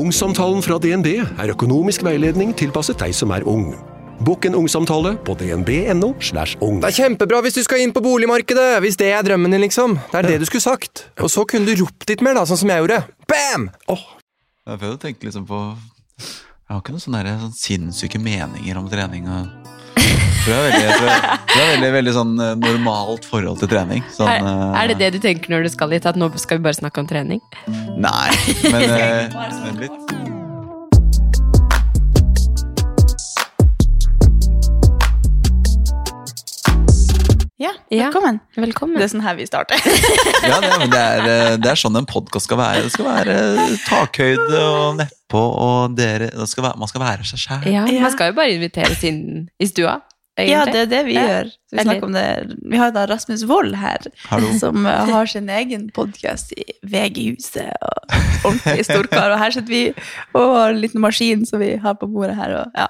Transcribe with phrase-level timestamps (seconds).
[0.00, 3.74] Ungsamtalen fra DNB er økonomisk veiledning tilpasset deg som er ung.
[4.24, 6.14] Bokk en ungsamtale på dnb.no.
[6.24, 6.78] slash ung.
[6.80, 9.98] Det er kjempebra hvis du skal inn på boligmarkedet, hvis det er drømmen din, liksom.
[10.12, 11.04] Det er det du skulle sagt.
[11.20, 13.02] Og så kunne du ropt litt mer, da, sånn som jeg gjorde.
[13.28, 13.68] Bam!
[13.90, 18.80] Jeg prøvde å tenke liksom på Jeg har ikke noen sånne, der, sånn sinnssyke meninger
[18.80, 19.28] om trening.
[19.28, 19.74] Og,
[20.44, 24.04] for jeg har veldig, veldig, veldig sånn eh, normalt forhold til trening.
[24.16, 26.08] Sånn, Er, eh, er det det du tenker når du skal hit?
[26.08, 27.42] At nå skal vi bare snakke om trening?
[27.68, 28.28] Nei,
[28.66, 30.38] men, eh, men litt.
[37.60, 38.04] Ja, Ja.
[38.08, 38.38] velkommen.
[38.56, 38.96] Velkommen.
[38.96, 39.76] Det er sånn her vi starter.
[40.48, 42.86] Ja, det, det, er, eh, det er sånn en podkast skal være.
[42.86, 43.34] Det skal være
[43.84, 47.66] takhøyde og nedpå, og dere, det skal være, man skal være seg sjæl.
[47.68, 48.00] Ja, Ja.
[48.06, 49.20] Man skal jo bare inviteres inn
[49.60, 49.98] i stua.
[50.40, 51.26] Ja, det er det vi Ja.
[51.28, 51.50] gjør.
[51.76, 52.24] Vi, om det.
[52.72, 54.54] vi har da Rasmus Wold her, Hallo.
[54.58, 57.68] som uh, har sin egen podkast i VG-huset.
[57.82, 58.16] og
[58.48, 59.34] Ordentlig storkar.
[59.34, 59.82] Og her sitter vi
[60.32, 62.56] og har en liten maskin som vi har på bordet her.
[62.62, 62.88] Og, ja.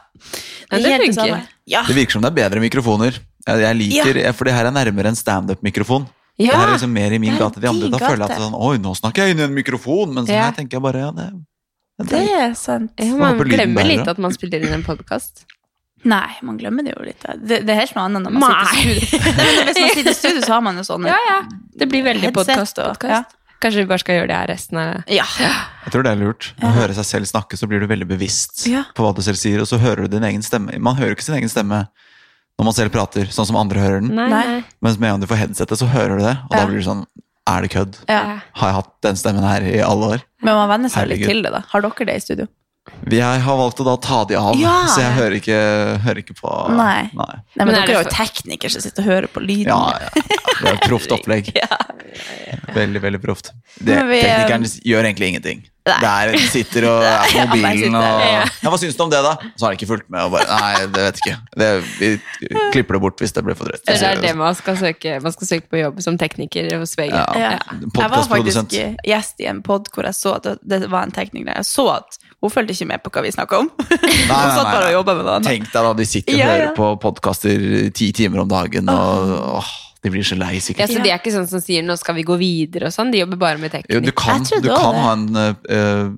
[0.71, 1.43] Det, det.
[1.67, 3.19] Det virker som det er bedre mikrofoner.
[3.47, 6.09] Jeg, jeg liker, For det her er nærmere en standup-mikrofon.
[6.41, 7.61] Det her er liksom mer i min gate.
[7.61, 10.13] De andre, da føler jeg at sånn, Oi, nå snakker jeg inn i en mikrofon!
[10.15, 10.47] Men sånn Ja.
[10.49, 11.27] her tenker jeg bare ja, det,
[12.01, 12.93] det, Det er sant.
[13.01, 15.45] Ja, man glemmer litt at man spiller inn en podkast.
[16.09, 17.21] Nei, man glemmer det jo litt.
[17.45, 19.35] Det, det er helt noe annet når man sitter i studio.
[19.37, 21.37] Nei, Hvis man sitter i studio, så har man jo sånn Ja, ja.
[21.77, 22.81] Det blir veldig podkast.
[22.81, 23.21] og- ja.
[23.61, 25.27] Kanskje vi bare skal gjøre det her resten av Ja.
[25.85, 26.47] Jeg tror det er lurt.
[26.65, 28.87] Å høre seg selv snakke, så blir du veldig bevisst Ja.
[28.97, 30.73] på hva du selv sier, og så hører du din egen stemme.
[30.81, 31.83] Man hører ikke sin egen stemme
[32.61, 34.13] når man selv prater, sånn som andre hører den.
[34.21, 34.61] Nei, Nei.
[34.85, 36.61] Mens med en gang du får headsetet, så hører du det, og Ja.
[36.61, 37.07] da blir du sånn
[37.49, 37.97] Er det kødd?
[38.07, 38.39] ja.
[38.61, 40.21] Har jeg hatt den stemmen her i alle år?
[40.45, 41.63] Men man venner seg litt til det, da.
[41.73, 42.47] Har dere det i studio?
[43.11, 44.87] Jeg har valgt å da ta de av, Ja.
[44.87, 45.59] så jeg hører ikke,
[46.05, 47.09] hører ikke på Nei.
[47.15, 47.25] Nei.
[47.57, 49.73] Nei, men, Men er dere er jo teknikere som sitter og hører på lyden.
[49.73, 50.11] Ja, ja.
[50.61, 51.51] Det er et proft opplegg.
[51.61, 51.77] Ja.
[52.75, 53.53] Veldig, veldig proft.
[53.83, 55.65] Det, vi, eh, teknikeren gjør egentlig ingenting.
[55.89, 55.97] Nei.
[56.29, 58.43] Det er, sitter og er på mobilen og ja.
[58.69, 59.31] Hva syns du om det, da?
[59.57, 60.21] Så har de ikke fulgt med.
[60.27, 61.37] og bare, Nei, det vet ikke.
[61.63, 61.69] Det,
[61.99, 62.11] vi
[62.75, 63.83] klipper det bort hvis det blir for drøyt.
[63.89, 67.11] Det er det man skal søke Man skal søke på jobb som tekniker hos VG.
[67.17, 67.25] Ja.
[67.41, 67.53] Ja.
[67.81, 68.77] Jeg var faktisk
[69.09, 71.53] gjest i en pod hvor jeg så at det- det var en tekniker.
[71.57, 73.71] Jeg så at hun fulgte ikke med på hva vi snakka om.
[73.81, 74.95] hun nei, satt bare nei.
[75.01, 75.41] og med noe.
[75.45, 76.53] Tenk deg da, de sitter og Ja, ja.
[76.69, 79.73] hører på podkaster ti timer om dagen, og åh,
[80.03, 82.23] de blir så lei Ja, så de er ikke sånn som sier 'nå skal vi
[82.25, 83.11] gå videre' og sånn.
[83.13, 86.11] De jobber bare med Jo, du kan, du kan ha en uh,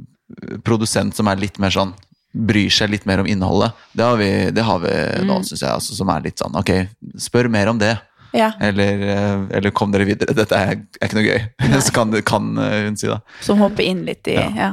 [0.64, 1.94] produsent som er litt mer sånn
[2.32, 3.74] Bryr seg litt mer om innholdet.
[3.92, 5.44] Det har vi, det har vi nå, Mm.
[5.44, 5.68] syns jeg.
[5.68, 6.70] Altså, som er litt sånn ok,
[7.20, 7.98] spør mer om det.
[8.32, 11.42] Ja, Eller, eh, eller kom dere videre, dette er, er ikke noe gøy.
[11.84, 13.18] Så kan, kan eh, hun si da.
[13.44, 14.48] Som hopper inn litt i Ja.
[14.56, 14.70] Ja,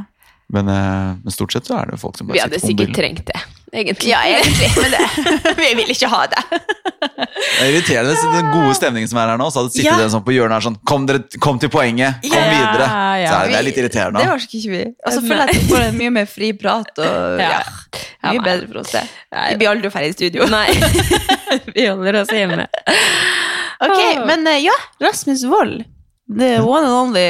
[0.50, 2.88] Men, eh, men stort sett så er det folk som bare Vi hadde sitter på
[2.88, 3.41] sikkert trengt det,
[3.74, 4.09] egentlig.
[4.12, 4.69] ja egentlig.
[4.81, 5.02] Men det,
[5.62, 6.44] vi vil ikke ha det.
[6.50, 9.50] Det er irriterende, så den gode stemningen som er her nå.
[9.53, 9.97] Så hadde sittet Ja.
[10.02, 12.22] den sånn på hjørnet her sånn Kom, dere, kom til poenget!
[12.25, 12.88] Kom Ja, videre!
[13.24, 13.29] ja.
[13.29, 14.24] Så er det, det er litt irriterende.
[14.24, 14.81] Det orker ikke vi.
[15.06, 16.91] Og så føler jeg at vi får en mye mer fri prat.
[17.06, 17.59] Og, ja.
[17.59, 18.34] Ja.
[18.34, 19.06] Mye bedre for oss, det.
[19.35, 20.50] Vi blir aldri ferdig i studio.
[20.52, 20.68] Nei.
[21.75, 22.66] vi holder oss hjemme.
[23.79, 25.85] Ok, Men eh, ja, Rasmus Wold.
[26.29, 27.25] The one and only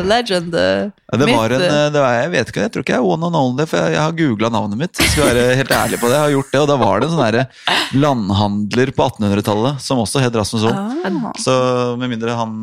[0.00, 0.54] uh, legend.
[0.54, 3.08] Ja, Det var en, eh, det var, jeg vet ikke, jeg tror ikke jeg er
[3.12, 4.96] one and only, for jeg, jeg har googla navnet mitt.
[4.96, 7.10] Jeg skal være helt ærlig på det, jeg har gjort det, og da var det
[7.10, 10.80] en sånn landhandler på 1800-tallet som også het Rasmus Wold.
[11.04, 11.32] ah.
[11.36, 11.52] Så
[12.00, 12.54] med mindre han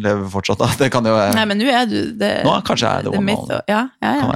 [0.00, 0.70] lever fortsatt, da.
[0.80, 3.12] Det kan jo være Nei, men nå er du det, Nå kanskje jeg er the
[3.12, 3.60] one and only.
[3.68, 4.34] Ja, ja, ja.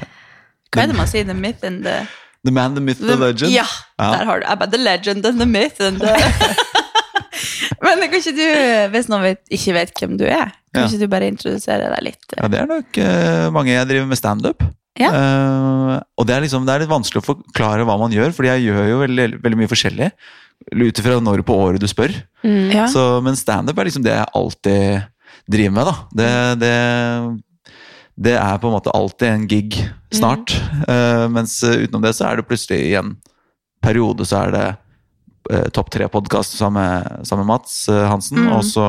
[0.71, 1.25] Hva er det man sier?
[1.27, 2.03] The myth and the
[2.45, 3.53] The man, the myth, the legend.
[3.53, 3.65] Ja,
[4.01, 4.13] Ja.
[4.19, 4.47] der har du.
[4.49, 6.13] Jeg bare, the legend and the myth and the
[7.85, 8.47] Men kan ikke du,
[8.93, 10.99] hvis noen vet, ikke vet hvem du er, kan Ja.
[10.99, 12.27] du bare introdusere deg litt?
[12.37, 14.63] Ja, det er nok uh, mange jeg driver med standup.
[15.01, 15.11] Ja.
[15.15, 18.51] Uh, og det er, liksom, det er litt vanskelig å forklare hva man gjør, fordi
[18.53, 20.11] jeg gjør jo veldig, veldig mye forskjellig.
[20.77, 22.13] Ut ifra når på året du spør.
[22.45, 22.85] Ja.
[22.93, 25.07] Så, men standup er liksom det jeg alltid
[25.51, 25.95] driver med, da.
[26.21, 26.29] Det,
[26.61, 26.75] det,
[28.29, 29.79] det er på en måte alltid en gig
[30.13, 30.53] snart.
[30.85, 33.15] Eh, mens eh, utenom det så er det plutselig i en
[33.81, 34.65] periode så er det
[35.51, 38.43] eh, Topp tre-podkast sammen, med- sammen med Mats eh, Hansen.
[38.45, 38.53] Mm.
[38.59, 38.85] Og så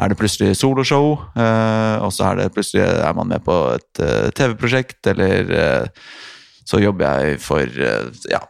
[0.00, 1.12] er det plutselig soloshow.
[1.38, 5.86] eh, og så er det plutselig er man med på et eh, TV-prosjekt, eller eh,
[6.64, 7.66] så jobber jeg for
[8.32, 8.40] ja,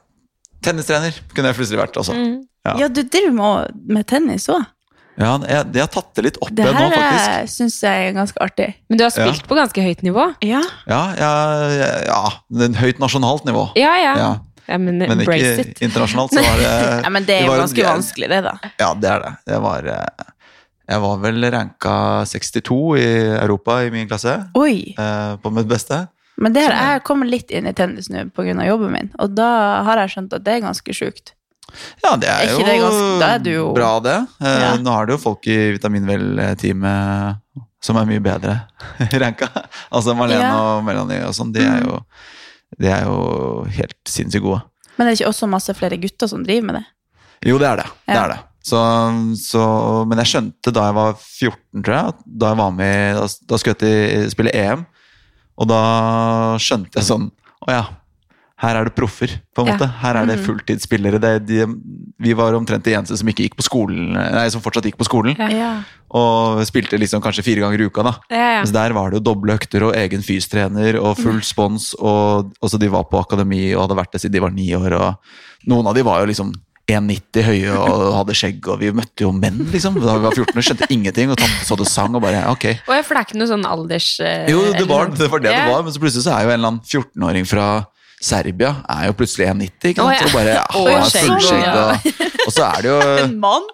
[0.64, 1.17] tennistrener.
[1.35, 2.14] Kunne jeg plutselig vært også.
[2.14, 2.37] Mm.
[2.64, 2.76] Ja.
[2.85, 4.62] Ja, du driver med, med tennis òg.
[5.20, 7.52] Ja, jeg, jeg har tatt det litt opp Det igjen nå, her faktisk.
[7.58, 8.69] syns jeg er ganske artig.
[8.91, 9.26] Men du har Ja.
[9.29, 10.25] spilt på ganske høyt nivå?
[10.43, 10.62] Ja.
[10.91, 11.31] Ja, ja,
[11.70, 13.69] ja, ja en høyt nasjonalt nivå.
[13.79, 14.14] Ja, ja.
[14.19, 14.31] Ja.
[14.73, 15.82] ja men Men ikke it.
[15.87, 16.73] internasjonalt, så var det
[17.05, 18.56] ja, men det er jo ganske vanskelig, det, da.
[18.81, 19.32] Ja, det er det.
[19.52, 19.91] Det var
[20.88, 21.94] Jeg var vel ranka
[22.28, 23.04] 62 i
[23.40, 24.94] Europa i min klasse, Oi.
[24.98, 26.08] eh, på mitt beste.
[26.36, 28.66] Men det her, jeg kommer litt inn i tennis nå pga.
[28.66, 31.32] jobben min, og da har jeg skjønt at det er ganske sjukt.
[32.04, 34.16] Ja, det er, Er jo det ganske- er du jo- bra, det.
[34.42, 34.76] Eh, Ja.
[34.76, 37.40] Nå er det jo folk i Vitaminvel-teamet
[37.81, 38.60] som er mye bedre
[39.22, 39.48] ranka.
[39.92, 40.54] Altså Marlene Ja.
[40.76, 42.00] og Melanie og sånn, de jo
[42.78, 44.62] De er jo helt sinnssykt gode.
[44.98, 46.84] Men det er ikke også masse flere gutter som driver med det?
[47.46, 47.86] Jo, det er det.
[48.08, 48.38] det, er det.
[48.64, 48.78] Så,
[49.44, 49.62] så,
[50.08, 53.58] men jeg skjønte da jeg var 14, tror jeg, da jeg var med Da, da
[53.61, 54.87] skulle jeg til, spille EM,
[55.61, 55.82] og da
[56.62, 57.26] skjønte jeg sånn
[57.69, 57.82] Å ja,
[58.64, 59.87] her er det proffer, på en Ja.
[60.00, 60.44] Her er det Mhm.
[60.46, 61.19] fulltidsspillere.
[61.20, 61.66] Det, de,
[62.22, 65.05] vi var omtrent de eneste som ikke gikk på skolen Nei, som fortsatt gikk på
[65.08, 65.37] skolen.
[65.52, 65.82] Ja.
[66.14, 68.12] Og spilte liksom kanskje fire ganger i uka, da.
[68.31, 68.58] Ja, ja.
[68.62, 71.93] Mens der var det jo doble økter og egen fystrener og full spons.
[71.99, 74.93] Og også de var på akademi og hadde vært det siden de var ni år.
[74.96, 79.25] Og noen av de var jo liksom 1,90 høye og hadde skjegg, og vi møtte
[79.25, 81.32] jo menn liksom da vi var 14 og skjønte ingenting.
[81.32, 82.66] Og tante så det sang og bare ok.
[82.84, 84.10] Og jeg, for det er ikke noe sånn alders...
[84.20, 86.52] eh, Jo, det var det, var det det var, men så plutselig så er jo
[86.52, 87.69] en eller annen 14-åring fra
[88.25, 90.20] Serbia er jo plutselig 1,90, ikke sant?
[90.20, 90.20] sant?
[90.20, 90.28] ja.
[90.28, 91.66] Og bare Oi, har skjegg, fullskjegg.
[91.75, 93.66] Og, og så er det jo En mann?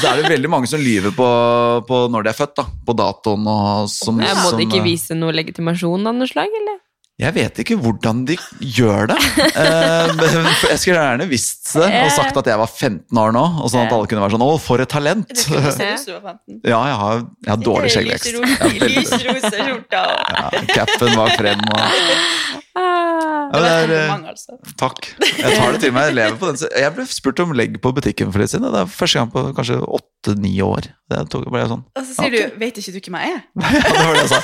[0.00, 1.26] så er det veldig mange som lyver på,
[1.88, 2.64] på når de er født, da.
[2.86, 6.30] På datoen og som, Ja, må som de ikke eh, vise noe legitimasjon av noe
[6.30, 6.80] slag, eller?
[7.22, 9.18] Jeg vet ikke hvordan de gjør det.
[9.54, 10.08] Eh,
[10.66, 13.44] jeg skulle gjerne visst det og sagt at jeg var 15 år nå.
[13.62, 15.44] Og sånn at alle kunne være sånn 'Å, for et talent'.
[15.46, 18.34] du Ja, jeg har, jeg har dårlig skjeggvekst.
[18.82, 20.02] Lyserosa skjorta.
[20.34, 23.50] Ja, capen bak frem og Ah.
[23.54, 24.56] ja, det er, eh, altså.
[24.80, 25.06] Takk.
[25.22, 26.08] Jeg tar det til meg.
[26.08, 26.58] Jeg lever på den.
[26.74, 28.66] Jeg ble spurt om legg på butikken for litt siden.
[28.74, 30.90] Det er første gang på kanskje åtte-ni år.
[31.12, 31.84] Det tok, ble jeg sånn.
[31.94, 32.50] Og så sier okay.
[32.50, 33.42] du 'vet ikke du hvem jeg er'?
[33.78, 34.40] Ja, det var det jeg sa.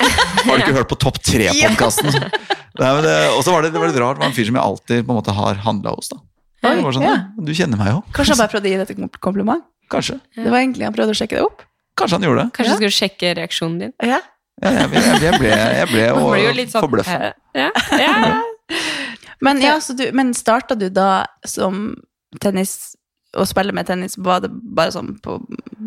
[0.47, 2.31] Har du ikke hørt på Topp tre-podkasten?
[2.81, 4.19] Og så var det, det var litt rart.
[4.19, 6.11] Det var en fyr som jeg alltid på en måte har handla hos.
[6.13, 6.21] da.
[6.61, 7.17] Det var sånn, ja.
[7.17, 8.01] ja, Du kjenner meg jo.
[8.17, 9.65] Kanskje han bare prøvde å gi deg et kompliment?
[9.91, 10.19] Kanskje.
[10.37, 11.65] Det var egentlig han prøvde å sjekke det opp?
[11.99, 12.53] Kanskje han gjorde det.
[12.57, 13.95] Kanskje du skulle sjekke reaksjonen din?
[14.05, 14.21] Ja.
[14.61, 17.31] Ja, jeg, jeg, jeg ble, jeg ble, ble blir jo litt sånn forbløffa.
[17.57, 18.15] Ja, ja.
[19.41, 21.95] Men, ja, du, men starta du da som
[22.45, 22.93] tennis
[23.39, 25.37] å spille med tennis, var det bare sånn på,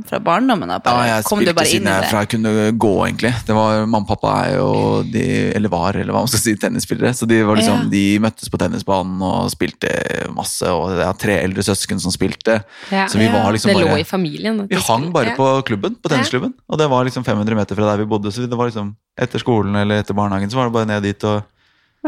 [0.08, 0.86] fra barndommen av?
[0.88, 3.34] Ja, jeg kom du spilte bare siden jeg fra jeg kunne gå, egentlig.
[3.44, 4.70] Det var, Mamma og pappa er jo
[5.12, 5.24] de,
[5.58, 7.12] eller var, eller hva man skal si, tennisspillere.
[7.18, 7.92] Så de, var liksom, Ja.
[7.92, 9.92] de møttes på tennisbanen og spilte
[10.32, 10.72] masse.
[10.72, 12.62] Og jeg har tre eldre søsken som spilte.
[12.94, 13.10] Ja.
[13.12, 14.64] Så vi var liksom det lå i familien.
[14.70, 15.38] Vi hang bare ja.
[15.40, 16.56] på klubben, på tennisklubben.
[16.72, 19.42] Og det var liksom 500 meter fra der vi bodde, så det var liksom etter
[19.44, 21.44] skolen eller etter barnehagen så var det bare ned dit og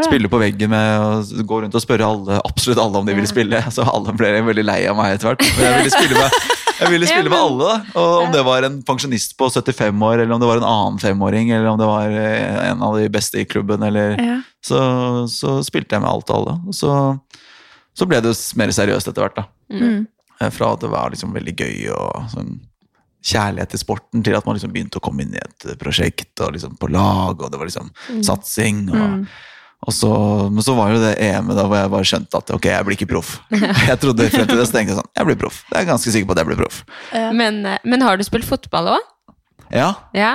[0.03, 3.30] spille på veggen med og gå rundt og spørre alle, absolutt alle om de ville
[3.31, 3.62] spille.
[3.71, 5.45] Så alle ble veldig lei av meg etter hvert.
[5.56, 6.39] Men jeg ville spille med,
[6.81, 8.00] jeg ville spille med alle, da.
[8.01, 11.00] Og om det var en pensjonist på 75 år, eller om det var en annen
[11.00, 14.18] femåring, eller om det var eh, en av de beste i klubben, eller
[14.65, 14.81] så,
[15.31, 16.57] så spilte jeg med alt og alle.
[16.68, 16.92] Og så,
[17.95, 19.47] så ble det mer seriøst etter hvert, da.
[19.71, 20.03] Mm.
[20.42, 22.57] Eh, Fra at det var liksom veldig gøy og sånn
[23.25, 26.44] kjærlighet til sporten, til at man liksom begynte å komme inn i et eh, prosjekt
[26.45, 27.92] og liksom på lag, og det var liksom
[28.27, 28.89] satsing.
[28.92, 29.27] Og, Mm.
[29.94, 30.12] Så,
[30.50, 32.98] men så var jo det EM-et da hvor jeg bare skjønte at ok, jeg blir
[32.98, 33.36] ikke proff.
[33.90, 35.62] Jeg trodde frem til det, så tenkte jeg sånn, jeg blir proff.
[35.70, 36.80] Jeg er ganske sikker på at jeg blir proff.
[37.38, 39.06] Men, eh, men har du spilt fotball òg?
[39.70, 39.92] Ja.
[40.18, 40.34] Ja.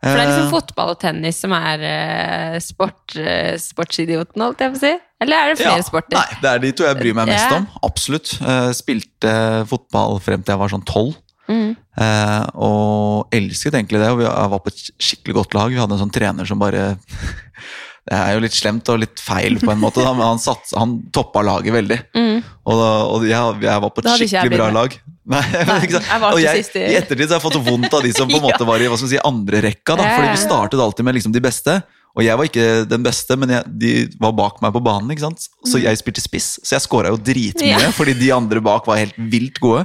[0.00, 3.16] For det er liksom eh, fotball og tennis som er eh, sport,
[3.64, 4.92] sportsidioten, holdt jeg på å si?
[5.20, 6.16] Eller er det flere ja, sporter?
[6.16, 7.66] Nei, det er de to jeg bryr meg mest om.
[7.88, 8.36] Absolutt.
[8.76, 9.34] Spilte
[9.68, 11.18] fotball frem til jeg var sånn tolv.
[11.50, 11.74] Mm.
[12.00, 14.10] Eh, og elsket egentlig det.
[14.12, 15.72] Og vi jeg var på et skikkelig godt lag.
[15.72, 16.94] Vi hadde en sånn trener som bare
[18.10, 20.72] Det er jo litt slemt og litt feil på en måte, da, men han, sats,
[20.74, 21.98] han toppa laget veldig.
[22.18, 22.40] Mm.
[22.66, 24.96] Og, da, og jeg, jeg var på et skikkelig bra lag.
[25.30, 25.42] Nei,
[25.84, 26.08] ikke sant?
[26.10, 28.40] jeg var og jeg, i- ettertid så har jeg fått vondt av de som på
[28.40, 29.94] en måte var i hva skal man si, andre rekka.
[30.00, 31.76] Da, fordi vi startet alltid med liksom de beste.
[32.18, 33.90] Og jeg var ikke den beste, men jeg, de
[34.20, 35.10] var bak meg på banen.
[35.14, 35.44] ikke sant?
[35.68, 37.84] Så jeg spilte spiss, så jeg scora jo dritmye, Mm.
[37.86, 37.90] Ja.
[37.98, 39.84] fordi de andre bak var helt vilt gode.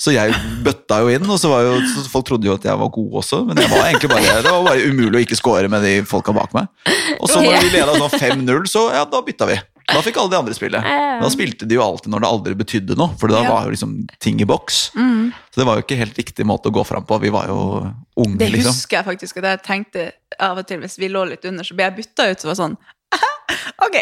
[0.00, 0.32] Så jeg
[0.64, 3.18] bøtta jo inn, og så var jo, så folk trodde jo at jeg var god
[3.20, 5.94] også, men jeg var egentlig bare, det var bare umulig å ikke score med de
[6.08, 6.68] folka bak meg.
[7.20, 9.58] Og så når vi leda sånn 5-0, så ja, da bytta vi.
[9.88, 10.80] Da fikk alle de andre spille.
[10.82, 13.94] Da spilte de jo alltid når det aldri betydde noe, for da var jo liksom
[14.20, 14.80] ting i boks.
[14.92, 17.18] Så det var jo ikke helt riktig måte å gå fram på.
[17.24, 17.58] Vi var jo
[18.18, 18.74] unge, Det liksom.
[18.76, 20.10] husker jeg faktisk at jeg tenkte
[20.44, 22.56] av og til hvis vi lå litt under, så ble jeg bytta ut, så var
[22.56, 22.78] det sånn
[23.78, 23.94] Ok!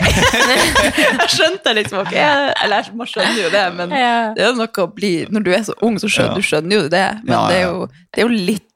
[0.98, 4.86] jeg skjønte liksom ok, Eller man skjønner jo det, men det er jo noe å
[4.90, 7.68] bli Når du er så ung, så skjønner du skjønner jo det, men det, er
[7.68, 8.66] jo, det er jo litt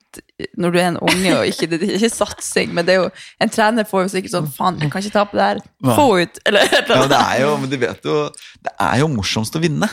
[0.61, 3.09] når du er en unge og ikke, det er ikke satsing, men det er jo
[3.41, 5.61] En trener får jo sikkert sånn Faen, jeg kan ikke tape det her.
[5.97, 6.39] Få ut!
[6.47, 8.19] Eller eller Ja, det er jo, men du vet jo
[8.65, 9.89] Det er jo morsomst å vinne.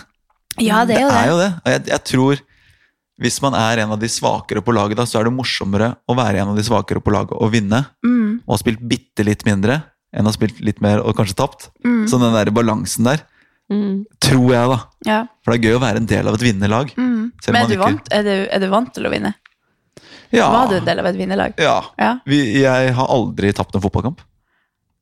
[0.59, 1.49] Ja, det er jo det.
[1.51, 1.51] det.
[1.65, 2.43] Og jeg, jeg tror
[3.17, 6.13] hvis man er en av de svakere på laget, da, så er det morsommere å
[6.13, 7.79] være en av de svakere på laget og vinne.
[8.05, 8.43] Mm.
[8.45, 9.79] Og ha spilt bitte litt mindre
[10.13, 11.65] enn å ha spilt litt mer og kanskje tapt.
[11.81, 12.03] Mm.
[12.11, 13.23] Så den der balansen der,
[13.67, 14.05] Mm.
[14.23, 14.75] tror jeg, da.
[15.03, 15.15] Ja.
[15.43, 16.93] For det er gøy å være en del av et vinnerlag.
[16.95, 17.33] Mm.
[17.49, 19.33] Men er du, ikke- vant, er, du, er du vant til å vinne?
[20.35, 20.49] Ja.
[20.51, 21.53] Var du en del av et vinnerlag?
[21.61, 21.77] Ja.
[21.97, 22.17] Ja.
[22.27, 24.19] Vi, jeg har aldri tapt en fotballkamp.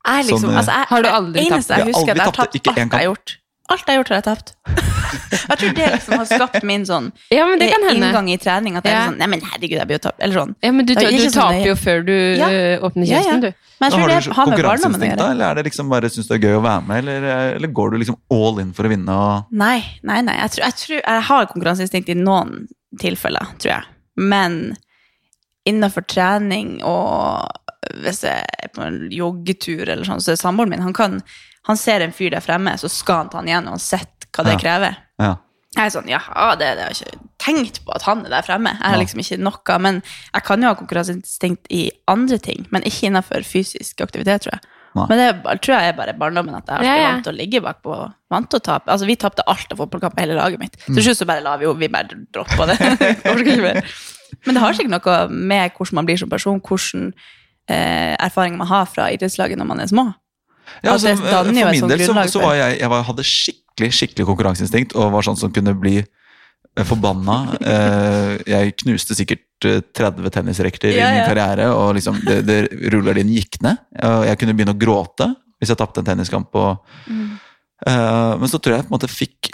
[0.05, 1.49] Jeg liksom, Sånn, eh, altså, jeg, Har du aldri tapt?
[1.49, 3.37] jeg Jeg har husker, jeg har tapt, tapt ikke alt jeg har gjort.
[3.73, 4.51] Alt jeg har gjort, har jeg tapt.
[5.49, 8.11] jeg tror det liksom har skapt min sånn Ja, men det kan hende.
[8.11, 8.75] inngang i trening.
[8.77, 10.21] At jeg er sånn Nei, men herregud, jeg blir jo tapt.
[10.21, 10.53] Eller sånn.
[10.61, 12.51] Ja, men du, er du sånn taper jo før du Ja.
[12.53, 13.23] øh, åpner Ja, ja.
[13.23, 13.49] kjeften, du.
[13.81, 15.31] Men jeg tror har det du konkurranseinstinkt, da?
[15.33, 17.25] Eller er det liksom bare syns du det er gøy å være med, eller,
[17.57, 19.17] eller går du liksom all in for å vinne?
[19.25, 19.49] Og...
[19.51, 20.37] Nei, nei, nei.
[20.45, 22.53] Jeg, tror, jeg, tror, jeg har konkurranseinstinkt i noen
[23.01, 23.89] tilfeller, tror jeg.
[24.15, 24.61] Men
[25.65, 27.49] innenfor trening og
[28.01, 31.19] hvis jeg er på en joggetur eller sånn, så er samboeren min han, kan,
[31.69, 34.25] han ser en fyr der fremme, så skal han ta han igjen, og han sett
[34.35, 34.61] hva det Ja.
[34.63, 34.97] krever.
[35.21, 35.33] Ja.
[35.75, 36.21] Jeg er sånn, ja,
[36.55, 38.71] det, det har jeg ikke tenkt på at han er der fremme.
[38.79, 39.97] Jeg har liksom ikke noe, men
[40.33, 44.71] jeg kan jo ha konkurranseinstinkt i andre ting, men ikke innenfor fysisk aktivitet, tror jeg.
[44.95, 45.05] Nei.
[45.11, 47.09] Men det er, tror jeg er bare barndommen at jeg alltid Ja, ja.
[47.11, 47.97] vant til å ligge bakpå,
[48.31, 48.87] vant til å tape.
[48.93, 50.77] Altså, vi tapte alt av fotballkamper, hele laget mitt.
[50.87, 50.95] Mm.
[50.95, 52.77] Til slutt så bare la vi jo, vi bare droppa det.
[54.45, 57.09] Men det har sikkert noe med hvordan man blir som person, hvordan
[57.69, 60.09] eh, erfaringer man har fra idrettslaget når man er små.
[60.81, 64.25] Ja, altså, det for min del så, så var jeg, jeg var, hadde skikkelig skikkelig
[64.25, 67.37] konkurranseinstinkt og var sånn som kunne bli eh, forbanna.
[67.59, 72.59] Eh, jeg knuste sikkert eh, 30 tennisrekter Ja, i min karriere, og liksom det, det
[72.93, 73.81] rullegardinen gikk ned.
[74.01, 76.49] Og jeg kunne begynne å gråte hvis jeg tapte en tenniskamp.
[76.59, 77.37] Og, Mm.
[77.87, 79.51] uh, men så tror jeg på en måte fikk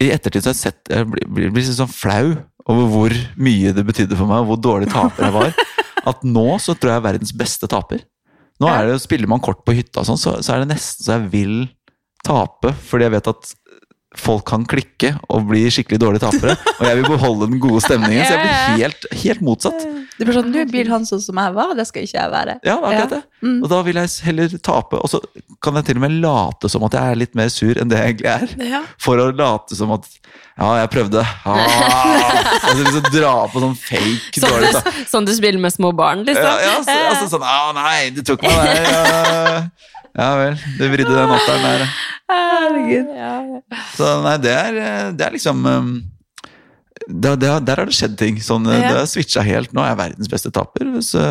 [0.00, 2.30] I ettertid så har jeg sett Jeg blir, blir, blir sånn flau
[2.66, 5.56] over hvor mye det betydde for meg, og hvor dårlig taper jeg var.
[6.10, 8.02] At nå så tror jeg jeg er verdens beste taper.
[8.62, 11.16] Nå er det, spiller man kort på hytta, sånn, så, så er det nesten så
[11.18, 11.56] jeg vil
[12.26, 13.50] tape, fordi jeg vet at
[14.16, 16.56] folk kan klikke og bli skikkelig dårlige tapere.
[16.78, 19.86] Og jeg vil beholde den gode stemningen, så jeg blir helt, helt motsatt.
[20.16, 22.56] Det blir sånn, Nå blir han sånn som jeg var, det skal ikke jeg være.
[22.64, 23.22] Ja, akkurat det.
[23.44, 23.58] Mm.
[23.60, 25.20] Og da vil jeg heller tape, og så
[25.62, 28.00] kan jeg til og med late som at jeg er litt mer sur enn det
[28.00, 28.54] jeg egentlig er.
[28.76, 28.80] Ja.
[29.02, 30.08] For å late som at
[30.56, 31.20] ja, jeg prøvde.
[31.44, 31.60] Ah,
[32.56, 36.24] altså liksom dra på sånn fake Sånn dårlig du, sånn du spiller med små barn,
[36.24, 36.48] liksom.
[36.48, 38.88] Ja, ja, så, altså sånn ah, nei, du tok meg der.
[38.88, 39.60] Ja,
[40.16, 41.88] ja vel, du vridde den åtteren der.
[42.32, 43.10] Herregud.
[43.98, 44.78] Så nei, det er,
[45.12, 45.96] det er liksom um,
[47.06, 48.38] det, da, Der har det skjedd ting.
[48.42, 48.80] Sånn, Ja.
[48.80, 49.72] Det har switcha helt.
[49.72, 50.96] Nå er jeg verdens beste taper.
[51.04, 51.22] Så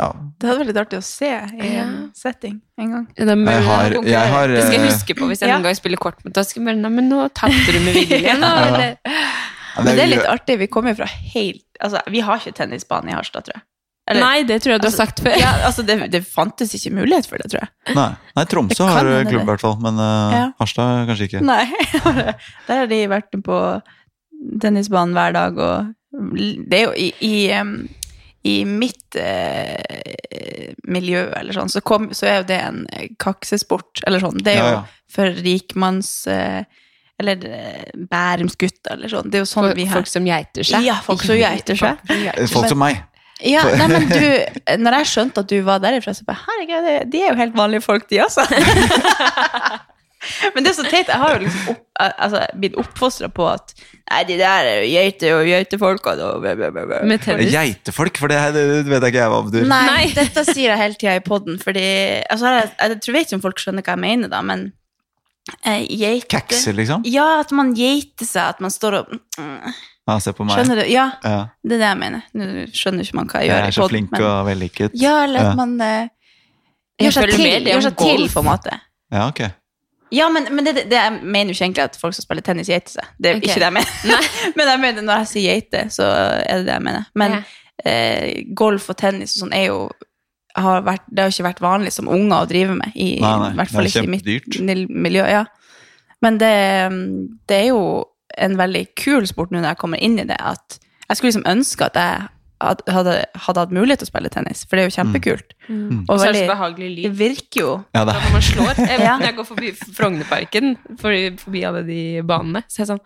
[0.00, 0.08] ja.
[0.40, 3.06] Det hadde vært litt artig å se i en setting en gang.
[3.18, 5.50] Ja, det, er Jeg har, jeg har det skal jeg eh, huske på hvis jeg
[5.50, 5.58] Ja.
[5.58, 6.54] noen gang spiller kort med deg.
[6.64, 8.52] Men nå tapte du med vilje, nå.
[8.66, 8.96] Eller?
[9.80, 13.08] Men det er litt artig, vi kommer jo fra helt Altså, vi har ikke tennisbane
[13.08, 13.62] i Harstad, tror jeg.
[14.10, 15.36] Eller- Nei, det tror jeg du har Altså, sagt før.
[15.38, 17.94] Ja, altså det, det fantes ikke mulighet for det, tror jeg.
[17.96, 19.78] Nei, nei Tromsø har klubb, i hvert fall.
[19.80, 20.42] Men uh, Ja.
[20.60, 21.40] Harstad kanskje ikke.
[21.46, 21.64] Nei.
[22.66, 23.60] Der har de vært på
[24.62, 25.94] tennisbanen hver dag, og
[26.70, 27.34] det er jo i, i,
[28.50, 34.02] i mitt eh, miljø, eller sånn, så, kom, så er jo det en eh, kaksesport,
[34.06, 34.38] eller sånn.
[34.42, 34.84] Det er jo Ja, ja.
[35.10, 36.14] for rikmanns...
[36.30, 36.62] eh,
[37.20, 39.26] eller eh, Bærumsgutter, eller sånn.
[39.28, 40.86] Det er jo sånn for, vi har folk som geiter seg.
[40.88, 41.98] Ja, folk som geiter seg.
[42.48, 43.02] Folk som meg.
[43.44, 44.24] Ja, nei, men du,
[44.80, 47.54] når jeg skjønte at du var derifra, så bare herregud, det- de er jo helt
[47.60, 48.44] vanlige folk, de også.
[50.54, 51.08] men det er så teit.
[51.08, 53.72] Jeg har jo liksom opp, altså, blitt oppfostra på at
[54.10, 56.44] nei, de der er jo geiter og geitefolk og.
[57.50, 59.68] Geitefolk, for det, her, det vet jeg ikke jeg hva betyr.
[59.70, 60.02] Nei, Nei.
[60.20, 61.86] dette sier jeg hele tida i poden, fordi
[62.30, 64.66] altså, jeg, jeg tror vet ikke om folk skjønner hva jeg mener, da, men
[65.64, 67.06] eh, geite Kekser, liksom?
[67.08, 69.72] Ja, at man geiter seg, at man står og mm,
[70.10, 70.56] Ja, se på meg.
[70.58, 70.86] Skjønner du?
[70.90, 71.40] Ja, Ja.
[71.62, 72.22] det er det jeg mener.
[72.34, 74.96] Nå skjønner ikke man hva jeg Jeg gjør er så podden, flink men- og vellykket.
[74.98, 75.56] Ja, eller at Ja.
[75.60, 76.08] man eh,
[77.04, 78.78] gjør seg til, gjør seg til, på en måte.
[79.10, 79.42] Ja, ok.
[80.12, 82.70] Ja, men, men det, det, jeg mener jo ikke egentlig at folk som spiller tennis,
[82.70, 83.10] geiter seg.
[83.16, 83.48] Det er okay.
[83.48, 84.28] ikke det jeg mener.
[84.58, 87.10] men jeg mener, når jeg sier geite, så er det det jeg mener.
[87.14, 87.42] Men Ja.
[87.84, 89.80] eh, golf og tennis og sånn er jo
[90.58, 93.34] har vært, Det har jo ikke vært vanlig som unger å drive med, i, Nei,
[93.38, 95.22] nei, i hvert fall ikke i mitt miljø.
[95.30, 95.44] Ja.
[96.20, 96.50] Men det,
[97.48, 97.82] det er jo
[98.38, 101.48] en veldig kul sport nå når jeg kommer inn i det, at jeg skulle liksom
[101.50, 102.28] ønske at jeg
[102.60, 103.14] hadde,
[103.46, 105.54] hadde hatt mulighet til å spille tennis, for det er jo kjempekult.
[105.68, 106.04] Mm.
[106.04, 108.46] Og Og så er det så behagelig det virker jo Ja, det, Da når man
[108.50, 108.70] slår.
[108.76, 109.16] Jeg, Ja.
[109.16, 113.04] Når jeg går forbi Frognerparken, forbi, forbi alle de banene, så er jeg sånn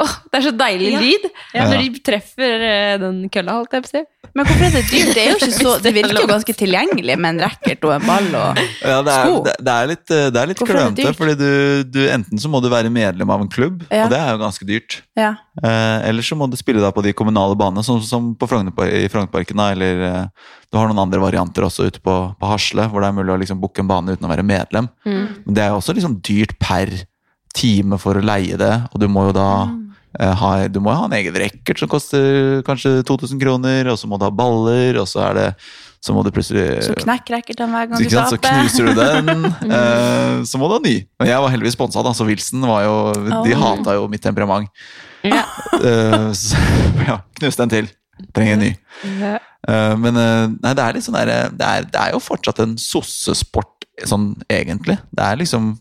[0.00, 1.00] Åh, det er så deilig Ja.
[1.04, 1.64] lyd Ja.
[1.68, 4.00] når de treffer eh, den kølla, holdt jeg på å si.
[4.32, 5.10] Men hvorfor er det dyrt?
[5.12, 8.06] Det, er jo ikke så, det virker jo ganske tilgjengelig med en racket og en
[8.08, 9.42] ball og ja, det, er, Sko.
[9.44, 11.50] det, er litt, eh, det er litt det klønete, fordi du,
[11.92, 14.06] du, enten så må du være medlem av en klubb, Ja.
[14.06, 14.98] og det er jo ganske dyrt.
[15.20, 15.34] Ja.
[15.60, 18.88] Eh, eller så må du spille da på de kommunale banene, sånn som på Frognerpar
[18.88, 19.60] i Frognerparken.
[19.76, 20.26] Eller eh,
[20.72, 23.40] du har noen andre varianter også ute på, på Hasle, hvor det er mulig å
[23.44, 24.88] liksom booke en bane uten å være medlem.
[25.04, 26.88] Men det er jo også liksom dyrt per
[27.52, 29.72] time for å leie det, og du må jo da eh,
[30.20, 34.10] ha, Du må jo ha en egen racket som koster kanskje 2000 kroner, og så
[34.10, 35.48] må du ha baller, og så er det
[36.02, 38.32] så må du plutselig Så knekk racketen hver gang du taper.
[38.32, 39.44] så knuser du den,
[39.78, 40.96] eh, så må du ha ny.
[41.22, 42.96] Men jeg var heldigvis sponsa, da, så Wilson var jo
[43.46, 43.60] De Oh.
[43.62, 44.66] hata jo mitt temperament.
[45.22, 45.44] Ja.
[45.78, 46.58] Eh, så
[47.08, 47.90] ja, knus den til.
[48.34, 48.72] Trenger en ny.
[49.22, 49.36] Ja.
[49.68, 52.58] Eh, men eh, nei, det er litt sånn derre det, er, det er jo fortsatt
[52.66, 54.98] en sossesport, sånn egentlig.
[55.14, 55.76] Det er liksom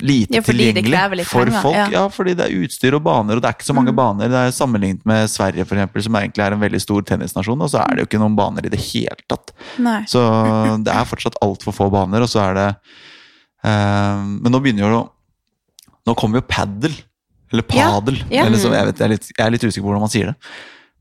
[0.00, 1.74] lite Ja, tilgjengelig for folk.
[1.74, 1.86] ja.
[1.92, 2.04] Ja.
[2.12, 4.28] fordi det er utstyr og baner, og det er ikke så mange baner.
[4.32, 7.70] Det er Sammenlignet med Sverige, for eksempel, som egentlig er en veldig stor tennisnasjon, og
[7.72, 9.52] så er det jo ikke noen baner i det hele tatt.
[9.78, 10.00] Nei.
[10.10, 10.22] Så
[10.86, 12.68] det er fortsatt altfor få baner, og så er det
[13.64, 15.04] eh, Men nå begynner jo
[16.08, 16.94] Nå kommer jo padel.
[17.52, 18.16] Eller padel.
[18.32, 18.46] ja.
[18.46, 20.30] Eller som jeg, vet, jeg, er litt, jeg er litt usikker på hvordan man sier
[20.30, 20.52] det.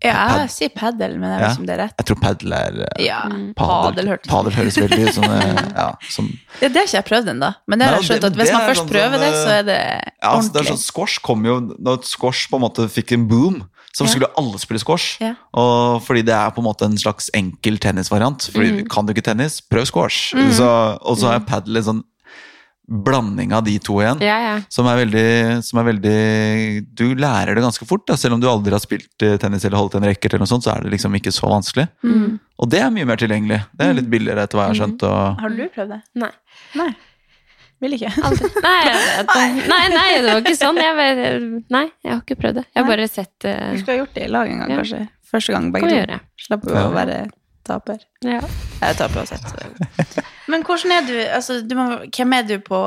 [0.06, 1.94] Ja, jeg sier padel, men jeg vet ikke om det er rett.
[1.98, 3.54] Jeg tror padel er eh, Ja, padel.
[3.58, 6.28] padel hørtes Padel høres veldig ut som eh, ja, som,
[6.62, 8.68] Ja, det har ikke jeg prøvd ennå, men det har jeg skjønt at hvis man
[8.70, 10.68] først sånn prøver det, så eh, er det ja, altså, det er ordentlig.
[10.76, 13.58] sånn Squash kom jo Når squash på en måte fikk en boom,
[13.98, 14.12] så Ja.
[14.14, 15.18] skulle alle spille squash.
[15.24, 15.32] Ja.
[15.58, 18.46] Og fordi det er på en måte en slags enkel tennisvariant.
[18.54, 18.88] Fordi Mm.
[18.94, 20.36] Kan du ikke tennis, prøv squash.
[20.54, 20.68] Så,
[21.02, 22.04] og så er padel en sånn
[22.88, 24.22] blanding av de to igjen.
[24.24, 24.54] Ja, ja.
[24.72, 25.24] Som er, veldig,
[25.68, 26.16] som er veldig
[26.96, 28.06] Du lærer det ganske fort.
[28.08, 28.16] Da.
[28.20, 30.64] Selv om du aldri har spilt eh, tennis eller holdt en racket, eller noe sånt,
[30.64, 31.88] så er det liksom ikke så vanskelig.
[32.08, 32.38] Mm.
[32.58, 33.60] Og det er mye mer tilgjengelig.
[33.76, 35.04] Det er litt billigere, etter hva jeg har skjønt.
[35.10, 36.02] Og, Har du prøvd det?
[36.24, 36.32] Nei.
[36.80, 36.90] Nei.
[37.84, 38.10] Vil ikke.
[38.66, 40.80] Nei, nei, nei, det var ikke sånn.
[40.82, 42.66] Jeg, vet- nei, jeg har ikke prøvd det.
[42.72, 43.52] Jeg har bare sett uh...
[43.76, 44.80] Du skulle ha gjort det i lag en gang, Ja.
[44.82, 45.02] kanskje.
[45.28, 46.18] Første gang begge to.
[46.48, 47.20] Slapp å være
[47.68, 48.02] taper.
[48.26, 48.42] ja.
[48.82, 49.46] Jeg er taper uansett.
[50.52, 52.78] Men hvordan er du, altså, du må, hvem er du på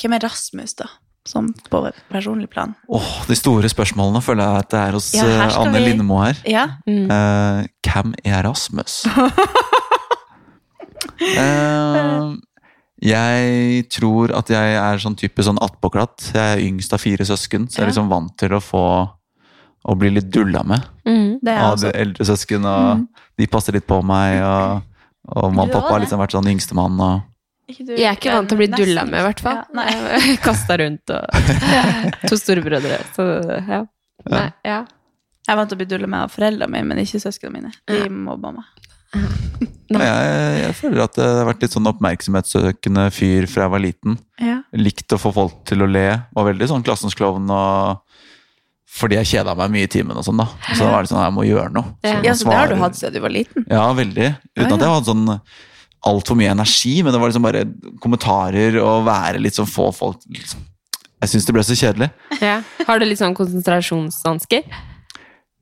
[0.00, 0.86] Hvem er Rasmus, da?
[1.28, 2.72] Som på personlig plan?
[2.88, 5.26] åh, de store spørsmålene føler jeg at det er hos Ja,
[5.60, 6.38] Anne vi- Lindmo her.
[6.48, 6.62] Ja?
[6.88, 7.10] Mm.
[7.10, 9.02] Uh, hvem er Rasmus?
[11.20, 12.32] uh,
[13.14, 16.30] jeg tror at jeg er sånn type sånn attpåklatt.
[16.34, 18.84] Jeg er yngst av fire søsken, så jeg er liksom vant til å få
[19.88, 21.38] å bli litt dulla med Mm.
[21.42, 21.90] Det er av også.
[21.96, 22.64] eldre søsken.
[22.68, 23.06] Og
[23.40, 24.82] de passer litt på meg, og,
[25.36, 27.00] og mamma og pappa har liksom vært sånn yngstemann.
[27.00, 27.22] Og,
[27.78, 29.62] du- Jeg er ikke vant til å bli dulla med, i hvert fall.
[29.74, 30.36] Ja.
[30.44, 31.24] Kasta rundt og
[32.28, 33.00] to storebrødre.
[33.16, 33.26] Så
[33.66, 33.80] ja.
[34.30, 34.82] Nei, ja.
[35.48, 37.72] Jeg er vant til å bli dullet med av foreldrene mine, men ikke søsknene mine.
[37.88, 38.68] De mobba meg.
[39.90, 44.18] jeg, jeg føler at det har vært litt sånn oppmerksomhetssøkende fyr fra jeg var liten.
[44.38, 44.60] Ja.
[44.76, 46.04] Likt å få folk til å le.
[46.36, 48.04] Var veldig sånn klassens klovn og
[48.90, 50.48] fordi jeg kjeda meg mye i timen og sånn, da.
[50.74, 51.92] Så da var det sånn jeg må gjøre noe.
[52.04, 52.16] Ja.
[52.26, 53.66] ja, så det har du hatt siden du var liten?
[53.70, 54.30] Ja, veldig.
[54.58, 55.26] Uten Ja, at jeg hadde sånn
[56.10, 57.62] altfor mye energi, men det var liksom bare
[58.02, 60.66] kommentarer og være litt sånn få folk liksom.
[61.20, 62.08] Jeg syns det ble så kjedelig.
[62.40, 62.62] ja.
[62.88, 64.64] Har du litt sånn konsentrasjonsvansker?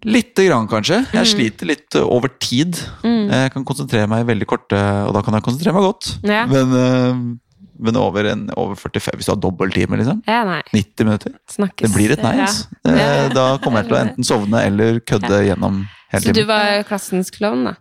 [0.07, 1.01] Lite grann, kanskje.
[1.03, 1.15] Mm.
[1.17, 2.79] Jeg sliter litt over tid.
[3.03, 6.13] Jeg kan konsentrere meg i veldig korte Og da kan jeg konsentrere meg godt.
[6.23, 6.45] Ja.
[6.47, 7.39] Men, ø,
[7.79, 10.23] men over, en, over 45, hvis du har dobbelttime, liksom.
[10.29, 10.61] Ja, nei.
[10.75, 11.35] 90 minutter.
[11.55, 11.89] Snakkes.
[11.89, 12.37] Det blir et nei.
[12.41, 12.49] Ja.
[12.93, 16.83] Eh, Da kommer jeg til å enten sovne eller kødde gjennom hele Så du var
[16.89, 17.77] klassens klovn, da?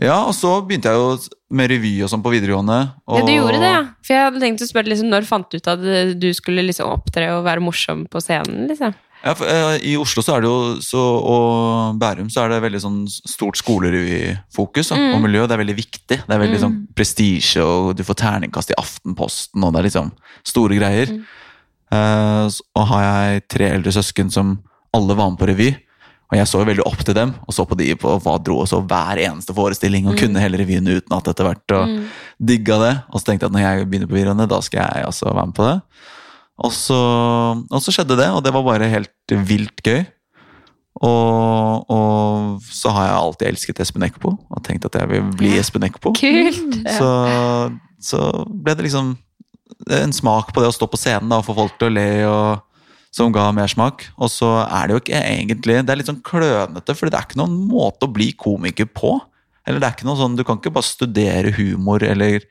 [0.00, 1.18] Ja, og så begynte jeg jo
[1.54, 2.78] med revy og sånn på videregående.
[3.06, 3.20] Og...
[3.20, 3.82] Ja, du gjorde det, ja.
[4.04, 5.84] For jeg hadde tenkt å spørre liksom, når fant du ut at
[6.18, 8.96] du skulle liksom opptre og være morsom på scenen, liksom?
[9.24, 12.60] Ja, for, eh, I Oslo så er det jo, så, og Bærum så er det
[12.62, 15.14] veldig sånn stort skolerevyfokus Mm.
[15.14, 15.46] og miljø.
[15.46, 16.18] Det er veldig viktig.
[16.26, 20.12] Det er veldig sånn prestisje, og du får terningkast i Aftenposten, og det er liksom
[20.44, 21.06] store greier.
[21.12, 21.24] Mm.
[21.90, 23.02] Eh, og har
[23.32, 24.58] jeg tre eldre søsken som
[24.94, 25.76] alle var med på revy,
[26.30, 28.58] og jeg så jo veldig opp til dem, og så på de på hva dro
[28.60, 32.04] og så hver eneste forestilling, og kunne hele revyen utenat etter hvert, og Mm.
[32.44, 33.02] digga det.
[33.12, 35.46] Og så tenkte jeg at når jeg begynner på videregående, da skal jeg også være
[35.46, 35.82] med på det.
[36.58, 36.98] Og så,
[37.62, 40.02] og så skjedde det, og det var bare helt vilt gøy.
[40.98, 45.52] Og, og så har jeg alltid elsket Espen Eckbo, og tenkt at jeg vil bli
[45.60, 46.10] Espen Eckbo.
[46.18, 46.80] Kult!
[46.96, 47.10] Så,
[48.02, 49.14] så ble det liksom
[49.94, 52.08] en smak på det å stå på scenen da, og få folk til å le,
[52.26, 52.82] og,
[53.14, 54.08] som ga mersmak.
[54.18, 57.28] Og så er det jo ikke egentlig Det er litt sånn klønete, for det er
[57.28, 59.14] ikke noen måte å bli komiker på.
[59.68, 62.42] Eller det er ikke noe sånn, Du kan ikke bare studere humor eller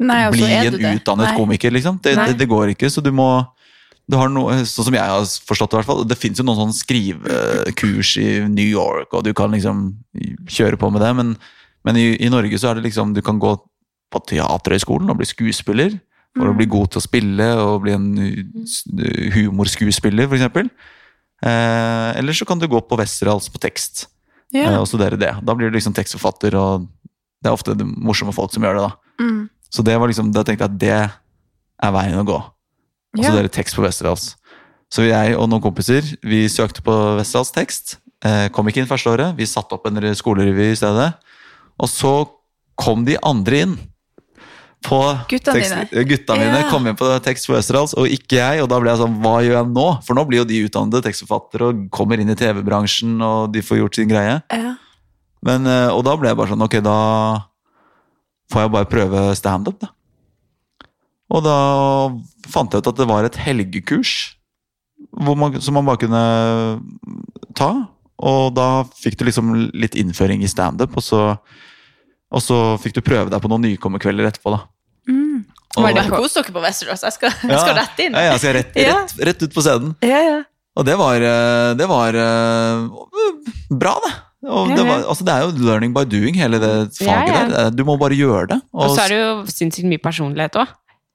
[0.00, 1.98] Nei, og bli en utdannet komiker, liksom.
[2.02, 2.88] Det, det, det går ikke.
[2.92, 3.30] Så du må
[4.10, 6.04] du har noe, Sånn som jeg har forstått det, i hvert fall.
[6.08, 9.90] Det fins jo noen sånn skrivekurs i New York, og du kan liksom
[10.50, 11.34] kjøre på med det, men,
[11.86, 13.54] men i, i Norge så er det liksom Du kan gå
[14.10, 15.98] på Teaterhøgskolen og bli skuespiller.
[16.38, 18.08] For å bli god til å spille og bli en
[19.34, 20.68] humorskuespiller, f.eks.
[21.42, 24.04] Eh, eller så kan du gå på Westerdals på tekst
[24.54, 25.32] eh, og studere det.
[25.42, 26.86] Da blir du liksom tekstforfatter, og
[27.42, 28.84] det er ofte morsomme folk som gjør det.
[28.86, 29.24] da.
[29.24, 29.40] Mm.
[29.70, 30.92] Så det var liksom, da tenkte jeg at det
[31.82, 32.38] er veien å gå.
[33.16, 33.30] Og Ja.
[33.34, 34.36] dere tekst på Westerdals.
[34.90, 37.96] Så jeg og noen kompiser vi søkte på Westerdals tekst.
[38.22, 39.36] Eh, kom ikke inn første året.
[39.36, 41.14] Vi satte opp en skolerevy i stedet.
[41.78, 42.28] Og så
[42.76, 43.78] kom de andre inn
[44.82, 46.04] på Gutta tekst, dine.
[46.08, 46.70] Gutta mine Ja.
[46.70, 48.62] kom inn på tekst på Westerdals, og ikke jeg.
[48.62, 50.02] Og da ble jeg sånn, hva gjør jeg nå?
[50.04, 53.78] For nå blir jo de utdannede tekstforfattere og kommer inn i TV-bransjen, og de får
[53.78, 54.42] gjort sin greie.
[54.50, 54.74] Ja.
[55.42, 57.44] Men, eh, og da ble jeg bare sånn, ok, da
[58.50, 59.90] får jeg bare prøve stand-up, da.
[61.30, 61.56] Og da
[62.50, 64.14] fant jeg ut at det var et helgekurs
[65.14, 66.22] hvor man, som man bare kunne
[67.56, 67.70] ta.
[68.20, 71.20] Og da fikk du liksom litt innføring i standup, og så,
[72.30, 74.60] og så fikk du prøve deg på noen nykommerkvelder etterpå, da.
[75.08, 75.46] Mm.
[75.78, 77.04] Og- Bare kos dere på Westerås.
[77.06, 78.12] Jeg skal, jeg skal rett inn.
[78.18, 79.94] Ja, jeg skal rett, rett, rett ut på scenen.
[80.04, 80.38] Ja, ja.
[80.78, 82.84] Og det var, eh, det var eh,
[83.70, 84.12] bra, det.
[84.40, 87.48] Og det, var, altså det er jo learning by doing, hele det faget Ja, ja.
[87.50, 87.74] der.
[87.76, 88.60] Du må bare gjøre det.
[88.72, 90.70] Og så er det jo sinnssykt mye personlighet òg.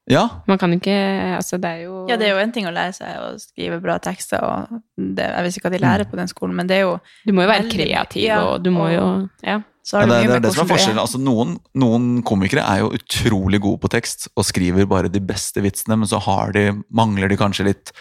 [0.06, 0.94] Ja, Man kan ikke
[1.34, 3.80] Altså, det er jo Ja, det er jo en ting å lære seg å skrive
[3.82, 6.78] bra tekster, og det, jeg vet ikke hva de lærer på den skolen, men det
[6.78, 9.08] er jo Du må jo være kreativ, ja, og du må jo
[9.42, 9.64] Ja.
[9.86, 10.98] Det, det er det som er forskjellen.
[10.98, 15.62] Altså, noen, noen komikere er jo utrolig gode på tekst og skriver bare de beste
[15.62, 17.92] vitsene, men så har de, mangler de kanskje litt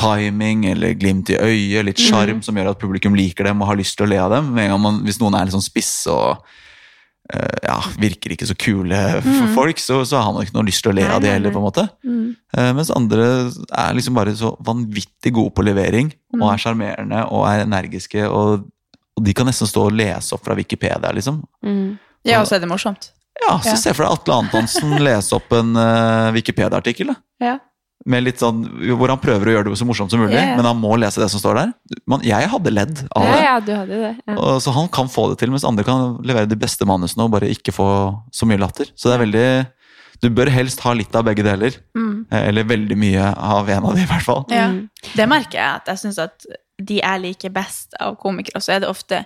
[0.00, 3.78] timing eller glimt i øyet, litt sjarm som gjør at publikum liker dem og har
[3.80, 4.52] lyst til å le av dem.
[4.82, 6.44] Man, hvis noen er litt sånn spisse og
[7.32, 10.84] uh, ja, virker ikke så kule for folk, så, så har man ikke noe lyst
[10.84, 11.86] til å le av de heller, på en måte.
[12.04, 13.26] Eh, mens andre
[13.70, 18.26] er liksom bare så vanvittig gode på levering og er sjarmerende og er energiske.
[18.28, 18.66] Og,
[19.14, 21.42] og de kan nesten stå og lese opp fra Wikipedia, liksom.
[21.64, 21.94] Mm.
[22.24, 23.10] Ja, og så er det morsomt.
[23.42, 23.76] Ja, så Ja.
[23.76, 27.10] se for deg Atle Antonsen lese opp en uh, Wikipedia-artikkel.
[27.42, 27.56] Ja.
[28.06, 28.58] Med litt sånn,
[28.98, 30.56] Hvor han prøver å gjøre det så morsomt som mulig, Ja, ja.
[30.58, 31.70] men han må lese det som står der.
[32.06, 33.38] Man, jeg hadde ledd av det.
[33.44, 34.10] ja, du hadde det.
[34.26, 34.34] Ja.
[34.36, 37.30] Og, så han kan få det til, mens andre kan levere de beste manusene og
[37.32, 37.86] bare ikke få
[38.34, 38.90] så mye latter.
[38.94, 39.46] Så det er veldig
[40.22, 41.74] Du bør helst ha litt av begge deler.
[41.96, 42.26] Mm.
[42.30, 44.44] Eh, Eller veldig mye av en av de, i hvert fall.
[44.52, 44.68] Ja.
[44.68, 44.90] Mm.
[45.16, 46.46] Det merker jeg at jeg syns at
[46.80, 49.24] de jeg liker best av komikere, så er det ofte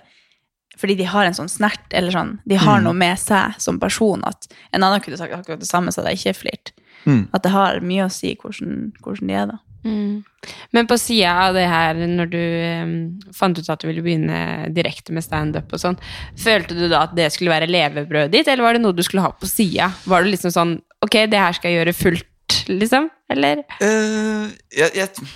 [0.79, 2.83] fordi de har en sånn snert, eller sånn De har Mm.
[2.85, 6.13] noe med seg som person at en annen kunne sagt akkurat det samme, så hadde
[6.15, 6.71] jeg ikke flirt.
[7.05, 7.27] Mm.
[7.33, 9.59] At det har mye å si hvordan, hvordan de er, da.
[9.87, 10.23] Mm.
[10.75, 12.39] Men på sida av det her, når du
[12.83, 12.93] um,
[13.35, 15.95] fant ut at du ville begynne direkte med standup og sånn,
[16.39, 19.23] følte du da at det skulle være levebrødet ditt, eller var det noe du skulle
[19.23, 19.91] ha på sida?
[20.03, 23.05] Var det liksom sånn Ok, det her skal jeg gjøre fullt, liksom?
[23.31, 23.61] Eller?
[23.79, 25.29] Uh, jeg, jeg,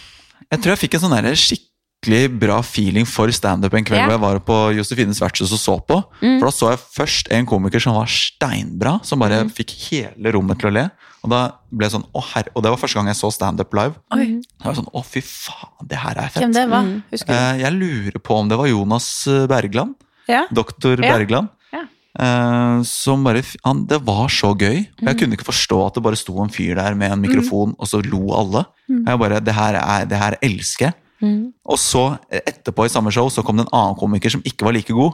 [0.52, 1.70] jeg tror jeg fikk en sånn skikk
[2.04, 4.08] skikkelig bra feeling for standup en kveld Ja.
[4.08, 6.04] hvor jeg var på Josefines vertshus og så på.
[6.22, 6.40] Mm.
[6.40, 9.50] For da så jeg først en komiker som var steinbra, som bare Mm.
[9.50, 10.90] fikk hele rommet til å le.
[11.24, 11.40] Og da
[11.72, 13.96] ble jeg sånn, å herre, og det var første gang jeg så standup live.
[14.12, 16.42] Oi, Da var jeg sånn, å fy faen, det her er fett.
[16.44, 16.84] hvem det var?
[16.84, 16.98] Mm.
[17.14, 17.34] Husker du?
[17.40, 19.96] Eh, jeg lurer på om det var Jonas eh, Bergland.
[20.28, 20.42] Ja?
[20.52, 21.14] Doktor Ja.
[21.18, 21.48] Bergland.
[21.72, 21.84] Ja.
[22.20, 24.84] Eh, som bare, han, det var så gøy.
[24.84, 25.08] Og Mm.
[25.08, 27.88] jeg kunne ikke forstå at det bare sto en fyr der med en mikrofon, og
[27.88, 28.66] så lo alle.
[28.90, 29.06] Mm.
[29.08, 30.94] Jeg bare, det her, er, det her elsker jeg.
[31.24, 31.54] Mm.
[31.66, 34.74] Og så, etterpå i samme show, så kom det en annen komiker som ikke var
[34.76, 35.14] like god.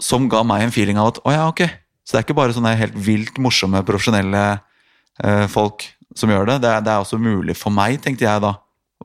[0.00, 1.62] Som ga meg en feeling av at å ja, ok.
[2.06, 4.60] Så det er ikke bare sånne helt vilt morsomme, profesjonelle
[5.52, 5.86] folk
[6.18, 6.58] som gjør det.
[6.64, 8.54] Det er, det er også mulig for meg, tenkte jeg da.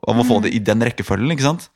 [0.04, 1.68] Om å få det i den rekkefølgen, ikke sant.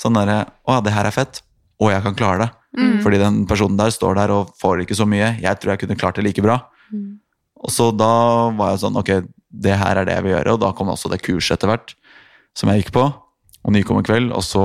[0.00, 1.40] Sånn derre Å ja, det her er fett.
[1.82, 2.50] Og jeg kan klare det.
[2.78, 2.96] Mm.
[3.04, 5.34] Fordi den personen der står der og får ikke så mye.
[5.42, 6.60] Jeg tror jeg kunne klart det like bra.
[7.64, 8.14] Og så da
[8.58, 9.10] var jeg sånn Ok,
[9.48, 10.56] det her er det jeg vil gjøre.
[10.56, 11.94] Og da kom også det kurset etter hvert
[12.58, 13.06] som jeg gikk på.
[13.64, 14.34] Og nykommerkveld.
[14.36, 14.64] Og så,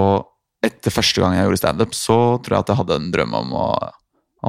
[0.66, 3.56] etter første gang jeg gjorde standup, så tror jeg at jeg hadde en drøm om,
[3.56, 3.68] å,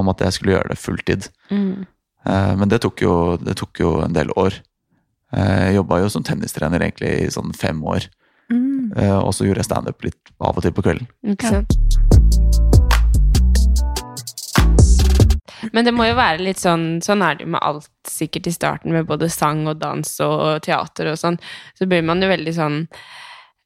[0.00, 1.30] om at jeg skulle gjøre det fulltid.
[1.52, 1.86] Mm.
[2.26, 4.60] Eh, Men det tok, jo, det tok jo en del år.
[5.32, 8.08] Eh, Jeg jobba jo som tennistrener egentlig i sånn fem år.
[8.50, 8.92] Mm.
[8.96, 11.08] Eh, Og så gjorde jeg standup litt av og til på kvelden.
[11.32, 11.64] Okay.
[15.72, 18.54] Men det må jo være litt sånn Sånn er det jo med alt sikkert i
[18.54, 21.36] starten, med både sang og dans og teater og sånn.
[21.78, 22.78] Så blir man jo veldig sånn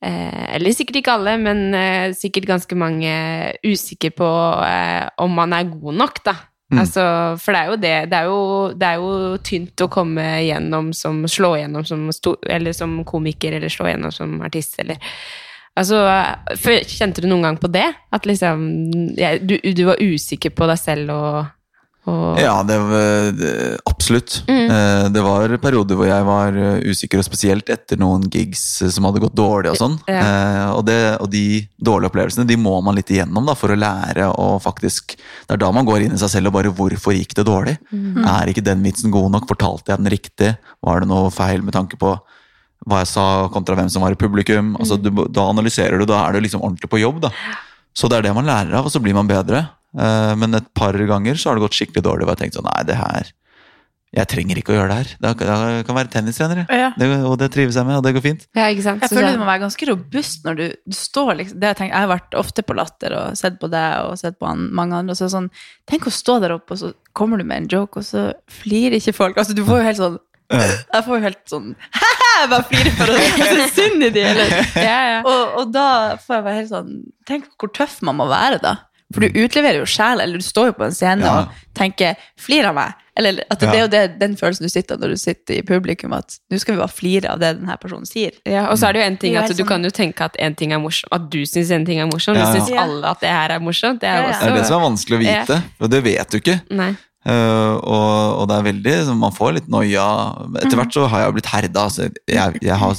[0.02, 3.14] eh, Eller sikkert ikke alle, men eh, sikkert ganske mange
[3.64, 4.30] usikre på
[4.66, 6.34] eh, om man er god nok, da.
[6.74, 6.80] Mm.
[6.82, 7.04] Altså,
[7.40, 7.94] for det er jo det.
[8.10, 8.42] Det er jo,
[8.74, 12.06] det er jo tynt å komme gjennom som Slå gjennom som,
[12.50, 15.00] eller som komiker, eller slå gjennom som artist, eller
[15.74, 15.98] Altså,
[16.86, 17.88] Kjente du noen gang på det?
[18.14, 18.60] At liksom
[19.18, 21.38] ja, du, du var usikker på deg selv og,
[22.10, 22.76] og Ja, det,
[23.38, 23.52] det,
[23.88, 24.42] absolutt.
[24.48, 24.70] Mm.
[24.70, 28.92] Eh, Det var perioder hvor jeg var eh, usikker, og spesielt etter noen gigs eh,
[28.92, 29.72] som hadde gått dårlig.
[29.72, 29.96] og sånn.
[30.10, 30.74] Ja.
[30.76, 34.28] Og, og de dårlige opplevelsene de må man litt igjennom da, for å lære.
[34.36, 37.34] og faktisk, Det er da man går inn i seg selv og bare 'hvorfor gikk
[37.34, 37.78] det dårlig'?
[37.92, 38.24] Mm.
[38.26, 39.48] Er ikke den vitsen god nok?
[39.48, 40.56] Fortalte jeg den riktig?
[40.84, 42.18] Var det noe feil med tanke på
[42.84, 44.76] hva jeg sa kontra hvem som var i publikum?
[44.76, 47.22] Altså, du, da analyserer du, da er du liksom ordentlig på jobb.
[47.24, 47.30] da.
[47.96, 49.68] Så det er det man lærer av, og så blir man bedre.
[49.98, 52.70] Eh, Men et par ganger så har det gått skikkelig dårlig, Og jeg tenkte sånn,
[52.74, 53.32] nei, det her
[54.14, 55.08] jeg trenger ikke å gjøre det her.
[55.18, 56.78] Det kan- Jeg være tennistrener, jeg.
[56.78, 56.92] Ja.
[56.96, 58.46] Det, og det trives jeg med, og det går fint.
[58.54, 59.00] Ja, ikke sant?
[59.02, 61.94] Jeg føler du må være ganske robust når du, du står liksom det Jeg tenker,
[61.98, 64.94] jeg har vært ofte på Latter og sett på deg og sett på han, mange
[64.94, 65.10] andre.
[65.10, 65.50] Og så er sånn,
[65.90, 68.94] tenk å stå der oppe, og så kommer du med en joke, og så flirer
[69.02, 69.36] ikke folk.
[69.36, 70.18] Altså, du får jo helt sånn
[70.54, 74.50] Jeg får jo helt sånn Jeg bare flirer for å se synd i de, eller
[74.76, 75.20] ja, ja.
[75.26, 76.90] og, og da får jeg være helt sånn
[77.26, 78.76] Tenk hvor tøff man må være, da.
[79.12, 81.40] For du utleverer jo sjel, eller du står jo på en scene Ja.
[81.40, 82.94] og tenker 'flir av meg'.
[83.16, 85.62] Eller at det, det er jo det, den følelsen du sitter når du sitter i
[85.62, 88.32] publikum, at nå skal vi bare flire av det denne personen sier.
[88.44, 89.90] Ja, og så er det jo en ting er jo at du sånn- kan jo
[89.90, 92.34] tenke at en ting er morsom, at du syns en ting er morsom.
[92.34, 92.64] Ja, Du ja.
[92.64, 94.00] syns alle at det her er morsomt.
[94.00, 94.26] Det er Ja, ja.
[94.32, 96.60] Det er også det som er vanskelig å vite, og det vet du ikke.
[96.70, 96.96] Nei.
[97.26, 100.34] Eh, og, og det er veldig så Man får litt noia.
[100.60, 101.84] Etter hvert så har jeg blitt herda.
[101.84, 102.94] Altså, jeg, jeg har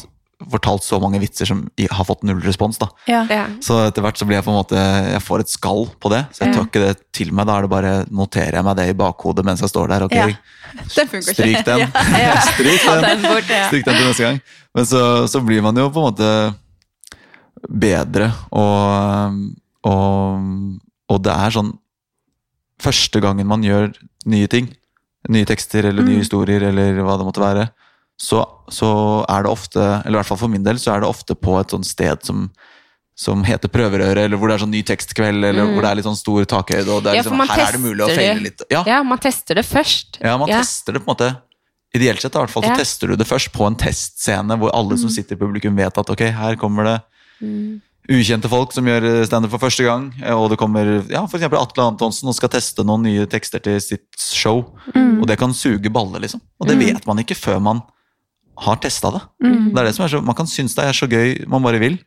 [0.52, 2.78] fortalt så mange vitser som har fått null respons.
[2.82, 3.22] da Ja.
[3.30, 3.46] Ja.
[3.64, 6.26] Så etter hvert så blir jeg på en måte Jeg får et skall på det.
[6.36, 7.48] Så jeg tar ikke det til meg.
[7.48, 10.04] Da er det bare noterer jeg meg det i bakhodet mens jeg står der.
[10.10, 10.28] Ok, Ja.
[10.76, 11.80] Den stryk den.
[12.20, 12.36] Ja.
[12.52, 13.02] Stryk den.
[13.06, 13.68] den bort, ja.
[13.70, 14.40] Stryk den til neste gang.
[14.76, 16.30] Men så, så blir man jo på en måte
[17.70, 19.38] bedre, og,
[19.88, 20.50] og,
[21.10, 21.74] og det er sånn
[22.84, 23.94] Første gangen man gjør
[24.28, 24.66] nye ting,
[25.32, 27.70] nye tekster eller nye historier eller hva det måtte være,
[28.18, 28.90] så, så
[29.30, 31.58] er det ofte, eller i hvert fall for min del, så er det ofte på
[31.60, 32.50] et sånt sted som
[33.16, 36.04] som heter Prøverøret, eller hvor det er sånn ny tekstkveld, eller hvor det er litt
[36.08, 38.64] sånn stor takhøyde, og det er Ja, liksom, her er det mulig å feile litt.
[38.70, 40.20] Ja, Ja, man tester det først.
[40.20, 40.58] ja, man Ja.
[40.60, 41.30] tester det på en måte.
[41.96, 44.98] Ideelt sett i hvert fall, så tester du det først på en testscene hvor alle
[45.00, 47.02] som sitter i publikum vet at ok, her kommer det
[48.12, 51.88] ukjente folk som gjør standup for første gang, eh, og det kommer ja, eksempel Atle
[51.88, 56.20] Antonsen og skal teste noen nye tekster til sitt show, og det kan suge baller,
[56.20, 56.42] liksom.
[56.60, 57.82] Og det vet man ikke før man
[58.58, 59.22] har testa det.
[59.42, 61.80] Det er det som er så, Man kan synes det er så gøy man bare
[61.82, 61.98] vil,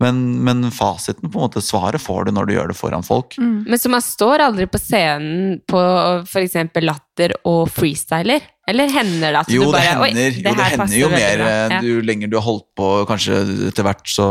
[0.00, 3.34] men, men fasiten, på en måte, svaret får du når du gjør det foran folk.
[3.38, 5.80] Men så man står aldri på scenen på
[6.24, 6.54] f.eks.
[6.80, 8.40] latter og freestyler?
[8.70, 11.42] Eller hender det at Jo, du bare det Oi, det jo, det hender jo mer
[11.44, 11.80] eh, Ja.
[11.84, 14.30] jo lenger du har holdt på, kanskje etter hvert, så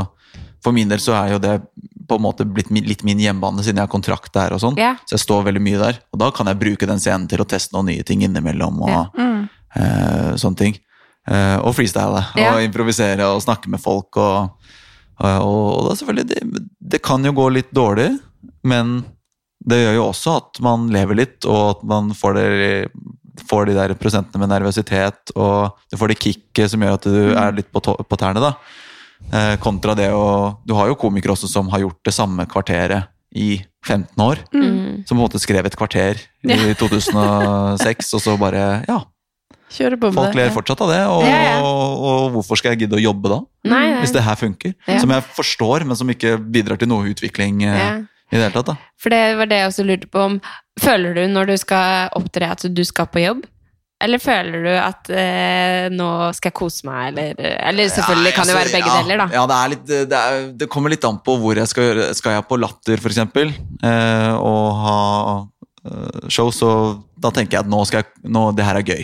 [0.63, 1.53] For min del så er jo det
[2.09, 4.75] på en måte blitt min, litt min hjemmebane, siden jeg har kontrakt der og sånn.
[4.81, 4.95] Ja.
[5.05, 5.99] Så jeg står veldig mye der.
[6.09, 8.89] Og da kan jeg bruke den scenen til å teste noen nye ting innimellom og
[8.89, 9.03] Ja.
[9.75, 10.79] eh, sånne ting.
[11.29, 12.23] Eh, og freestyle.
[12.39, 12.55] Ja.
[12.55, 14.55] Og improvisere og snakke med folk og
[15.19, 18.07] og, og da selvfølgelig, det, det kan jo gå litt dårlig,
[18.63, 19.01] men
[19.67, 22.69] det gjør jo også at man lever litt, og at man får, det,
[23.49, 27.19] får de der prosentene med nervøsitet, og du får det kicket som gjør at du
[27.33, 28.43] er litt på, på tærne.
[28.43, 28.53] da.
[29.35, 33.11] Eh, kontra det å Du har jo komikere også som har gjort det samme kvarteret
[33.35, 34.39] i 15 år.
[34.55, 35.03] Mm.
[35.03, 39.03] Som på en måte skrev et kvarter i 2006, og så bare Ja,
[39.69, 41.57] Kjøre på med folk ler fortsatt av det, og, Ja, ja.
[41.61, 43.39] og, og hvorfor skal jeg gidde å jobbe da?
[43.69, 43.99] Nei, nei.
[44.01, 44.73] Hvis det her funker.
[44.87, 44.97] Ja.
[45.03, 47.99] Som jeg forstår, men som ikke bidrar til noe utvikling Ja.
[48.01, 48.71] i det hele tatt.
[48.73, 48.77] da.
[48.97, 50.41] For det var det jeg også lurte på om
[50.79, 53.41] Føler du når du skal opptre at du skal på jobb?
[54.01, 57.33] Eller føler du at eh, nå skal jeg kose meg, eller
[57.67, 59.25] Eller selvfølgelig kan det Ja, være begge ja, deler, da.
[59.35, 62.05] Ja, det, er litt, det, er, det kommer litt an på hvor jeg skal gjøre
[62.15, 63.51] Skal jeg på Latter, eksempel,
[63.83, 64.95] eh, og ha
[66.29, 66.69] show, så
[67.19, 69.03] da tenker jeg at nå skal jeg, nå, det her er gøy.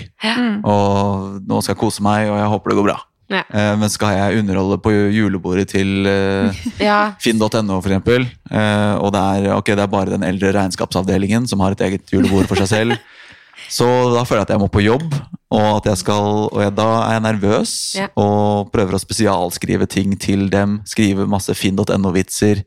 [0.67, 2.97] Og nå skal jeg kose meg, og jeg håper det går bra.
[3.31, 3.39] Ja.
[3.49, 7.15] Eh, men skal jeg underholde på julebordet til eh, Ja.
[7.17, 11.63] Finn.no, for eksempel, eh, og det er, okay, det er bare den eldre regnskapsavdelingen som
[11.65, 12.99] har et eget julebord for seg selv,
[13.79, 15.07] så da føler jeg at jeg må på jobb,
[15.55, 18.07] og, at jeg skal, og jeg, da er jeg nervøs Ja.
[18.19, 22.61] og prøver å spesialskrive ting til dem, skrive masse Finn.no-vitser.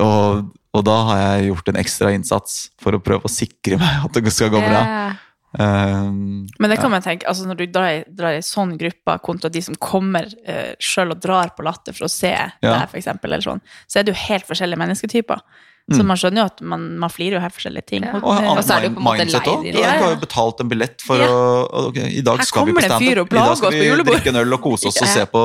[0.00, 4.04] Og, og da har jeg gjort en ekstra innsats for å prøve å sikre meg
[4.08, 4.80] at det skal gå bra.
[4.84, 5.20] Yeah.
[5.54, 9.14] Um, Men det kan man tenke, altså når du drar, i- drar i sånn gruppe
[9.22, 12.98] kontra de som kommer uh, sjøl og drar på latter for å se deg, for
[12.98, 15.44] eksempel, eller sånn, så er det jo helt forskjellige mennesketyper.
[15.92, 18.02] Så man skjønner jo at man, man flirer jo helt forskjellige ting.
[18.08, 18.14] Ja.
[18.16, 19.72] Og- og eh, så er det jo på en måte mindset også.
[19.76, 21.26] Du har jo betalt en billett for Ja.
[21.28, 23.20] å okay, I dag Her skal vi på standup.
[23.20, 25.42] og I dag skal vi drikke en øl og kose oss og se på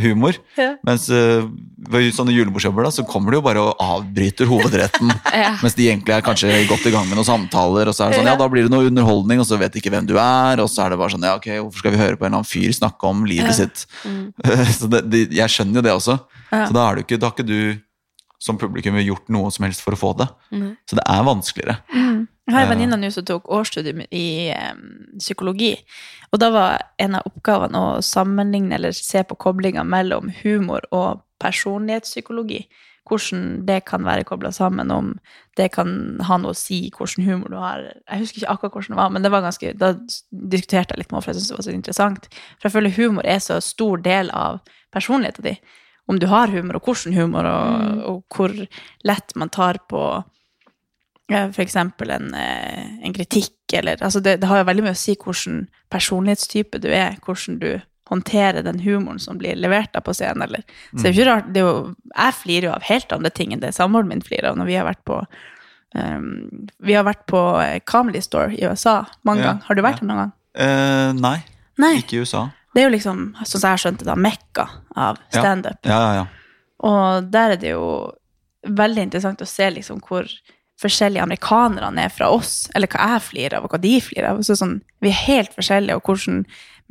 [0.00, 0.36] humor.
[0.58, 0.74] Ja.
[0.86, 1.46] Mens uh,
[1.90, 5.12] ved sånne julebordsjobber da, så kommer de jo bare og avbryter hovedretten.
[5.36, 5.50] Ja.
[5.60, 8.20] Mens de egentlig er kanskje godt i gang med noen samtaler, og så er det
[8.20, 10.62] sånn, ja, da blir det noe underholdning, og så vet de ikke hvem du er,
[10.62, 12.40] og så er det bare sånn, ja, ok, hvorfor skal vi høre på en eller
[12.40, 13.84] annen fyr snakke om livet sitt?
[14.78, 16.16] så det, det, jeg skjønner jo det også.
[16.48, 16.62] Ja.
[16.62, 17.60] Så da, er du ikke, da har ikke du
[18.46, 20.30] som publikum gjort noe som helst for å få det.
[20.88, 21.76] Så det er vanskeligere.
[22.46, 24.82] Jeg har en venninne nå som tok årsstudium i um,
[25.18, 25.72] psykologi.
[26.30, 31.24] Og da var en av oppgavene å sammenligne eller se på koblinga mellom humor og
[31.42, 32.60] personlighetspsykologi.
[33.06, 35.12] Hvordan det kan være kobla sammen, om
[35.58, 35.90] det kan
[36.26, 37.82] ha noe å si hvordan humor du har.
[38.06, 39.92] Jeg husker ikke akkurat hvordan det var, men det var ganske, da
[40.30, 42.30] diskuterte jeg litt med henne, for jeg syntes det var så interessant.
[42.58, 44.62] For jeg føler humor er så stor del av
[44.94, 45.60] personligheten din.
[46.06, 48.54] Om du har humor, og hvordan humor, og, og hvor
[49.06, 50.02] lett man tar på
[51.28, 55.16] eksempel en, eh, en kritikk, eller altså det, det har jo veldig mye å si
[55.16, 57.70] hvilken personlighetstype du er, hvordan du
[58.06, 60.62] håndterer den humoren som blir levert da på scenen, eller
[60.92, 61.72] Så det er jo ikke rart, det jo,
[62.14, 64.76] jeg flirer jo av helt andre ting enn det samboeren min flirer av når vi
[64.78, 65.16] har vært på
[65.94, 66.28] um,
[66.78, 69.66] Vi har vært på eh, Comedy Store i USA mange Ja, ganger.
[69.66, 70.04] Har du vært ja.
[70.04, 70.32] der noen gang?
[70.56, 71.40] Uh, nei,
[71.82, 71.96] Nei.
[71.98, 72.46] ikke i USA.
[72.72, 75.80] Det er jo liksom, sånn som jeg har skjønt det, da, mekka av standup.
[75.88, 76.26] Ja, ja, ja.
[76.86, 77.86] Og der er det jo
[78.66, 80.28] veldig interessant å se liksom hvor
[80.80, 84.42] forskjellige amerikanerne er fra oss, eller hva jeg flirer av, og hva de flirer av.
[84.44, 86.42] Så sånn, vi er helt forskjellige, og hvordan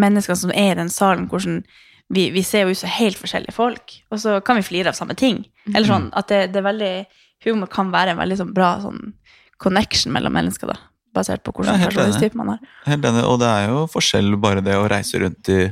[0.01, 1.61] mennesker som er i den salen, hvordan
[2.13, 4.97] vi, vi ser jo ut som helt forskjellige folk, og så kan vi flire av
[4.97, 5.43] samme ting.
[5.71, 6.95] Eller sånn, at det, det er veldig,
[7.45, 9.01] humor kan være en veldig sånn bra sånn
[9.61, 10.77] connection mellom mennesker da,
[11.15, 12.75] basert på hvordan ja, personlighetstype man har.
[12.89, 13.23] Helt enig.
[13.29, 15.63] Og det er jo forskjell bare det å reise rundt i,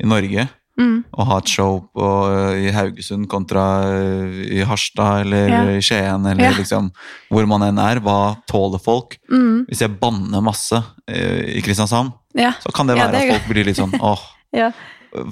[0.00, 0.46] i Norge
[0.78, 1.04] Mm.
[1.16, 2.06] Å ha et show på,
[2.60, 3.62] i Haugesund kontra
[4.44, 5.62] i Harstad eller Ja.
[5.72, 6.52] i Skien eller Ja.
[6.52, 6.90] liksom
[7.30, 8.00] hvor man enn er.
[8.00, 9.16] Hva tåler folk?
[9.30, 9.64] Mm.
[9.70, 12.52] Hvis jeg banner masse eh, i Kristiansand, Ja.
[12.60, 14.20] så kan det være det at folk blir litt sånn åh.
[14.56, 14.70] Ja.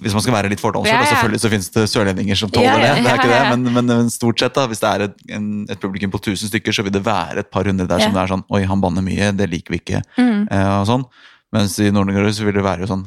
[0.01, 3.03] Hvis man skal være litt fordomsfull, og selvfølgelig så finnes det sørlendinger som tåler det,
[3.05, 5.67] det er ikke det, men, men, men stort sett da, hvis det er et, en,
[5.69, 8.23] et publikum på 1000 stykker, så vil det være et par hundre der som det
[8.23, 10.47] er sånn, oi, han banner mye, det liker vi ikke, Mm.
[10.51, 11.05] eh, og sånn.
[11.53, 13.05] Mens i Nord-Norge så vil det være jo sånn,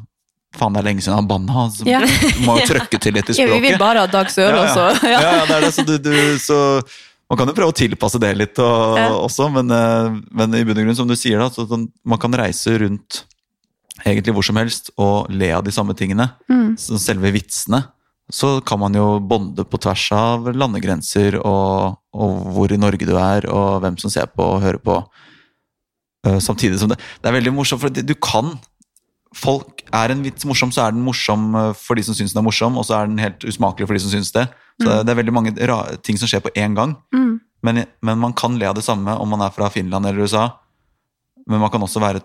[0.59, 2.01] faen det er lenge siden han banna, altså, Ja.
[2.45, 5.11] må jo trøkke til litt i Ja, vi vil bare ha Dag Sørås, ja, også.
[5.13, 5.45] ja.
[5.47, 6.59] det er det, så du, du så
[7.27, 10.79] man kan jo prøve å tilpasse det litt og, også, men, eh, men i bunn
[10.79, 13.25] og grunn, som du sier, da, så sånn, man kan reise rundt
[14.05, 16.29] egentlig hvor som helst og le av de samme tingene.
[16.47, 16.75] Mm.
[16.79, 17.81] Selve vitsene.
[18.31, 23.15] Så kan man jo bonde på tvers av landegrenser og, og hvor i Norge du
[23.15, 24.97] er, og hvem som ser på og hører på.
[26.27, 28.57] Eh, samtidig som det Det er veldig morsomt, for du kan
[29.37, 32.41] folk, Er en vits morsom, så er den morsom eh, for de som syns den
[32.41, 34.47] er morsom, og så er den helt usmakelig for de som syns det.
[34.77, 35.53] Så det er veldig mange
[36.05, 36.91] ting som skjer på én gang.
[37.15, 37.39] Mm.
[37.65, 40.49] Men, men man kan le av det samme om man er fra Finland eller USA.
[41.47, 42.21] Men man kan også være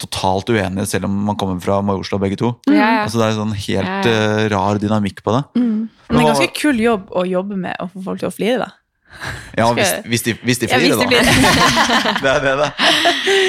[0.00, 2.54] totalt uenig, selv om man kommer fra Majorstua begge to.
[2.70, 3.04] Ja.
[3.04, 5.42] Altså Det er sånn helt eh, rar dynamikk på det.
[5.60, 5.88] Mm.
[5.88, 8.34] Men det er en ganske kul jobb å jobbe med å få folk til å
[8.34, 8.70] flire, da.
[9.58, 12.12] Ja, hvis, hvis, de, hvis de Ja, hvis flirer, de da.
[12.22, 12.68] det er det, da.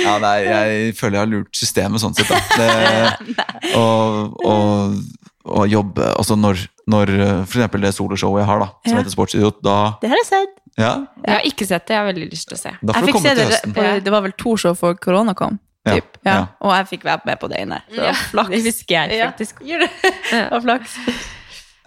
[0.04, 2.40] Ja, nei, jeg føler jeg har lurt systemet sånn sett, da.
[2.58, 3.36] Det,
[3.80, 4.98] og, og,
[5.46, 6.60] og jobbe Altså når,
[6.92, 7.14] når
[7.46, 7.78] f.eks.
[7.86, 9.00] det soloshowet jeg har, da, som Ja.
[9.04, 10.58] heter Sportsidiot, da Det har jeg sett.
[10.80, 10.92] Ja,
[11.26, 12.72] Jeg har ikke sett det, jeg har veldig lyst til å se.
[12.82, 14.96] da Jeg du fikk komme se til det, på, det var vel to show før
[15.04, 15.60] korona kom.
[15.86, 16.18] Ja, Typ.
[16.26, 16.34] Ja.
[16.36, 16.42] ja.
[16.62, 17.80] Og jeg fikk være med på det ene.
[17.90, 18.50] Så Ja, flaks.
[18.54, 19.62] det husker jeg faktisk.
[19.66, 19.80] Ja.
[19.82, 19.90] det?
[20.32, 20.98] Det var flaks.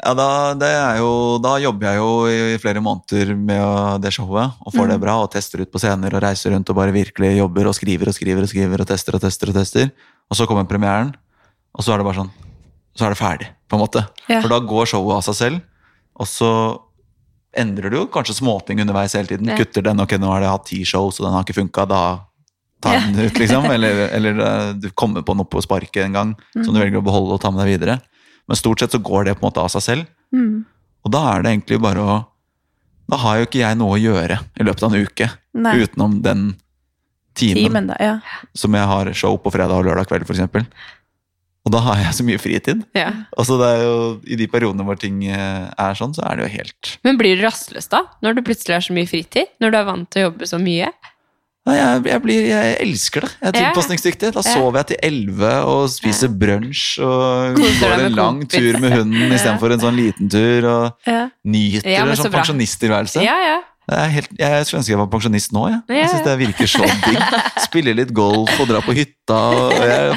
[0.04, 0.26] Ja, da,
[0.60, 0.68] det
[1.00, 5.14] jo, da jobber jeg jo i flere måneder med det showet og får det bra
[5.22, 8.16] og tester ut på scener og reiser rundt og bare virkelig jobber og skriver og
[8.16, 9.88] skriver og skriver og tester og tester og tester.
[10.28, 11.14] Og så kommer premieren,
[11.72, 12.32] og så er det bare sånn
[12.94, 14.04] Så er det ferdig, på en måte.
[14.28, 14.38] Ja.
[14.44, 15.64] For da går showet av seg selv,
[16.20, 16.50] og så
[17.56, 19.48] endrer du jo kanskje småting underveis hele tiden.
[19.50, 19.56] Ja.
[19.58, 22.02] Kutter den, ok, nå har jeg hatt ti shows, og den har ikke funka, da
[22.84, 23.66] tar den ut, liksom.
[23.74, 26.74] Eller, eller eh, du kommer på noe på sparket en gang som Mm.
[26.74, 27.98] du velger å beholde og ta med deg videre.
[28.48, 30.08] Men stort sett så går det på en måte av seg selv.
[30.34, 30.64] Mm.
[31.04, 32.16] Og da er det egentlig bare å
[33.04, 35.74] Da har jo ikke jeg noe å gjøre i løpet av en uke Nei.
[35.84, 36.44] utenom den
[37.36, 37.96] timen, Timen, da.
[38.00, 38.14] Ja.
[38.56, 40.64] som jeg har show på fredag og lørdag kveld, f.eks.
[41.64, 42.82] Og da har jeg så mye fritid.
[42.96, 43.10] Ja.
[43.36, 46.46] Altså det er jo, I de periodene hvor ting eh, er sånn, så er det
[46.46, 49.52] jo helt Men blir du rastløs da, når du plutselig har så mye fritid?
[49.60, 50.90] Når du er vant til å jobbe så mye?
[51.64, 53.30] Jeg, jeg, blir, jeg elsker det.
[53.40, 54.32] Jeg er tilpasningsdyktig.
[54.36, 59.32] Da sover jeg til elleve og spiser brunsj og går en lang tur med hunden
[59.36, 60.68] istedenfor en sånn liten tur.
[60.68, 61.14] Og
[61.48, 63.24] nyter Ja, sånn pensjonisttilværelse.
[63.24, 63.62] Ja, ja.
[63.84, 65.66] Det helt, jeg skulle ønske jeg var pensjonist nå.
[65.68, 67.40] Ja, jeg synes det virker så digg.
[67.64, 69.40] Spille litt golf og dra på hytta.
[69.56, 70.14] Og, jeg,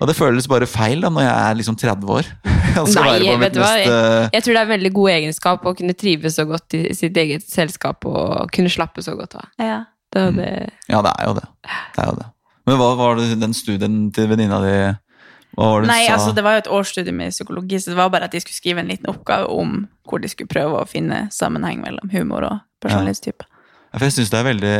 [0.00, 2.30] og det føles bare feil da når jeg er liksom 30 år.
[2.70, 3.70] Jeg skal Nei, være på mitt vet du hva?
[3.74, 6.82] neste Jeg tror det er en veldig god egenskap å kunne trives så godt i
[6.94, 9.48] sitt eget selskap og kunne slappe så godt av.
[9.58, 9.78] Ja.
[10.10, 10.50] Det, er det.
[10.90, 11.46] Ja, det er jo det.
[11.68, 12.26] det, er jo det.
[12.66, 14.74] Men hva var det den studien til venninna di
[15.56, 18.10] Hva var det Nei, altså det var jo et årsstudium i psykologi, så det var
[18.12, 21.24] bare at de skulle skrive en liten oppgave om hvor de skulle prøve å finne
[21.34, 23.46] sammenheng mellom humor og personlighetstype.
[23.46, 24.76] Ja, For jeg syns det er veldig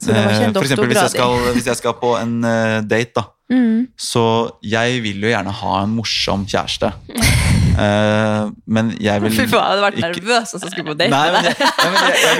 [0.00, 2.14] Så det var ikke en Eh, For eksempel hvis jeg, skal, hvis jeg skal på
[2.20, 3.28] en eh, date, da.
[3.50, 3.88] Mm.
[3.98, 4.24] Så
[4.62, 6.92] jeg vil jo gjerne ha en morsom kjæreste.
[7.80, 10.96] Eh, men jeg vil Fy faen, jeg hadde vært ikke- nervøs hvis jeg skulle på
[10.98, 11.60] date med deg.
[12.20, 12.34] jeg,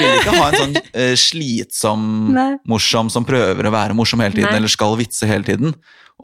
[0.00, 2.48] vil, ikke, ha en sånn uh, slitsom Nei.
[2.70, 4.60] morsom som prøver å være morsom hele tiden, Nei.
[4.62, 5.74] eller skal vitse hele tiden.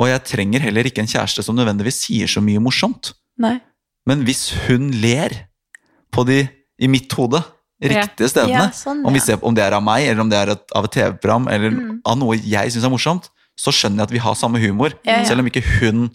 [0.00, 3.12] Og jeg trenger heller ikke en kjæreste som nødvendigvis sier så mye morsomt.
[3.42, 3.56] Nei.
[4.08, 5.34] Men hvis hun ler
[6.14, 6.44] på de,
[6.80, 7.42] i mitt hode,
[7.82, 10.38] riktige stedene, Ja, sånn, om, vi ser, om det er av meg, eller om det
[10.38, 12.00] er av et TV-program, eller Mm.
[12.04, 13.28] av noe jeg syns er morsomt,
[13.60, 14.94] så skjønner jeg at vi har samme humor.
[15.04, 15.24] Ja, ja.
[15.28, 16.10] Selv om ikke hun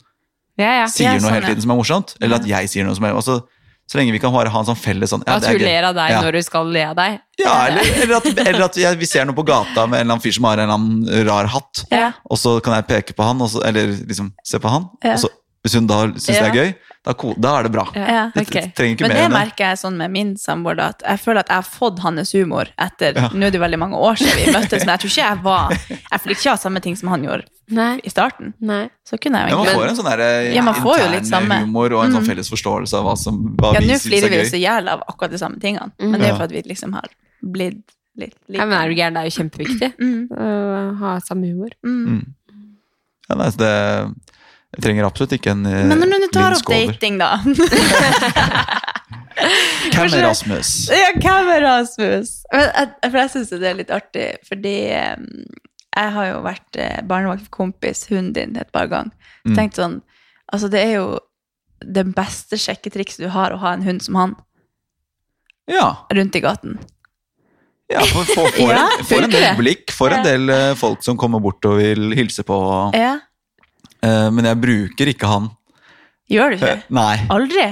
[0.58, 0.88] Ja, ja.
[0.88, 3.04] sier Ja, noe sånn, hele tiden som er morsomt, eller at jeg sier noe som
[3.06, 3.42] er altså,
[3.88, 5.94] Så lenge vi kan bare ha en sånn felles sånn ja, At hun ler av
[5.94, 6.22] deg Ja.
[6.26, 7.20] når hun skal le av deg.
[7.38, 10.16] Ja, eller, eller at, eller at jeg, vi ser noe på gata med en eller
[10.16, 12.12] annen fyr som har en eller annen rar hatt, Ja.
[12.26, 15.14] og så kan jeg peke på han, og så, eller liksom se på han, Ja.
[15.14, 15.30] og så,
[15.66, 17.84] hvis hun da syns det er gøy, da, da er det bra.
[17.98, 18.22] Ja.
[18.34, 18.56] Det ok.
[18.78, 19.38] trenger ikke Men mer det enn det.
[19.40, 22.70] merker jeg sånn med min samboer, at jeg føler at jeg har fått hans humor
[22.82, 23.28] etter Ja.
[23.34, 25.76] Nå er det veldig mange år siden vi møttes, men jeg tror ikke jeg var
[25.90, 27.46] Jeg fikk ikke ha samme ting som han gjorde
[27.78, 28.00] Nei.
[28.06, 28.54] i starten.
[28.62, 28.90] Nei.
[29.06, 31.26] Så kunne jeg Ja, jo man får en sånn der, Ja, man får jo litt
[31.26, 32.30] intern humor og en sånn Mm.
[32.32, 34.46] felles forståelse av hva, som, hva Ja, vi nå syns flirer er vi gøy.
[34.46, 36.62] oss i hjel av akkurat de samme tingene, men det er jo for at vi
[36.62, 37.10] liksom har
[37.42, 37.84] blitt
[38.18, 38.58] litt like.
[38.62, 40.28] Ja, men er du gæren, det er jo kjempeviktig Mm.
[40.32, 41.70] å ha samme humor.
[41.86, 42.34] Mm.
[43.30, 43.74] Ja, nei, så det,
[44.76, 47.32] jeg trenger absolutt ikke en eh, Men når du tar opp dating, da
[49.36, 50.70] Hvem er Rasmus?
[50.94, 52.32] Ja, hvem er Rasmus?
[52.50, 55.16] For jeg syns det er litt artig, fordi eh,
[55.96, 59.14] jeg har jo vært eh, barnevaktkompis hunden din et par ganger.
[59.46, 59.56] Mm.
[59.58, 60.00] Tenkt sånn,
[60.54, 61.08] altså Det er jo
[61.86, 64.36] det beste sjekketrikset du har, å ha en hund som han
[65.70, 66.80] Ja, rundt i gaten.
[67.92, 71.04] ja for, for, for, Ja, en, for en del blikk, for en del eh, folk
[71.06, 72.58] som kommer bort og vil hilse på.
[72.96, 73.22] Ja, Eh,
[74.36, 75.50] men jeg bruker ikke han.
[76.32, 77.16] Gjør du ikke Eh, nei.
[77.30, 77.66] Aldri?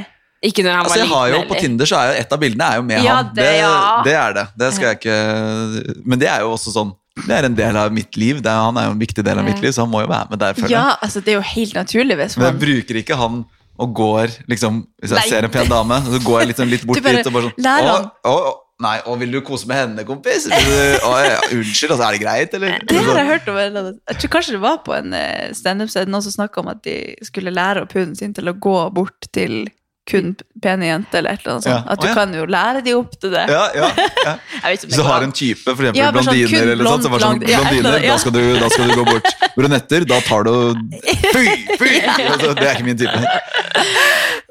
[0.44, 1.48] Ikke når han Altså, var jeg har jo eller?
[1.50, 1.60] På?
[1.64, 3.30] Tinder så er jo et av bildene er jo med Ja, han.
[3.34, 4.02] det- ja.
[4.04, 4.44] det er det.
[4.60, 6.92] Det skal jeg ikke Men det er jo også sånn
[7.28, 8.42] Det er en del av mitt liv.
[8.42, 10.08] Det er, han er jo en viktig del av mitt liv, så han må jo
[10.10, 10.54] være med der.
[10.58, 10.70] føler.
[10.74, 13.46] Ja, altså det er jo helt naturlig hvis Men jeg bruker ikke han
[13.80, 15.30] og går liksom Hvis jeg Nei.
[15.30, 18.10] ser en pen dame, så går jeg liksom litt bort bare dit og bare sånn
[18.26, 20.48] å, å, Nei, og vil du kose med henne, kompis?
[20.52, 22.76] Vil du, å, ja, unnskyld, altså, er det greit, eller?
[22.90, 23.62] Det har jeg hørt om.
[23.62, 26.74] Jeg tror kanskje det var på en eh, standup så er noen som snakka om
[26.74, 29.64] at de skulle lære opp hunden sin til å gå bort til
[30.10, 31.72] kun pene jenter, eller et eller annet sånt.
[31.72, 31.94] Ja.
[31.94, 32.16] At du Å, ja.
[32.18, 33.44] kan jo lære de opp til det.
[33.48, 33.90] Ja, ja,
[34.28, 34.34] ja.
[34.74, 37.24] Hvis du har en type, for eksempel Ja, sånn kun blondiner, eller sånt, som var
[37.24, 38.12] sånn, blondiner, ja.
[38.12, 39.48] da, skal du, da skal du gå bort.
[39.56, 40.54] Brunetter, da tar du
[41.36, 41.46] Fy!
[41.80, 41.92] Fy!
[42.28, 43.24] Altså, det er ikke min type.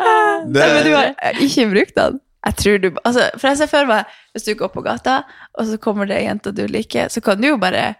[0.02, 2.22] Det, men du har ikke brukt den?
[2.46, 5.20] Jeg tror du, altså, for jeg ser for meg, Hvis du går på gata,
[5.54, 7.94] og så kommer det ei jente du liker, så kan du jo bare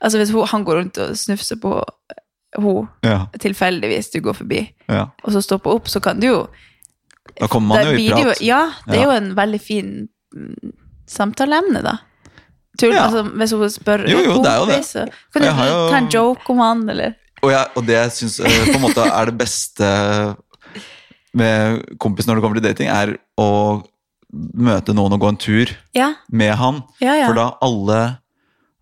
[0.00, 1.74] altså Hvis hun, han går rundt og snufser på
[2.58, 5.06] hun ja, tilfeldigvis du går forbi, ja.
[5.24, 6.38] og så stopper opp, så kan du jo
[7.40, 8.20] Da kommer man jo i prat.
[8.20, 9.04] Jo, ja, det er Ja.
[9.04, 9.92] jo en veldig fin
[10.36, 10.72] mm,
[11.08, 11.94] samtaleemne, da.
[12.80, 14.80] Tull, altså, hvis hun spør Jo, jo, det er jo det.
[14.84, 18.76] så kan du ta en joke om han, eller Og, jeg, og det syns på
[18.76, 19.88] en måte er det beste
[21.34, 23.48] med kompis når det kommer til dating, er å
[24.32, 26.82] møte noen og gå en tur Ja, med han.
[27.02, 27.26] ja, ja.
[27.28, 28.00] For da alle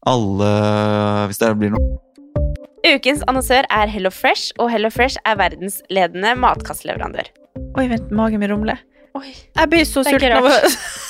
[0.07, 0.51] Alle
[1.29, 1.99] Hvis det blir noe
[2.87, 7.27] Ukens annonsør er Hello Fresh, og Hello Fresh er verdensledende matkastleverandør.
[7.77, 8.81] Oi, vent, magen min rumler.
[9.21, 10.47] Jeg blir så sulten av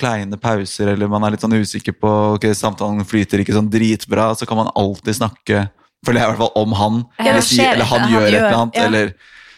[0.00, 4.30] Kleine pauser, eller man er litt sånn usikker på ok, samtalen flyter ikke sånn dritbra,
[4.38, 5.66] så kan man alltid snakke
[6.06, 8.22] føler jeg i hvert fall om han, Ja, eller, si, skjer eller han han gjør
[8.24, 8.78] gjør et eller annet.
[8.80, 8.86] ja.
[8.88, 9.12] Eller,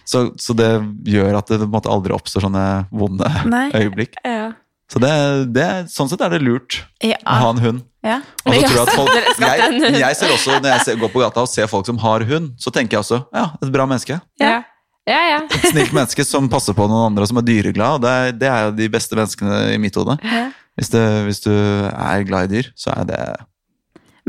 [0.05, 0.71] så, så det
[1.07, 3.69] gjør at det på en måte aldri oppstår sånne vonde Nei.
[3.79, 4.17] øyeblikk.
[4.27, 4.49] Ja.
[4.91, 5.13] Så det,
[5.55, 7.17] det, sånn sett er det lurt Ja.
[7.23, 7.85] å ha en hund.
[8.03, 8.17] Ja.
[8.43, 11.23] Og så tror jeg at folk, jeg, jeg ser også, Når jeg ser, går på
[11.23, 14.19] gata og ser folk som har hund, så tenker jeg også ja, et bra menneske.
[14.43, 14.57] Ja.
[15.09, 15.39] Ja, ja.
[15.51, 18.05] Et snilt menneske som passer på noen andre, og som er dyreglad.
[18.05, 20.15] Det er, det er jo de beste menneskene i mitt hode.
[20.23, 20.45] Ja.
[20.79, 20.93] Hvis,
[21.27, 23.23] hvis du er glad i dyr, så er det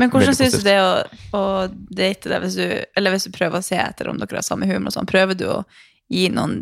[0.00, 0.90] Men hvordan syns du det å,
[1.38, 2.66] å date deg, hvis du,
[2.98, 5.08] eller hvis du prøver å se etter om dere har samme humor og sånn?
[5.08, 5.62] Prøver du å
[6.12, 6.60] gi noen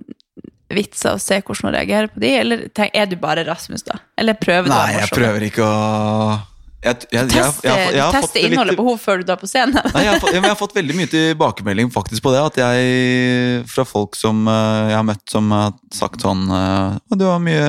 [0.72, 3.98] vitser og se hvordan hun reagerer på de, eller tenk, er du bare Rasmus, da?
[4.20, 6.38] Eller prøver du å Nei, jeg prøver ikke å
[6.82, 9.38] jeg, jeg, Teste, jeg, jeg har fått teste litt- innholdet på henne før du drar
[9.38, 9.78] på scenen.
[9.94, 12.40] Nei, har, jeg har fått veldig mye tilbakemelding faktisk på det.
[12.50, 17.24] At jeg, fra folk som eh, jeg har møtt, som har sagt sånn eh, Du
[17.28, 17.68] var mye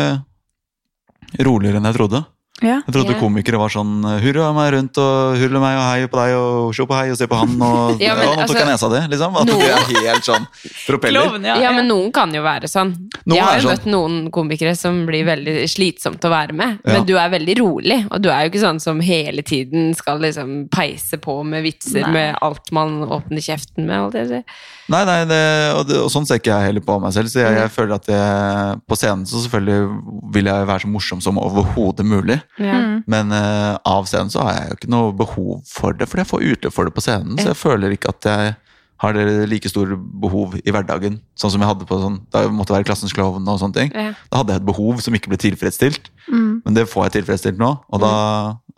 [1.45, 2.24] roligere enn jeg trodde.
[2.64, 2.78] Ja.
[2.88, 3.20] Jeg trodde Ja.
[3.20, 6.74] komikere var sånn eh, hurra meg rundt og hurle meg og hei på deg og
[6.78, 8.68] se på hei og se på han og Ja, men ja, Nå tok altså, jeg
[8.72, 9.36] nesa di, liksom.
[9.41, 10.47] At noen- det er helt sånn
[10.88, 11.28] propeller.
[11.28, 11.55] Kloven, ja.
[11.59, 12.93] Ja, men noen kan jo være sånn.
[13.26, 13.76] Noen jeg har jo sånn.
[13.78, 16.93] møtt noen komikere som blir veldig slitsomt å være med, Ja.
[16.93, 20.20] men du er veldig rolig, og du er jo ikke sånn som hele tiden skal
[20.20, 22.11] liksom peise på med vitser Nei.
[22.11, 23.99] med alt man åpner kjeften med.
[23.99, 24.43] Alt det.
[24.89, 25.41] Nei, nei, det,
[25.76, 27.28] og, det, og sånn ser ikke jeg heller på meg selv.
[27.32, 27.59] Så jeg, Mm.
[27.61, 32.05] jeg føler at jeg, på scenen så selvfølgelig vil jeg være så morsom som overhodet
[32.05, 32.41] mulig.
[32.62, 33.01] Ja.
[33.10, 36.30] Men uh, av scenen så har jeg jo ikke noe behov for det, for jeg
[36.30, 37.38] får utløp for det på scenen.
[37.41, 38.56] Så jeg føler ikke at jeg
[39.04, 42.54] har det like store behov i hverdagen, sånn som jeg hadde på sånn, da jeg
[42.56, 43.89] måtte være klassens klovn og sånne ting.
[43.91, 44.14] Ja.
[44.32, 46.62] Da hadde jeg et behov som ikke ble tilfredsstilt, Mm.
[46.64, 48.12] men det får jeg tilfredsstilt nå, og da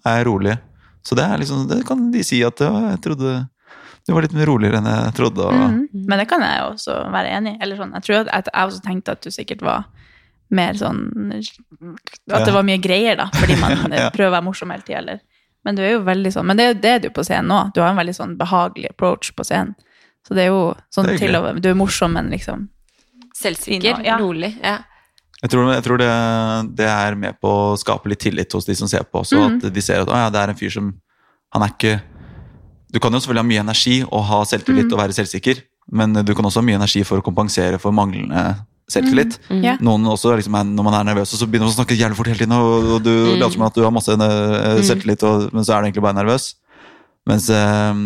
[0.05, 0.55] er jeg rolig.
[1.05, 3.35] Så det er liksom, det kan de si at ja, jeg trodde
[4.07, 5.41] du var litt mer roligere enn jeg trodde.
[5.45, 5.87] Og, Mm.
[6.09, 7.57] Men det kan jeg også være enig i.
[7.61, 9.85] Eller sånn, jeg tror at jeg også tenkte at du sikkert var
[10.53, 10.99] mer sånn
[12.31, 14.09] At det var mye greier, da, fordi man Ja.
[14.13, 14.99] prøver å være morsom hele tida.
[15.01, 15.19] Eller.
[15.65, 17.59] Men du er jo veldig sånn Men det, det er du på scenen nå.
[17.73, 19.75] Du har en veldig sånn behagelig approach på scenen.
[20.27, 22.67] Så det er jo sånn er til å Du er morsom, men liksom
[23.35, 24.17] Selvsikker, Ja.
[24.17, 24.53] rolig.
[24.63, 24.77] Ja.
[25.41, 26.11] Jeg tror, jeg tror det,
[26.79, 29.35] det er med på å skape litt tillit hos de som ser på også.
[29.35, 29.57] Mm.
[29.59, 30.93] At de ser at å, ja, det er en fyr som
[31.53, 32.01] Han er ikke
[32.93, 34.93] Du kan jo selvfølgelig ha mye energi og ha selvtillit mm.
[34.93, 35.59] og være selvsikker,
[35.91, 38.55] men du kan også ha mye energi for å kompensere for manglende
[38.91, 39.39] selvtillit.
[39.49, 39.63] Mm.
[39.65, 39.77] Ja.
[39.83, 42.29] Noen også liksom, Når man er nervøs, og så begynner man å snakke jævlig fort
[42.29, 43.39] hele tiden, og, du mm.
[43.39, 46.19] later som at du har masse eh, selvtillit, og, men så er du egentlig bare
[46.19, 46.51] nervøs.
[47.25, 47.97] Mens, eh,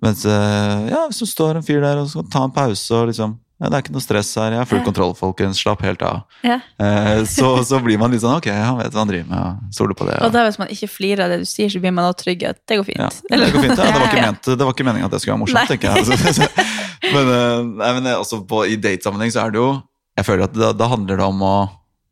[0.00, 3.10] mens eh, ja, hvis du står en fyr der og skal ta en pause og
[3.12, 6.00] liksom ja, Det er ikke noe stress her, jeg har full kontroll, folkens, slapp helt
[6.00, 6.22] av.
[6.40, 6.54] Ja.
[6.80, 9.74] Eh, så, så blir man litt sånn ok, han vet hva han driver med, og
[9.76, 10.16] stoler på det.
[10.24, 12.46] Og da hvis man ikke flirer av det du sier, så blir man også trygg
[12.48, 13.02] at det går fint.
[13.04, 13.74] Ja, det går fint.
[13.76, 14.30] Ja, det, var ikke Ja.
[14.30, 15.76] ment, det var ikke meningen at det skulle være morsomt, Nei.
[15.76, 16.48] tenker jeg.
[17.00, 19.70] Altså, men, eh, nei, men også på, i datesammenheng så er det jo
[20.18, 21.54] Jeg føler at da, da handler det om å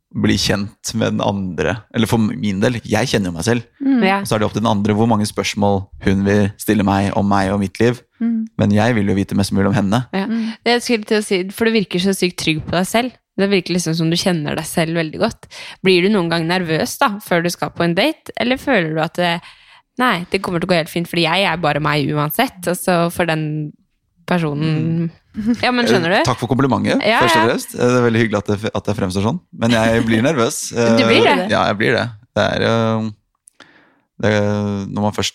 [0.09, 1.75] bli kjent med den andre.
[1.93, 3.67] Eller for min del, jeg kjenner jo meg selv.
[3.85, 4.01] Mm.
[4.01, 7.11] Og så er det opp til den andre hvor mange spørsmål hun vil stille meg
[7.19, 8.01] om meg og mitt liv.
[8.23, 8.47] Mm.
[8.61, 10.01] Men jeg vil jo vite mest mulig om henne.
[10.17, 10.25] Ja.
[10.65, 13.19] Det jeg skulle til å si, for du virker så sykt trygg på deg selv.
[13.39, 15.47] Det virker liksom som du kjenner deg selv veldig godt.
[15.87, 19.03] Blir du noen gang nervøs da, før du skal på en date, eller føler du
[19.05, 19.35] at det,
[20.01, 22.81] nei, det kommer til å gå helt fint, fordi jeg er bare meg uansett, og
[22.81, 23.45] så for den
[24.29, 25.09] personen
[25.63, 26.29] Ja, men skjønner Eh, du?
[26.29, 27.75] Takk for komplimentet, Ja, først og fremst.
[27.75, 29.41] Eh, Det er veldig hyggelig at det, at det fremstår sånn.
[29.53, 30.59] Men jeg blir nervøs.
[30.99, 31.37] Du blir det?
[31.47, 32.07] Eh, Ja, jeg blir det.
[32.37, 33.13] Det er jo
[34.23, 34.33] det,
[34.93, 35.35] Når man først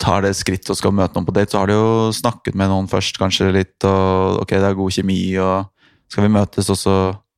[0.00, 2.68] tar det skrittet og skal møte noen på date, så har du jo snakket med
[2.72, 5.68] noen først, kanskje litt, og ok, det er god kjemi, og
[6.10, 6.96] skal vi møtes, og så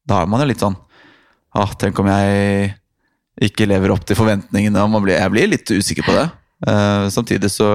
[0.08, 0.76] Da er man jo litt sånn
[1.54, 2.74] ah, Tenk om jeg
[3.42, 6.24] ikke lever opp til forventningene, og man blir, jeg blir litt usikker på det.
[6.66, 7.68] Eh, samtidig så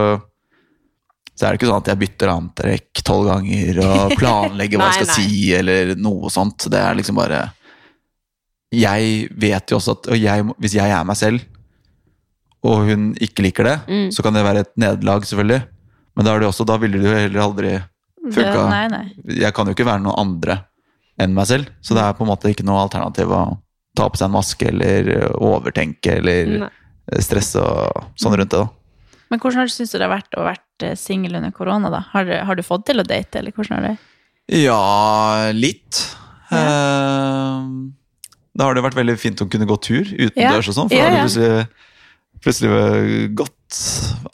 [1.36, 5.06] så er det ikke sånn at jeg bytter antrekk tolv ganger og planlegger hva jeg
[5.06, 5.30] skal Nei, nei.
[5.32, 6.68] si, eller noe sånt.
[6.70, 7.40] Det er liksom bare
[8.72, 11.42] Jeg vet jo også at og jeg, Hvis jeg er meg selv,
[12.64, 14.12] og hun ikke liker det, Mm.
[14.14, 15.64] så kan det være et nederlag, selvfølgelig.
[16.16, 17.72] Men da er det også, da ville det jo heller aldri
[18.36, 18.66] funka.
[18.70, 19.06] Nei, nei.
[19.42, 20.60] Jeg kan jo ikke være noen andre
[21.20, 23.42] enn meg selv, så det er på en måte ikke noe alternativ å
[23.98, 25.10] ta på seg en maske eller
[25.42, 26.70] overtenke eller Nei.
[27.20, 28.62] stresse og sånn rundt det.
[28.62, 28.70] da.
[29.32, 32.02] Men hvordan har du syntes det har vært å være singel under korona, da?
[32.12, 33.98] Har du, har du fått til å date, eller hvordan har det
[34.62, 36.02] Ja, litt.
[36.52, 37.70] Eh,
[38.58, 41.06] Da har det vært veldig fint å kunne gå tur utendørs og sånn, for Ja,
[41.08, 41.22] da har ja.
[41.24, 41.68] det plutselig,
[42.44, 43.80] plutselig gått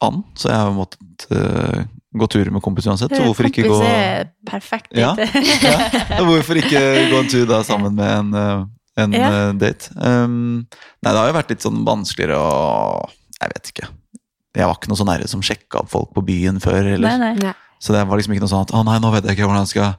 [0.01, 0.23] an.
[0.33, 1.83] Så jeg har måttet eh,
[2.17, 3.13] gå turer med kompis uansett.
[3.13, 5.11] Så hvorfor ikke gå er perfekt Ja.
[5.13, 6.81] ja, Hvorfor ikke
[7.11, 8.65] gå en tur da sammen med en, eh,
[9.03, 9.29] en Ja.
[9.29, 9.91] eh, date?
[10.01, 10.65] Um,
[11.05, 13.05] nei, det har jo vært litt sånn vanskeligere å
[13.37, 13.91] Jeg vet ikke.
[14.55, 16.93] Jeg var ikke noe sånn nære som sjekka opp folk på byen før.
[16.95, 17.07] Eller.
[17.09, 17.33] Nei, nei.
[17.43, 17.53] Nei.
[17.83, 19.65] Så det var liksom ikke noe sånn at å nei, nå vet jeg ikke hvordan
[19.67, 19.91] jeg skal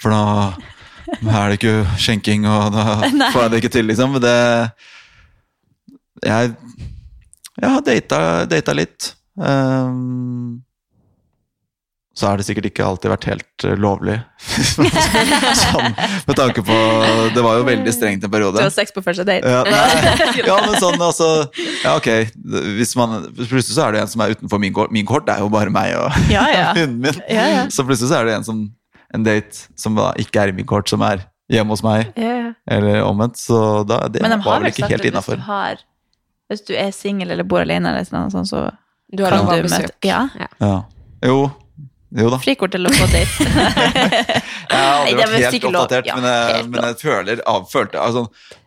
[0.00, 3.28] For nå er det ikke skjenking, og da Nei.
[3.34, 4.16] får jeg det ikke til, liksom.
[4.16, 4.36] Men det
[6.26, 6.54] Jeg,
[7.60, 9.10] jeg har data, data litt.
[9.36, 10.62] Ehm,
[12.16, 14.14] så har det sikkert ikke alltid vært helt eh, lovlig.
[15.60, 16.76] sånn, med tanke på
[17.34, 18.56] Det var jo veldig strengt en periode.
[18.56, 19.44] Du har sex på første date.
[19.44, 21.28] Ja, nei, ja, men sånn altså
[21.82, 22.08] Ja, ok.
[22.78, 24.94] Hvis man, plutselig så er det en som er utenfor min kort.
[24.96, 26.70] Min kort er jo bare meg og Ja, ja.
[26.78, 27.20] hunden min.
[27.28, 27.66] Ja, ja.
[27.68, 28.64] Så plutselig så er det en, som,
[29.12, 32.16] en date som da ikke er i min kort, som er hjemme hos meg.
[32.16, 32.48] Ja, ja.
[32.78, 33.36] Eller omvendt.
[33.44, 35.36] Så da, det de var vel ikke helt hvis innafor.
[35.36, 35.84] du, har,
[36.48, 38.70] hvis du er singel eller bor alene, eller noe sånt, så
[39.12, 39.84] Du har lov å.
[40.08, 40.24] Ja.
[40.64, 40.74] Ja.
[41.28, 41.44] Jo.
[42.14, 42.38] Jo da.
[42.38, 43.46] Frikort til å få date.
[44.70, 47.98] Jeg har aldri det vært helt oppdatert, Ja, men, jeg, helt men jeg føler, avfølte
[48.02, 48.26] altså,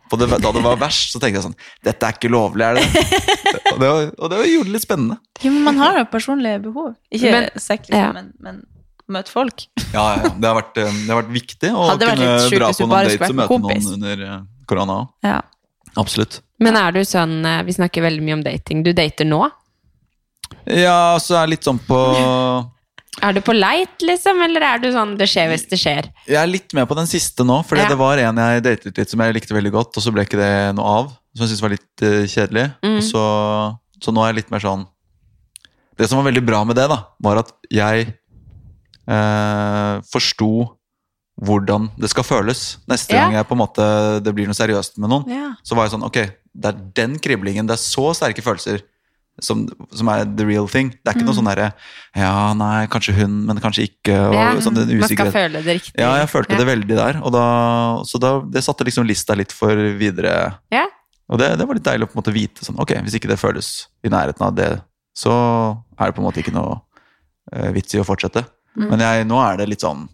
[0.09, 2.79] på det, Da det var verst, så tenkte jeg sånn Dette er ikke lovlig, er
[2.79, 3.03] det?
[3.73, 5.19] og det, var, og det gjorde det litt spennende.
[5.43, 6.93] Jo, men man har jo personlige behov.
[7.13, 8.11] Ikke Men- sekk, liksom, ja.
[8.15, 8.61] men, men
[9.09, 9.65] møte folk.
[9.93, 12.87] Ja, ja, det har vært, eh, det har vært viktig å kunne sjukt dra på
[12.87, 13.87] noen dates og møte kompis.
[13.87, 15.13] noen under eh, korona òg.
[15.25, 15.39] Ja.
[15.97, 16.41] Absolutt.
[16.61, 18.83] Men er du sånn eh, Vi snakker veldig mye om dating.
[18.85, 19.41] Du dater nå?
[20.69, 21.97] Ja, så er jeg litt sånn på
[23.21, 26.05] Er du på leit, liksom, eller er du sånn det skjer hvis det skjer?
[26.29, 27.87] Jeg er litt med på den siste nå, for Ja.
[27.89, 30.39] det var en jeg datet litt som jeg likte veldig godt, og så ble ikke
[30.39, 31.09] det noe av.
[31.35, 32.65] Som jeg syntes var litt uh, kjedelig.
[32.85, 33.01] Mm.
[33.05, 33.23] Så,
[34.01, 34.87] så nå er jeg litt mer sånn
[35.99, 38.13] Det som var veldig bra med det, da, var at jeg
[39.09, 40.51] eh, forsto
[41.39, 42.77] hvordan det skal føles.
[42.87, 43.25] Neste Ja.
[43.25, 45.53] gang jeg på en måte, det blir noe seriøst med noen, Ja.
[45.63, 46.17] så var jeg sånn Ok,
[46.55, 48.81] det er den kriblingen, det er så sterke følelser
[49.45, 49.65] som,
[49.95, 50.91] som er the real thing.
[50.99, 51.69] Det er ikke noe sånn derre
[52.17, 54.15] Ja, nei, kanskje hun, men kanskje ikke.
[54.29, 55.95] Og, Ja, sånn, den man skal føle det riktig.
[56.01, 56.61] Ja, jeg følte Ja.
[56.61, 57.19] det veldig der.
[57.35, 57.45] Da,
[58.09, 60.35] så da, det satte liksom lista litt for videre.
[60.73, 60.85] Ja.
[61.29, 63.29] Og det, det var litt deilig å på en måte vite sånn, ok, hvis ikke
[63.29, 63.73] det føles
[64.03, 64.69] i nærheten av det,
[65.17, 65.33] så
[65.99, 66.79] er det på en måte ikke noe
[67.53, 68.45] uh, vits i å fortsette.
[68.77, 68.87] Mm.
[68.89, 70.07] Men jeg, nå er det litt sånn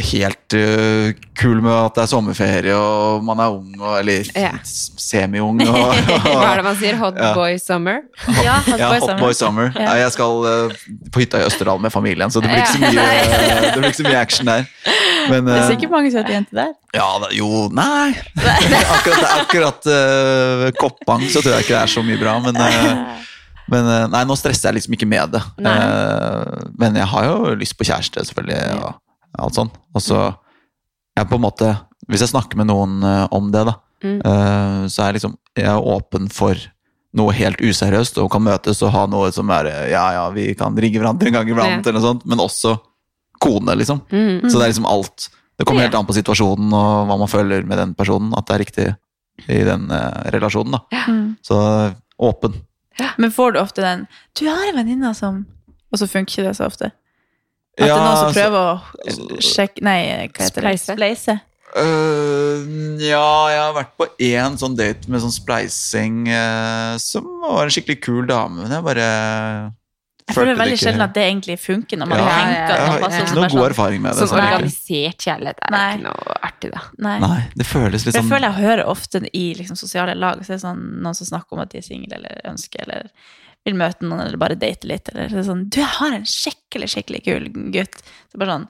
[0.00, 4.54] helt uh, kul med at det er sommerferie og man er ung, og, eller Ja.
[4.64, 5.60] semi-ung.
[5.68, 6.96] Hva er det man sier?
[6.96, 7.34] Hot Ja.
[7.36, 7.98] boy summer?
[8.40, 9.20] Ja, hot ja, boy Hot summer.
[9.20, 9.68] Boy Summer.
[9.76, 9.92] Ja.
[10.00, 10.72] Jeg skal uh,
[11.12, 13.04] på hytta i Østerdal med familien, så det blir ikke så mye,
[13.68, 14.64] det blir ikke så mye action der.
[15.28, 16.72] Men, Det er eh, sikkert mange søte jenter der.
[16.96, 18.08] ja, jo, nei.
[18.96, 19.86] akkurat akkurat
[20.80, 22.58] Koppang så tror jeg ikke det er så mye bra, men,
[23.70, 25.42] men Nei, nå stresser jeg liksom ikke med det.
[25.62, 25.76] Nei.
[26.80, 28.98] Men jeg har jo lyst på kjæreste, selvfølgelig, og
[29.38, 29.70] alt sånn.
[29.94, 30.34] Og så
[31.16, 31.78] jeg på en måte
[32.08, 34.18] Hvis jeg snakker med noen eh, om det, da, Mm.
[34.26, 36.54] eh, så er jeg liksom Jeg er åpen for
[37.14, 40.54] noe helt useriøst, og kan møtes og ha noe som er eh, Ja, ja, vi
[40.58, 41.90] kan rigge hverandre en gang iblant, Ja.
[41.90, 42.80] eller noe sånt, men også
[43.40, 44.00] kone, liksom.
[44.10, 44.50] Mm.
[44.50, 45.28] Så det er liksom alt.
[45.58, 48.54] Det kommer helt an på situasjonen og hva man føler med den personen, at det
[48.54, 48.96] er riktig
[49.48, 50.72] i den eh, relasjonen.
[50.72, 51.04] da.
[51.06, 51.36] Mm.
[51.42, 52.54] Så åpen.
[53.18, 55.44] Men får du ofte den 'Du har en venninne som'
[55.92, 56.90] Og så funker ikke det så ofte?
[57.72, 58.74] At det er noen som altså- prøver å
[59.08, 59.98] eh, sjekke Nei,
[60.28, 60.78] hva heter det?
[60.82, 61.40] Spleise.
[61.72, 62.66] Øh,
[63.00, 67.72] ja, jeg har vært på én sånn date med sånn spleising uh, som var en
[67.72, 69.06] skikkelig kul dame, men jeg bare
[70.28, 72.88] Jeg føler veldig ikke- sjelden at det egentlig funker når man Ja, tenker Jeg at
[72.88, 73.70] har det passer ikke noe god sånn.
[73.70, 74.28] erfaring med det.
[74.28, 75.88] Sånn organisert kjærlighet er Nei.
[75.96, 76.82] ikke noe artig, da.
[77.08, 77.18] Nei.
[77.24, 78.20] Nei, det føles litt sånn...
[78.22, 81.26] jeg føler jeg hører ofte i liksom, sosiale lag så er det sånn, noen som
[81.32, 83.08] snakker om at de er single eller ønsker eller
[83.64, 85.08] vil møte noen eller bare date litt.
[85.12, 88.02] Eller er sånn 'Du, jeg har en skikkelig, skikkelig kul gutt.'
[88.32, 88.68] Så bare sånn,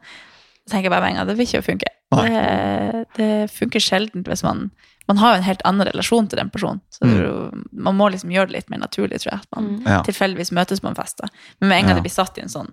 [0.66, 1.90] så tenker jeg bare med en gang det vil ikke funke.
[2.12, 4.70] Det, det funker sjelden hvis man
[5.08, 6.80] Man har jo en helt annen relasjon til den personen.
[6.88, 7.14] Så mm.
[7.18, 9.40] du, man må liksom gjøre det litt mer naturlig, tror jeg.
[9.42, 10.04] At man Mm.
[10.04, 11.18] Tilfeldigvis møtes på en fest.
[11.18, 11.28] da.
[11.60, 11.94] Men med en gang Ja.
[11.96, 12.70] det blir satt i en sånn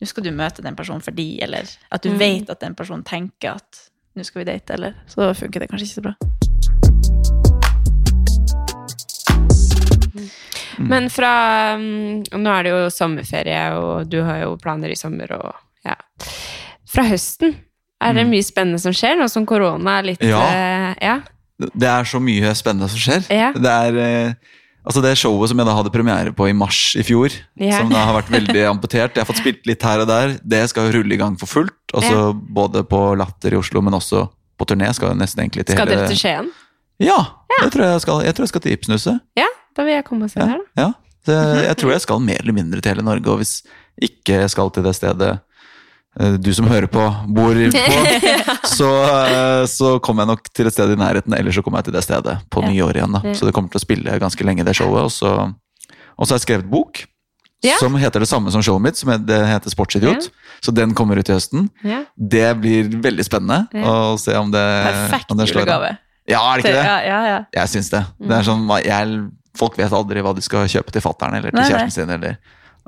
[0.00, 2.18] Nå skal du møte den personen fordi, eller at du Mm.
[2.18, 5.86] vet at den personen tenker at nå skal vi date, eller så funker det kanskje
[5.86, 6.14] ikke så bra.
[10.88, 11.30] Men fra
[11.80, 15.52] mm, Nå er det jo sommerferie, og du har jo planer i sommer, og
[15.86, 15.96] ja.
[16.90, 17.56] Fra høsten,
[18.00, 20.30] er det mye spennende som skjer, nå som korona er litt Mm.
[20.30, 20.40] Ja.
[20.40, 21.18] Uh, ja.
[21.76, 23.26] Det er så mye spennende som skjer.
[23.28, 23.50] Ja.
[23.52, 24.32] Det er uh,
[24.88, 27.76] altså det showet som jeg da hadde premiere på i mars i fjor, Ja.
[27.78, 29.12] som da har vært veldig amputert.
[29.14, 30.38] Jeg har fått spilt litt her og der.
[30.40, 31.76] Det skal jo rulle i gang for fullt.
[31.92, 34.24] Altså Både på Latter i Oslo, men også
[34.58, 34.88] på turné.
[34.96, 36.50] Skal jo nesten egentlig til Skal hele dere til Skien?
[37.00, 37.16] Ja,
[37.62, 39.20] Jeg, tror jeg, skal, jeg tror jeg skal til Ibsenhuset.
[39.36, 39.46] Ja,
[39.76, 40.82] da vil jeg komme og se Ja, der, da.
[40.82, 40.90] ja.
[41.26, 41.36] Så
[41.68, 43.62] jeg, tror jeg skal mer eller mindre til hele Norge, og hvis
[44.00, 45.30] ikke jeg skal til det stedet
[46.20, 47.02] eh, du som hører på,
[47.36, 47.98] bor på,
[48.78, 48.88] så,
[49.28, 51.98] eh, så kommer jeg nok til et sted i nærheten, eller så kommer jeg til
[51.98, 52.70] det stedet på Ja.
[52.72, 53.12] nyåret igjen.
[53.18, 53.34] da.
[53.36, 55.04] Så det kommer til å spille ganske lenge, det showet.
[55.04, 55.34] Og så,
[56.16, 57.04] og så har jeg skrevet bok.
[57.62, 57.74] Ja.
[57.76, 60.30] Som heter det samme som showet mitt, som er- det heter Sportsidiot.
[60.64, 61.68] Så den kommer ut i høsten.
[61.84, 62.04] Ja.
[62.16, 63.84] Det blir veldig spennende Ja.
[63.84, 65.98] å se om det, Perfekt om det slår julegave.
[66.28, 66.84] Ja, er det ikke det?
[66.86, 67.38] Ja, ja, ja.
[67.52, 68.00] Jeg syns det.
[68.20, 71.60] det er sånn, jeg, folk vet aldri hva de skal kjøpe til fattern eller til
[71.60, 72.14] Nei, kjæresten sin.
[72.14, 72.36] Eller,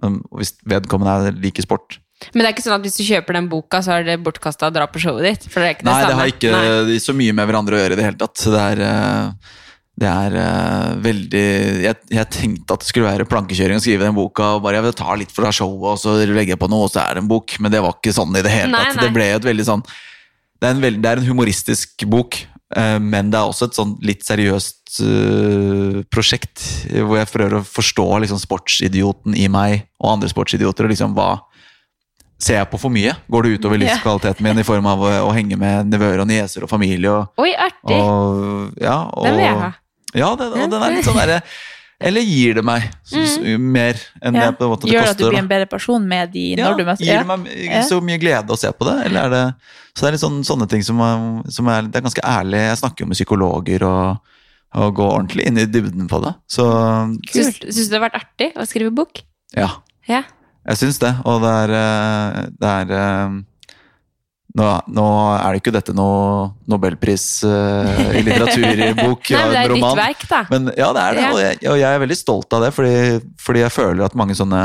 [0.02, 1.98] um, hvis vedkommende liker sport.
[2.30, 4.68] Men det er ikke sånn at hvis du kjøper den boka, så er det bortkasta
[4.70, 5.48] å dra på showet ditt?
[5.50, 6.20] For det er ikke det Nei, det samme.
[6.20, 7.00] har ikke Nei.
[7.02, 8.44] så mye med hverandre å gjøre i det hele tatt.
[8.54, 9.58] Det er, eh,
[10.02, 11.42] Det er eh, veldig
[11.84, 14.86] jeg, jeg tenkte at det skulle være plankekjøring å skrive den boka, og bare jeg
[14.86, 17.24] vil ta litt fra showet, og så legger jeg på noe, og så er det
[17.24, 17.58] en bok.
[17.60, 19.02] Men det var ikke sånn i det hele tatt.
[19.02, 22.38] Det ble et veldig sånn Det er en, veld, det er en humoristisk bok,
[23.02, 28.06] men det er også et sånn litt seriøst eh, prosjekt, hvor jeg prøver å forstå
[28.24, 31.32] liksom sportsidioten i meg og andre sportsidioter, og liksom hva
[32.42, 33.12] Ser jeg på for mye?
[33.30, 36.64] Går det utover livskvaliteten min i form av å, å henge med nevøer og nieser
[36.66, 37.12] og familie?
[37.12, 37.94] og Oi, artig!
[37.94, 39.68] og, ja, og, Den vil jeg ha.
[40.12, 41.38] Ja, det, og den er litt sånn derre
[42.02, 44.50] Eller gir det meg s- mer enn Ja.
[44.50, 46.68] det på en måte det Gjør at du blir en bedre person med de Ja,
[46.70, 49.06] når du møter gir det meg så mye glede å se på det?
[49.06, 49.54] Eller er det
[49.94, 50.98] Så det er litt sånn, sånne ting som,
[51.52, 52.60] som er, det er ganske ærlig.
[52.64, 54.16] Jeg snakker jo med psykologer og,
[54.74, 56.34] og går ordentlig inn i dybden på det.
[56.48, 56.64] Så
[57.30, 59.20] Syns, syns du det har vært artig å skrive bok?
[59.54, 59.68] ja,
[60.08, 60.22] Ja.
[60.66, 61.14] jeg syns det.
[61.26, 63.42] Og det er, eh, det er eh,
[64.58, 65.04] nå, nå
[65.38, 69.94] er det ikke dette noe nobelpris uh, i litteraturbok Nei, men det er roman.
[69.96, 70.40] ditt verk, da.
[70.52, 72.94] Men, ja, det er det, og, jeg, og jeg er veldig stolt av det, fordi,
[73.40, 74.64] fordi jeg føler at mange sånne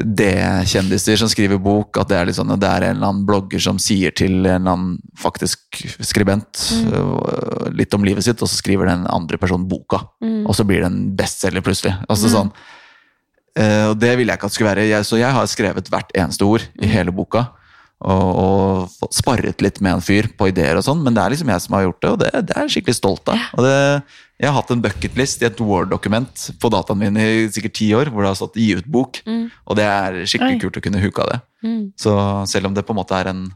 [0.00, 3.78] D-kjendiser som skriver bok, at det er, sånn, det er en eller annen blogger som
[3.82, 6.60] sier til en eller annen faktisk skribent
[6.94, 10.44] øh, litt om livet sitt, og så skriver den andre personen boka, Mm.
[10.46, 11.94] og så blir det en bestselger plutselig.
[12.06, 12.32] Altså Mm.
[12.36, 12.50] sånn,
[13.56, 14.88] eh, og det ville jeg ikke at det skulle være.
[14.88, 17.48] Jeg, så jeg har skrevet hvert eneste ord i hele boka.
[18.00, 21.50] Og, og sparret litt med en fyr på ideer og sånn, men det er liksom
[21.52, 23.42] jeg som har gjort det, og det, det er jeg skikkelig stolt av.
[23.58, 23.74] Og det,
[24.40, 28.08] jeg har hatt en bucketlist i et Word-dokument på dataen min i sikkert ti år,
[28.08, 29.50] hvor det har stått 'gi ut bok', Mm.
[29.66, 30.60] og det er skikkelig Oi.
[30.64, 31.40] kult å kunne huke av det.
[31.62, 31.92] Mm.
[32.00, 32.16] Så
[32.48, 33.52] selv om det på en måte er en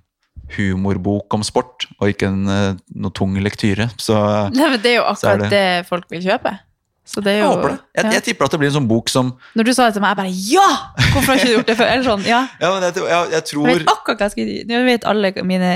[0.59, 4.99] humorbok om sport, og ikke en eh, noe tung lektyre, så Nei, men det er
[5.01, 5.87] jo akkurat er akkurat det.
[5.89, 6.59] folk vil kjøpe.
[7.05, 7.79] Så det er jeg håper det.
[7.95, 8.11] Jeg, ja.
[8.17, 10.15] jeg tipper at det blir en sånn bok som Når du sa det til meg,
[10.15, 10.69] jeg bare ja!
[11.13, 11.91] Hvorfor har ikke du gjort det før?
[11.93, 12.39] Eller sånn, ja.
[12.63, 14.55] Ja, men jeg, jeg, jeg tror Jeg vet akkurat hva jeg skal.
[14.71, 15.73] Nå vet alle mine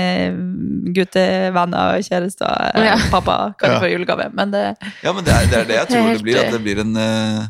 [0.97, 2.97] guttevenner, og kjærester, Ja.
[3.13, 3.79] pappa hva de Ja.
[3.79, 4.65] får i julegave, men det
[5.03, 6.39] Ja, men det er det, er det jeg tror det blir.
[6.39, 7.47] At eh, det blir en, eh,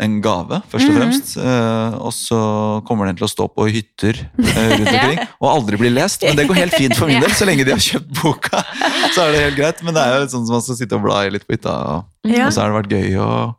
[0.00, 0.98] en gave, først og Mhm.
[1.00, 1.36] fremst.
[1.38, 2.38] Eh, og så
[2.86, 6.22] kommer den til å stå på hytter eh, rundt omkring og aldri bli lest.
[6.22, 8.62] Men det går helt fint for min del, så lenge de har kjøpt boka.
[9.14, 9.82] Så er det helt greit.
[9.86, 11.74] Men det er jo sånn som man skal sitte og bla i litt på hytta,
[11.94, 12.46] og, Ja.
[12.48, 13.54] og så har det vært gøy å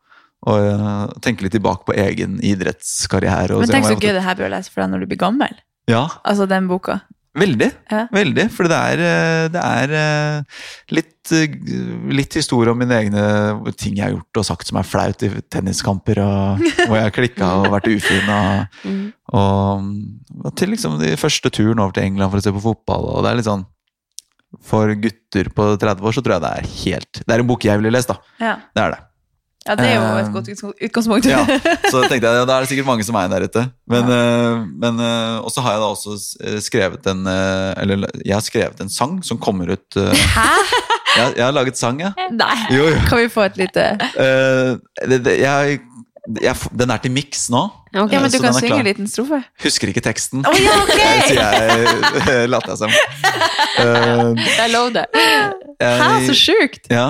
[0.45, 3.51] eh, tenke litt tilbake på egen idrettskarriere.
[3.55, 5.17] og Men tenk så gøy det her blir å lese for deg når du blir
[5.23, 5.55] gammel.
[5.87, 7.01] Ja, Altså den boka.
[7.35, 7.67] Veldig.
[7.91, 8.05] Ja.
[8.15, 8.45] Veldig.
[8.55, 10.61] For det er, eh, det er eh,
[10.95, 11.57] litt, eh,
[12.15, 13.25] litt historie om mine egne
[13.75, 17.15] ting jeg har gjort og sagt som er flaut i tenniskamper, og hvor jeg har
[17.15, 18.29] klikka og vært ufin.
[18.39, 19.05] Og, Mm.
[19.33, 19.87] og,
[20.45, 23.07] og til liksom de første turen over til England for å se på fotball.
[23.15, 23.65] og det er litt sånn
[24.63, 27.65] For gutter på 30 år så tror jeg det er helt Det er en bok
[27.65, 28.15] jeg ville lest, da.
[28.39, 28.53] Ja.
[28.75, 28.99] Det er det.
[29.67, 31.25] Ja, det er jo et Um, godt utgangs- utgangspunkt.
[31.29, 31.39] Ja,
[31.91, 33.63] så tenkte jeg, da er det sikkert mange som er der ute.
[33.89, 36.13] Men, eh, men eh, Og så har jeg da også
[36.43, 40.45] eh, skrevet en eh, Eller jeg har skrevet en sang som kommer ut eh, Hæ?
[41.17, 42.11] jeg, jeg har laget sang, ja.
[42.33, 42.55] Nei.
[42.73, 43.01] Jo, jo.
[43.09, 44.75] Kan vi få et lite uh,
[45.09, 45.79] det, det, jeg,
[46.41, 47.65] jeg, den er til miks nå.
[47.95, 48.11] Ok.
[48.11, 49.37] Ja, men Eh, du kan synge en liten strofe.
[49.63, 50.41] Husker ikke teksten.
[50.45, 50.97] Oh, ja, ok!
[51.05, 52.91] Jeg sier jeg later jeg som.
[53.79, 55.05] Uh, Det er lov, det.
[55.79, 56.89] Hæ, så sjukt!
[56.91, 57.05] Ja.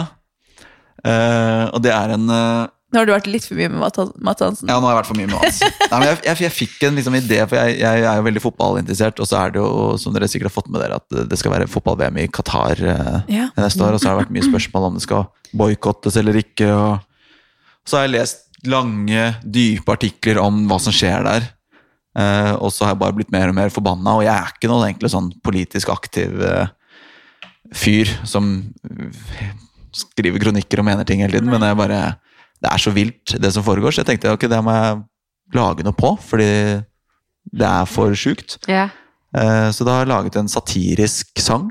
[1.05, 3.81] Eh, og det er en uh, Nå har du vært litt for mye med
[4.23, 4.69] Matt- Hansen.
[4.71, 5.57] Ja, nå har jeg vært for mye med Hans.
[5.65, 8.43] Nei, men jeg, jeg, jeg fikk en liksom, idé, for jeg, jeg er jo veldig
[8.45, 11.39] fotballinteressert, og så er det jo, som dere sikkert har fått med dere, at det
[11.41, 13.49] skal være fotball-VM i Qatar uh, Ja.
[13.59, 15.27] neste år, og så har det vært mye spørsmål om det skal
[15.59, 16.69] boikottes eller ikke.
[16.71, 18.41] Og så har jeg lest
[18.71, 21.49] lange, dype artikler om hva som skjer der.
[22.15, 24.71] Uh, og så har jeg bare blitt mer og mer forbanna, og jeg er ikke
[24.71, 26.69] noen egentlig sånn politisk aktiv uh,
[27.75, 28.53] fyr som
[29.95, 31.99] skriver kronikker og mener ting hele tiden, men jeg bare
[32.63, 35.01] det er så vilt, det som foregår, så jeg tenkte ok, det må jeg
[35.55, 36.47] lage noe på, fordi
[37.55, 38.57] det er for sjukt.
[38.71, 38.87] Ja.
[39.35, 41.67] Eh, Så da har jeg laget en satirisk sang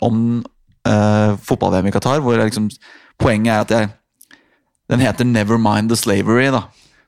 [0.00, 0.42] om
[0.88, 2.70] uh, fotball-VM i Qatar, hvor liksom,
[3.20, 3.92] poenget er at jeg
[4.90, 6.60] Den heter Never Mind the Slavery, da.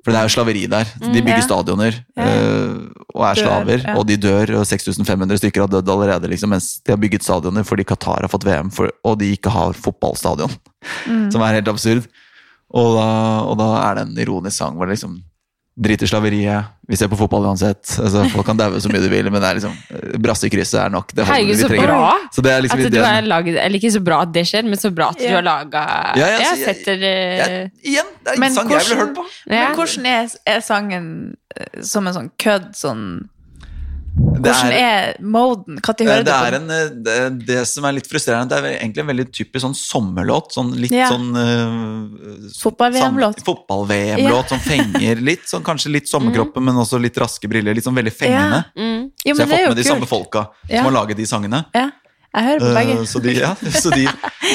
[0.06, 0.86] For det er jo slaveri der.
[1.02, 1.42] De Mm, bygger ja.
[1.42, 2.22] stadioner Ja.
[2.30, 2.76] eh,
[3.16, 3.94] og er Dør, slaver, ja.
[3.98, 7.64] og de dør, og 6500 stykker har dødd allerede, liksom, mens de har bygget stadioner
[7.66, 10.54] fordi Qatar har fått VM, for, og de ikke har fotballstadion.
[11.08, 11.26] Mm.
[11.34, 12.06] Som er helt absurd.
[12.70, 13.08] Og da,
[13.50, 15.18] og da er det en ironisk sang hvor det liksom
[15.76, 17.84] Drit i slaveriet, vi ser på fotball uansett.
[18.00, 19.74] Altså, folk kan daue så mye de vil, men det er liksom
[20.24, 21.10] Brassekrysset er nok.
[21.12, 21.90] Det er Herregud, så trenger.
[21.92, 22.14] bra!
[22.32, 24.64] Så det er liksom At du har laget, eller ikke så bra at det skjer,
[24.64, 25.82] men så bra at du har laga
[26.16, 29.24] Ja, jeg- Jeg setter eh, Igjen, det er en sang jeg ville hvordan- hørt på.
[29.52, 29.52] ja.
[29.68, 33.04] Men hvordan er, er sangen eh, som en sånn kødd sånn
[34.16, 35.76] Hvordan er, er moden?
[35.76, 36.70] Når det, hører du det, på den?
[36.70, 39.76] en, eh, det, det som er litt frustrerende, det er egentlig en veldig typisk sånn
[39.76, 40.54] sommerlåt.
[40.56, 41.10] Sånn litt Ja.
[41.12, 43.42] sånn uh, Fotball-VM-låt.
[43.44, 45.44] Fotball-VM-låt som fenger litt.
[45.50, 47.76] Sånn, kanskje litt sommerkroppen, men også litt raske briller.
[47.76, 48.62] Litt sånn veldig fengende.
[48.72, 49.02] Mm.
[49.20, 50.80] Jo, Så jeg har fått med med de samme folka Ja.
[50.80, 51.64] som har laget de sangene.
[51.76, 51.90] Ja.
[52.36, 52.96] Jeg hører på begge.
[53.00, 53.52] Uh, så de, ja,
[53.82, 54.06] så, de,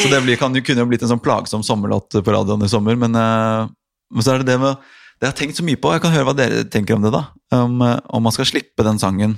[0.02, 2.98] så det blir, kan, kunne jo blitt en sånn plagsom sommerlåt på radioen i sommer,
[2.98, 3.70] men, uh,
[4.10, 4.76] men så er det det med
[5.22, 7.12] Det jeg har tenkt så mye på, jeg kan høre hva dere tenker om det,
[7.14, 7.28] da.
[7.54, 9.36] Om, eh, om man skal slippe den sangen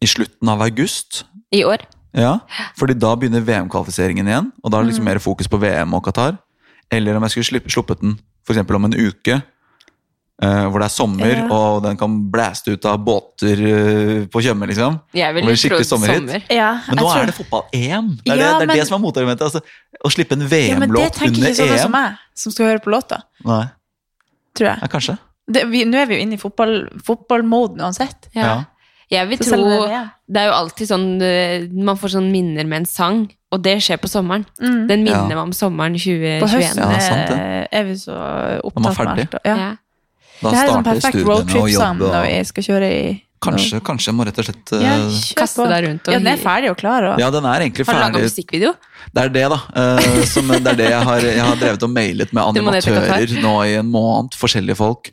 [0.00, 1.24] i slutten av august.
[1.52, 1.84] I år.
[2.16, 2.40] Ja,
[2.78, 6.02] fordi da begynner VM-kvalifiseringen igjen, og da er det liksom mer fokus på VM og
[6.08, 6.38] Qatar.
[6.90, 8.16] Eller om jeg skulle slippe, sluppet den
[8.50, 9.36] eksempel om en uke,
[10.42, 11.44] uh, hvor det er sommer, Ja.
[11.54, 14.98] og den kan blæste ut av båter uh, på Tjøme, liksom.
[15.14, 16.16] Jeg ville skikkelig trodd sommerhit.
[16.18, 16.42] sommer.
[16.50, 18.08] Ja, Men nå tror- er det fotball-EM!
[18.24, 19.42] Det er, Ja, det, det, er men- det som er motargumentet.
[19.46, 19.60] Altså,
[20.04, 22.66] å slippe en ja, men det VM-låt under ikke sånn EM som meg, som skal
[22.72, 23.22] høre på låta.
[23.44, 23.66] Nei,
[24.56, 24.78] Tror jeg.
[24.82, 25.18] ja, kanskje.
[25.46, 28.26] Det, vi, nå er vi jo inne i fotball, fotballmoden uansett.
[28.34, 28.64] Ja.
[29.10, 29.20] Ja.
[29.20, 30.00] Jeg vil Så tro det
[30.30, 33.76] Det er jo alltid sånn eh, Man får sånn minner med en sang, og det
[33.82, 34.44] skjer på sommeren.
[34.62, 34.86] Mm.
[34.86, 35.36] Den minner Ja.
[35.40, 36.40] meg om sommeren 2021.
[36.44, 38.14] På høsten Ja, sant er, er vi så
[38.62, 39.34] opptatt med alt.
[39.44, 39.56] Ja.
[39.56, 39.70] Ja.
[40.40, 42.06] Da Det er sånn starter perfekt studiene og roadtrip-sang jobb.
[42.06, 43.02] når Og, vi skal kjøre i
[43.40, 44.82] kanskje, kanskje jeg må rett og slett uh...
[44.84, 44.94] Ja,
[45.36, 47.06] Kaste deg rundt og Ja, den er ferdig og klar.
[47.10, 47.20] Og...
[47.20, 48.30] Ja, den er egentlig Har du laga ferdig.
[48.30, 48.72] musikkvideo?
[49.12, 49.58] Det er det, da.
[49.74, 53.54] Uh, som, det er det jeg har, jeg har drevet og mailet med animatører nå
[53.66, 54.36] i en måned.
[54.38, 55.10] Forskjellige folk.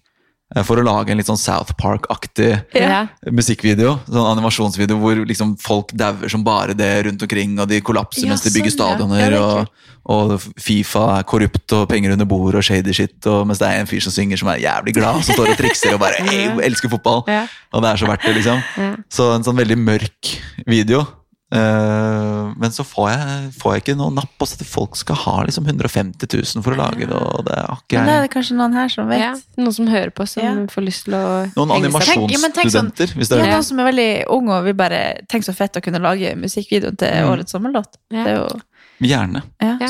[0.55, 3.09] Eh, For å lage en litt sånn South Park-aktig yeah.
[3.31, 3.97] musikkvideo.
[4.07, 8.33] Sånn animasjonsvideo hvor liksom folk dauer som bare det rundt omkring, og de kollapser Ja,
[8.33, 9.37] mens de bygger sånn, stadioner.
[9.37, 13.61] Ja, og, og Fifa er korrupt og penger under bordet og shady shit, og mens
[13.61, 16.03] det er en fyr som synger som er jævlig glad, som står og trikser og
[16.03, 17.25] bare hey, elsker fotball.
[17.31, 17.45] Ja.
[17.75, 18.63] Og det er så verdt det, liksom.
[18.79, 18.91] Ja.
[19.11, 20.35] Så en sånn veldig mørk
[20.69, 21.03] video.
[21.49, 25.35] Eh, men så får jeg, får jeg ikke noe napp på at folk skal ha
[25.47, 28.31] liksom 150 000 for å lage det, og det er ikke Men det er det
[28.33, 29.21] kanskje noen her som vet.
[29.23, 29.33] Ja,
[29.63, 30.51] noen som hører på, som Ja.
[30.73, 31.23] får lyst til å
[31.55, 32.51] Noen animasjonsstudenter.
[32.51, 35.55] Tenk- ja, sånn- animasjonsstudenter, Ja, noen som er veldig unge og vil bare tenke så
[35.55, 37.29] fett å kunne lage musikkvideoen til Mm.
[37.31, 37.95] årets sommerlåt.
[38.11, 38.23] Ja.
[38.23, 38.61] Det er jo,
[38.99, 39.43] Gjerne.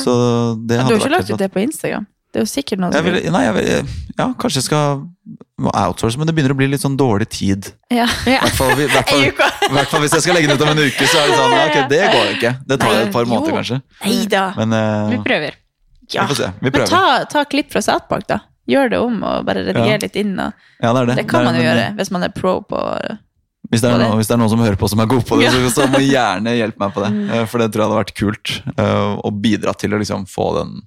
[0.04, 2.06] Så det Du har ikke lagt ut det på Instagram?
[2.32, 5.06] Det er jo sikkert noen Jeg som vil, nei, jeg vil, ja, kanskje jeg skal
[5.72, 7.70] outsource, men det begynner å bli litt sånn dårlig tid.
[7.90, 8.04] Ja.
[8.28, 11.38] I hvert fall, hvis jeg skal legge den ut om en uke, så er det
[11.38, 12.52] sånn ja, ok, det går jo ikke.
[12.68, 13.80] Det tar jo et par måneder, kanskje.
[14.04, 14.44] Nei da.
[14.60, 15.56] Men eh, Vi prøver.
[16.12, 16.24] Ja.
[16.24, 16.50] vi får se.
[16.60, 16.92] Vi Men prøver.
[16.92, 18.38] ta, ta klipp fra Southpark, da.
[18.68, 20.02] Gjør det om og bare redigere Ja.
[20.04, 20.34] litt inn.
[20.38, 20.52] Og
[20.84, 21.16] Ja, det er det.
[21.22, 22.82] det kan Det er- man jo men, gjøre hvis man er pro på
[23.72, 25.36] Hvis det, er noen, hvis det er noen som hører på som er god på
[25.40, 25.50] det, Ja.
[25.52, 27.10] så, så må gjerne hjelpe meg på det.
[27.36, 28.52] Eh, For det tror jeg hadde vært kult.
[28.78, 30.82] eh, Å bidra til å liksom få den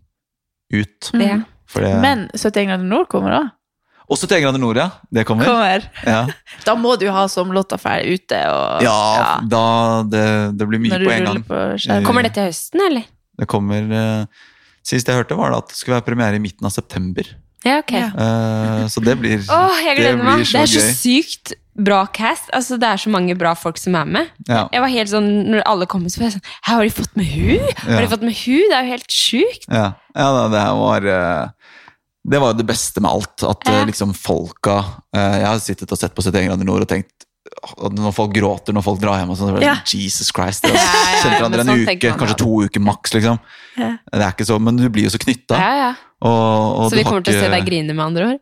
[0.73, 1.09] ut.
[1.13, 1.43] Mm.
[1.71, 3.49] For det, Men 71 grader nord kommer òg.
[4.11, 4.89] Og 71 grader nord, ja.
[5.13, 5.45] Det kommer.
[5.47, 5.85] Kommer.
[6.03, 6.25] Ja,
[6.67, 8.39] Da må du ha sommerlåta ferdig ute.
[8.51, 9.61] Og, ja da
[10.03, 10.25] det,
[10.59, 11.43] det blir mye når du på en gang.
[11.47, 11.61] på.
[12.07, 13.05] Kommer det til høsten, eller?
[13.39, 14.25] Det kommer uh,
[14.83, 17.27] Sist jeg hørte, var det at det skulle være premiere i midten av september.
[17.63, 17.91] Ja, ok.
[17.93, 18.07] Ja.
[18.17, 20.39] Eh, så det blir Åh, jeg det gleder meg.
[20.41, 20.95] blir så Det er så gøy.
[20.97, 21.51] sykt
[21.83, 22.49] bra cast.
[22.55, 24.29] Altså, det er så mange bra folk som er med.
[24.47, 24.67] Ja.
[24.73, 27.15] Jeg var helt sånn, når alle kom, så var jeg sånn Hæ, har de fått
[27.19, 27.65] med hun?
[27.83, 28.01] Har Ja.
[28.05, 28.67] de fått med hun?
[28.69, 29.67] Det er jo helt sjukt.
[29.71, 31.49] Ja, ja da, det her var eh,
[32.31, 33.43] Det var jo det beste med alt.
[33.49, 34.77] At eh, liksom folka
[35.15, 37.27] eh, Jeg har sittet og sett på 71 grader nord og tenkt
[37.91, 39.73] når folk gråter når folk drar hjem, og sånn, så Ja.
[39.83, 40.65] sånn, Jesus Christ.
[40.65, 40.77] altså.
[40.77, 43.13] Ja, ja, kjenner hverandre en sånn uke, kanskje to uker maks.
[43.13, 43.39] Liksom.
[43.77, 43.89] Ja.
[44.11, 45.59] Det er ikke så, men du blir jo så knytta.
[46.21, 48.41] Så vi kommer til å se deg grine, med andre ord?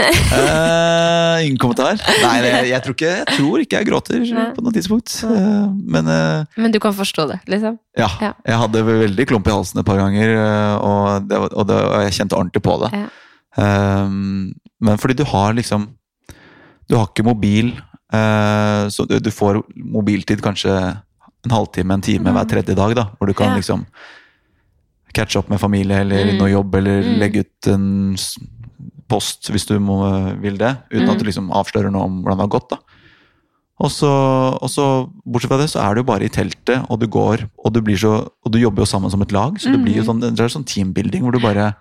[0.00, 2.00] uh, ingen kommentar.
[2.22, 4.46] Nei, jeg, jeg, tror ikke, jeg tror ikke jeg gråter Nei.
[4.56, 5.14] på noe tidspunkt.
[5.22, 7.78] Uh, men uh, Men du kan forstå det, liksom?
[7.98, 10.34] ja, jeg hadde veldig klump i halsen et par ganger,
[10.80, 12.90] og, det, og, det, og jeg kjente ordentlig på det.
[14.80, 15.88] Men fordi du har liksom
[16.88, 17.74] Du har ikke mobil,
[18.12, 20.72] så du, du får mobiltid kanskje
[21.44, 23.86] en halvtime, en time hver tredje dag, da, hvor du kan liksom
[25.14, 26.38] catche opp med familie eller Mm.
[26.38, 27.18] noe jobb, eller Mm.
[27.18, 28.16] legge ut en
[29.08, 29.98] post hvis du må,
[30.40, 31.10] vil det, uten Mm.
[31.10, 32.68] at du liksom avslører noe om hvordan det har gått.
[32.70, 32.78] da.
[33.80, 34.10] Og så,
[34.60, 37.72] og så, bortsett fra det, så er du bare i teltet, og du går, og
[37.72, 40.02] du, blir så, og du jobber jo sammen som et lag, så det blir jo
[40.04, 41.74] sånn, det er sånn teambuilding hvor du bare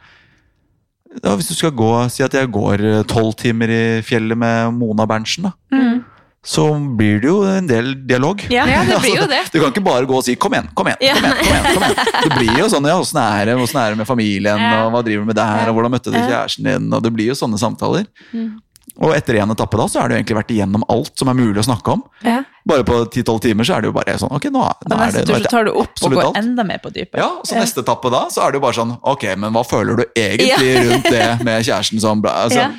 [1.24, 5.06] ja, Hvis du skal gå, si at jeg går tolv timer i fjellet med Mona
[5.06, 6.06] Berntsen, da, Mm.
[6.46, 6.66] Så
[6.98, 8.46] blir det jo en del dialog.
[8.50, 8.64] Ja.
[8.66, 9.42] Det blir jo det.
[9.52, 11.00] Du kan ikke bare gå og si 'kom igjen, kom igjen'.
[11.00, 12.24] Kom igjen, kom igjen, kom igjen.
[12.24, 15.04] Det blir jo sånn ja, 'åssen er det Hvordan er det med familien', og 'hva
[15.04, 17.60] driver du med der', og 'hvordan møtte du kjæresten din', og det blir jo sånne
[17.60, 18.06] samtaler.
[18.34, 18.58] Mm.
[19.00, 21.60] Og etter én etappe da, så har du egentlig vært igjennom alt som er mulig
[21.62, 22.02] å snakke om.
[22.26, 22.42] Ja.
[22.68, 25.22] Bare på 10-12 timer så er det jo bare sånn Ok, nå, nå er det,
[25.24, 26.38] nå tur vet så tar du opp og absolutt går alt.
[26.42, 27.16] enda mer på dypet.
[27.22, 29.96] Ja, så neste etappe da, så er det jo bare sånn Ok, men hva føler
[29.96, 32.70] du egentlig rundt det med kjæresten som altså, Ja.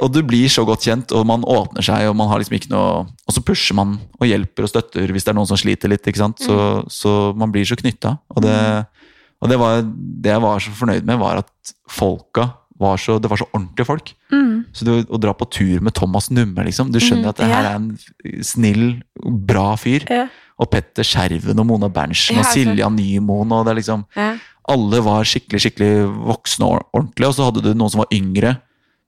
[0.00, 2.70] Og du blir så godt kjent, og man åpner seg, og man har liksom ikke
[2.70, 5.90] noe Og så pusher man og hjelper og støtter hvis det er noen som sliter
[5.90, 6.38] litt, ikke sant.
[6.44, 8.14] Så, så man blir så knytta.
[8.30, 8.54] Og, det,
[9.42, 9.82] og det, var,
[10.22, 13.86] det jeg var så fornøyd med, var at folka var så Det var så ordentlige
[13.88, 14.10] folk.
[14.30, 14.66] Mm.
[14.76, 16.90] Så du, å dra på tur med Thomas Numme, liksom.
[16.92, 17.70] Du skjønner Mm, at det her ja.
[17.70, 18.84] er en snill,
[19.48, 20.04] bra fyr.
[20.12, 20.26] Ja.
[20.60, 22.44] Og Petter Skjerven og Mona Berntsen og.
[22.52, 23.52] Silja Nymoen.
[23.52, 24.34] og det er liksom Ja.
[24.68, 28.58] alle var skikkelig skikkelig voksne og ordentlige, og så hadde du noen som var yngre,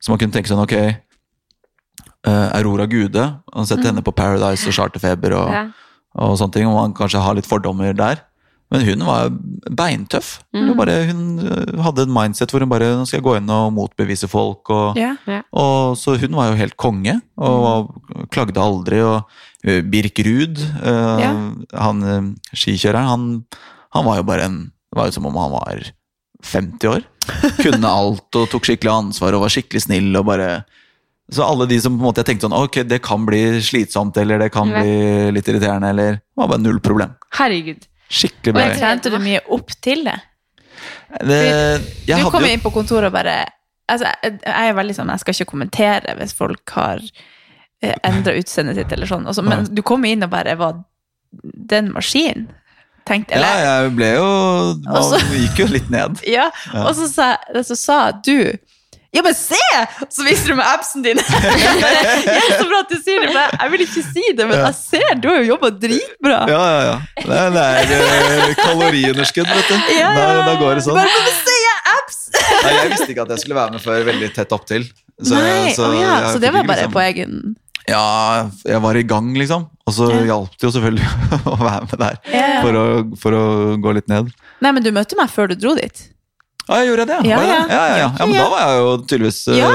[0.01, 0.75] så man kunne tenke sånn, ok,
[2.29, 3.25] uh, Aurora Gude,
[3.55, 3.91] han sette mm.
[3.93, 5.67] henne på Paradise og Charterfeber og, Ja.
[6.19, 8.25] og sånne ting, og man kanskje har litt fordommer der.
[8.71, 9.31] Men hun var
[9.73, 10.43] beintøff.
[10.53, 13.49] Hun, bare, hun øh, hadde en mindset hvor hun bare nå skal jeg gå inn
[13.49, 14.69] og motbevise folk.
[14.69, 15.15] Og, Ja.
[15.57, 19.01] og Så hun var jo helt konge, og var- klagde aldri.
[19.01, 19.25] Og
[19.65, 21.33] øh, Birk Ruud, Ja.
[21.81, 23.45] han skikjøreren, han,
[23.95, 24.59] han var jo bare en
[24.93, 25.81] Det var jo som om han var
[26.45, 27.03] 50 år.
[27.59, 30.49] Kunne alt og tok skikkelig ansvar og var skikkelig snill og bare
[31.33, 34.17] Så alle de som på en måte jeg tenkte sånn Ok, det kan bli slitsomt,
[34.21, 37.15] eller det kan bli litt irriterende, eller Det var bare null problem.
[37.37, 37.85] Herregud.
[38.09, 38.67] Skikkelig Og bra.
[38.71, 40.17] jeg trente du mye opp til det?
[41.25, 41.41] Det,
[42.09, 43.35] du kom jo inn på kontoret og bare
[43.89, 48.35] altså, jeg, jeg er veldig sånn, jeg skal ikke kommentere hvis folk har eh, endra
[48.39, 49.29] utseendet sitt, eller sånn.
[49.49, 50.81] Men du kom inn og bare var
[51.73, 52.49] den maskinen.
[53.09, 54.25] Tenkte, Ja, jeg ble jo
[54.85, 56.21] Man også, gikk jo litt ned.
[56.37, 56.51] ja.
[56.73, 56.83] Ja.
[56.87, 57.35] Og så sa,
[57.65, 58.53] så sa du
[59.11, 59.57] ja, men se!
[60.13, 61.17] Så viser du meg appsen din.
[61.49, 61.79] Jeg
[62.29, 64.61] ja, så bra at du sier det, men jeg, jeg vil ikke si det, men
[64.61, 66.41] jeg ser du har jo jobba dritbra.
[66.53, 66.99] Ja, ja, ja.
[67.25, 67.57] Det er,
[67.89, 69.89] det er eh, kaloriunderskudd, vet du.
[69.97, 71.01] Ja, Da, da går det sånn.
[71.01, 72.21] Bare, men se, jeg apps!
[72.37, 74.85] Nei, jeg visste ikke at jeg skulle være med før veldig tett opptil.
[75.17, 77.41] Så, Nei, så oh, ja, så det var bare liksom- på egen
[77.89, 79.65] Ja, jeg var i gang, liksom.
[79.89, 80.21] Og så Ja.
[80.29, 81.09] hjalp det jo selvfølgelig
[81.53, 82.19] å være med der.
[82.35, 82.49] Ja.
[82.63, 82.85] For, å,
[83.23, 83.45] for å
[83.81, 84.29] gå litt ned.
[84.61, 86.03] Nei, men du møtte meg før du dro dit.
[86.69, 87.63] Ja, jeg gjorde det, Ja, ja.
[87.73, 88.09] ja, ja, ja.
[88.21, 89.71] men da var jeg jo tydeligvis Ja.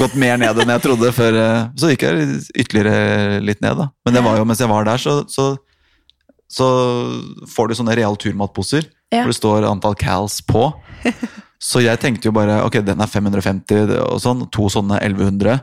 [0.00, 1.10] gått mer ned enn jeg trodde.
[1.12, 2.30] Før, eh, så gikk jeg
[2.64, 3.90] ytterligere litt ned, da.
[4.06, 5.50] Men det var jo mens jeg var der, så, så,
[6.48, 6.68] så
[7.52, 10.70] får du sånne real turmatposer hvor det står antall cals på.
[11.64, 15.62] Så jeg tenkte jo bare ok, den er 550 og sånn, to sånne 1100.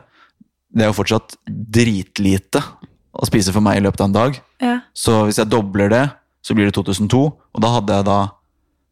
[0.72, 2.62] Det er jo fortsatt dritlite
[3.12, 4.38] å spise for meg i løpet av en dag.
[4.62, 4.76] Ja.
[4.96, 6.04] Så hvis jeg dobler det,
[6.42, 7.20] så blir det 2002.
[7.28, 8.20] Og da hadde jeg da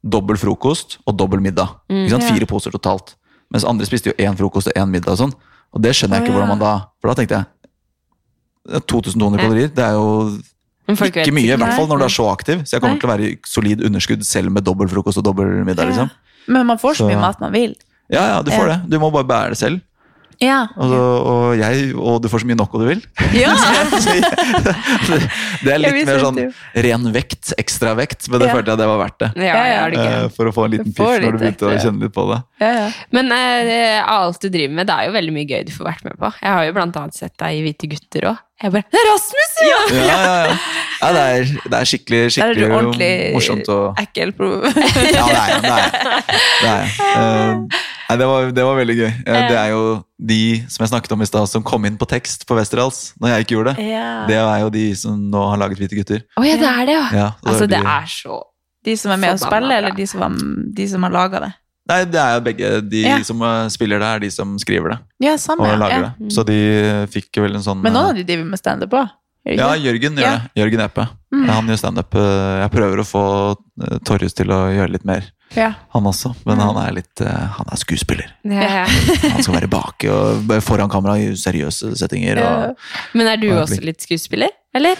[0.00, 1.72] dobbel frokost og dobbel middag.
[1.92, 2.20] Mm, ja.
[2.24, 3.14] Fire poser totalt.
[3.50, 5.16] Mens andre spiste jo én frokost og én middag.
[5.16, 5.34] og sånn.
[5.74, 6.38] Og det skjønner jeg ikke ikke ja.
[6.40, 7.46] hvordan man da For da tenkte jeg
[8.70, 10.08] det er 2200 kalorier, det er jo
[10.92, 12.60] ikke mye, i hvert fall når du er så aktiv.
[12.66, 13.00] Så jeg kommer Nei.
[13.00, 15.88] til å være i solid underskudd selv med dobbel frokost og dobbel middag.
[15.90, 16.10] Liksom.
[16.50, 17.74] Men man får så, Så- mye mat man vil.
[18.10, 18.90] Ja, ja, du får det.
[18.90, 19.80] Du må bare bære det selv.
[20.40, 20.60] Ja.
[20.72, 23.02] Og, så, og jeg, og du får så mye og du vil.
[23.36, 23.52] ja.
[25.64, 26.38] Det er litt mer sånn
[26.86, 28.54] ren vekt, ekstra vekt, men det Ja.
[28.56, 29.30] følte jeg det var verdt det.
[29.36, 29.50] Det
[30.00, 30.28] Eh.
[30.36, 32.40] For å få en liten piff når du begynte å kjenne litt på det.
[32.62, 32.86] ja, ja.
[33.12, 36.08] Men uh, alt du driver med, det er jo veldig mye gøy du får vært
[36.08, 36.32] med på.
[36.40, 38.42] Jeg har jo blant annet sett deg i Hvite gutter òg.
[38.60, 39.78] Jeg bare Det er Rasmus, ja!
[39.96, 40.56] Ja, ja, ja.
[41.00, 43.86] ja det, er, det er skikkelig, det er morsomt Og...
[44.02, 44.34] ekkel.
[44.36, 45.62] Pro Ja, det er jeg.
[45.64, 46.28] Det er jeg.
[46.70, 46.84] Jeg.
[47.16, 49.08] Eh, nei, det, var, det var veldig gøy.
[49.24, 49.82] Eh, det er jo
[50.18, 53.32] de som jeg snakket om i stad, som kom inn på tekst på Westerdals når
[53.36, 53.86] jeg ikke gjorde det.
[53.94, 54.08] ja.
[54.28, 56.24] Det er jo de som nå har laget Hvite gutter.
[56.36, 57.06] Å ja, det er det, ja.
[57.14, 58.42] Ja, det Altså, de- det er så
[58.84, 60.36] De som er med å spiller, spille, eller de som, var,
[60.74, 61.52] de som har laga det?
[61.90, 62.68] Nei, det er jo begge.
[62.88, 63.16] De Ja.
[63.26, 64.98] som eh, spiller det, er de som skriver det.
[65.26, 65.66] Ja, samme.
[65.68, 66.12] Og lager ja.
[66.18, 66.32] det.
[66.32, 66.56] Så de
[67.12, 69.10] fikk vel en sånn Men noen eh, av de driver med standup òg?
[69.44, 70.32] Ja, Jørgen gjør Ja.
[70.36, 70.60] det.
[70.62, 71.08] Jørgen Epe.
[71.32, 71.48] Mm.
[71.48, 72.12] Han gjør standup.
[72.14, 73.24] Jeg prøver å få
[74.04, 75.24] Torjus til å gjøre litt mer,
[75.56, 75.72] Ja.
[75.90, 76.34] han også.
[76.46, 76.62] Men Mm.
[76.68, 78.28] han er litt eh, Han er skuespiller.
[78.44, 78.84] ja.
[79.34, 82.38] Han skal være bak og foran kamera i seriøse settinger.
[82.38, 82.76] Og
[83.14, 84.94] Men er du og, også litt skuespiller, eller?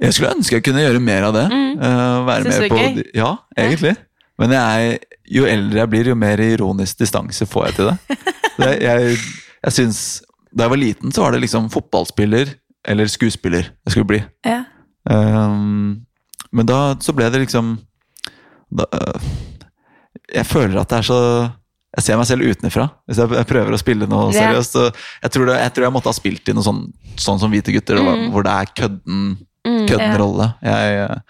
[0.00, 1.46] jeg skulle ønske jeg kunne gjøre mer av det.
[1.50, 1.72] Mm.
[1.80, 3.02] eh, være Synes med på gøy?
[3.14, 3.96] Ja, egentlig.
[4.38, 8.18] Men jeg, er- jo eldre jeg blir, jo mer ironisk distanse får jeg til det.
[8.60, 9.16] det jeg
[9.64, 10.22] jeg synes,
[10.56, 12.54] Da jeg var liten, så var det liksom fotballspiller
[12.88, 14.20] eller skuespiller jeg skulle bli.
[14.46, 14.62] Ja.
[15.10, 16.06] Um,
[16.52, 17.78] men da så ble det liksom
[18.70, 19.20] da, øh,
[20.34, 21.18] Jeg føler at det er så
[21.96, 24.74] Jeg ser meg selv utenfra hvis jeg, prøver å spille noe seriøst.
[25.24, 26.82] Jeg, tror det, jeg tror jeg måtte ha spilt i noe sånn,
[27.16, 28.26] sånn som Hvite gutter, Mm.
[28.34, 29.22] hvor det er kødden,
[29.66, 30.18] Mm, kødden ja.
[30.20, 30.46] rolle.
[30.62, 31.20] Jeg,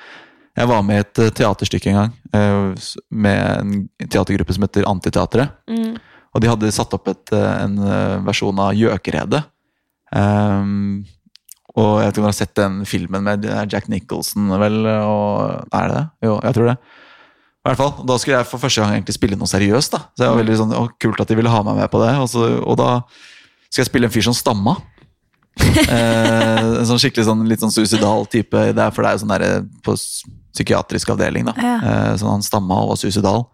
[0.58, 2.74] jeg var med i et øh, teaterstykke en gang øh,
[3.10, 5.54] med en teatergruppe som heter Antiteatret.
[5.70, 5.96] Mm.
[6.34, 7.78] Og de hadde satt opp et, øh, en
[8.26, 9.44] versjon av Gjøkeredet.
[10.14, 11.04] Um,
[11.78, 14.78] og jeg vet ikke om dere har sett den filmen med Jack Nicholson, vel?
[14.86, 16.04] Og, er det det?
[16.26, 16.76] Jo, jeg tror det.
[17.68, 19.92] I hvert fall, Da skulle jeg for første gang egentlig spille noe seriøst.
[19.92, 19.98] da.
[20.16, 22.14] Så jeg var veldig sånn, å, Kult at de ville ha meg med på det.
[22.16, 23.02] Og, så, og da
[23.68, 24.78] skal jeg spille en fyr som stamma.
[25.58, 28.56] eh, en sånn skikkelig sånn, litt sånn suicidal type.
[28.72, 31.50] Det er, for det er jo sånn der, på psykiatrisk avdeling.
[31.50, 31.56] da.
[31.60, 31.76] Ja.
[31.76, 33.44] Eh, sånn han stamma og var suicidal.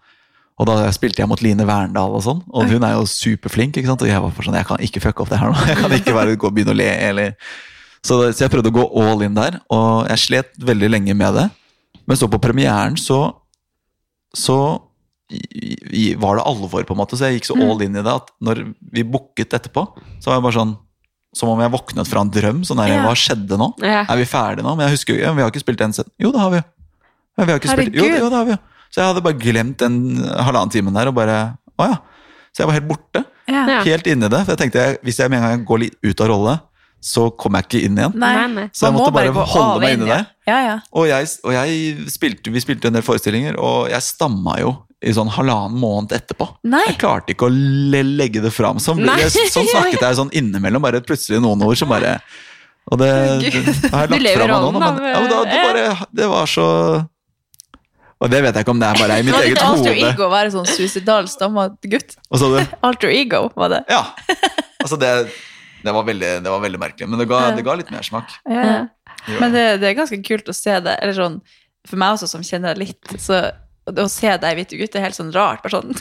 [0.54, 3.74] Og da spilte jeg mot Line Verndal, og sånn, og hun er jo superflink.
[3.74, 4.04] ikke sant?
[4.06, 5.58] Og jeg var for sånn, jeg kan ikke fucke opp det her nå.
[5.72, 6.90] Jeg kan ikke bare gå og begynne å le.
[7.10, 7.34] eller...
[8.04, 11.38] Så, så jeg prøvde å gå all in der, og jeg slet veldig lenge med
[11.38, 11.44] det.
[12.04, 13.30] Men så på premieren så,
[14.34, 14.58] så
[16.20, 17.16] var det alvor, på en måte.
[17.18, 18.60] Så jeg gikk så all in i det at når
[18.92, 19.86] vi booket etterpå,
[20.20, 20.74] så var jeg bare sånn
[21.34, 22.60] Som om jeg våknet fra en drøm.
[22.62, 23.00] sånn der, Ja.
[23.02, 23.66] Hva skjedde nå?
[23.82, 24.04] Ja.
[24.06, 24.76] Er vi ferdige nå?
[24.76, 26.12] Men jeg husker jo, ikke vi har ikke spilt en scene.
[26.22, 26.62] Jo, det har vi jo.
[27.38, 28.58] Ja, vi har ikke spilt, jo, det, jo, det har vi jo.
[28.94, 31.96] Så jeg hadde bare glemt den halvannen timen der og bare Å ja.
[32.54, 33.24] Så jeg var helt borte.
[33.82, 34.44] Helt inni det.
[34.46, 36.54] For jeg tenkte hvis jeg med en gang går litt ut av rolle,
[37.04, 38.14] så kom jeg ikke inn igjen.
[38.16, 38.32] Nei.
[38.48, 38.64] Nei.
[38.72, 40.22] Så jeg måtte bare, bare holde meg in, inni ja.
[40.22, 40.30] der.
[40.48, 40.76] Ja, ja.
[40.96, 44.72] Og, jeg, og jeg spilte, vi spilte en del forestillinger, og jeg stamma jo
[45.04, 46.48] i sånn halvannen måned etterpå.
[46.72, 46.80] Nei.
[46.88, 48.80] Jeg klarte ikke å le legge det fram.
[48.80, 52.16] Sånn, jeg, sånn snakket jeg sånn innimellom, bare plutselig noen ord som bare
[52.88, 53.10] Og det,
[53.44, 53.52] det,
[53.92, 56.50] har jeg lagt lever fra meg nå, men ja, men da, det, bare, det var
[56.52, 56.66] så
[58.20, 59.80] Og det vet jeg ikke om det er bare i mitt eget hode.
[59.84, 62.16] alter ego være sånn suicidal stammet gutt?
[62.30, 62.76] Hva sa du?
[62.88, 63.84] Alter ego, var det?
[63.92, 64.06] Ja.
[64.84, 65.12] Altså, det,
[65.84, 68.32] det, var veldig, det var veldig merkelig, men det ga, det ga litt mersmak.
[68.48, 68.84] Ja, ja.
[69.40, 70.96] Men det, det er ganske kult å se det.
[71.02, 71.38] Eller sånn,
[71.88, 73.42] for meg også, som kjenner deg litt, så
[73.84, 75.60] å se deg hvite gutter, er helt sånn rart.
[75.60, 75.92] Bare sånn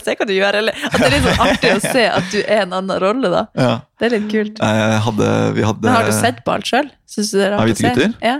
[0.04, 0.56] Se hva du gjør.
[0.62, 3.28] Eller at det er litt sånn artig å se at du er en annen rolle,
[3.32, 3.42] da.
[3.60, 3.72] Ja.
[4.00, 4.62] Det er litt kult.
[4.64, 6.88] Jeg hadde, vi hadde Men har du sett på alt sjøl?
[7.12, 7.90] Syns du det er Av rart å Hvite se?
[7.92, 8.16] gutter?
[8.24, 8.38] Ja.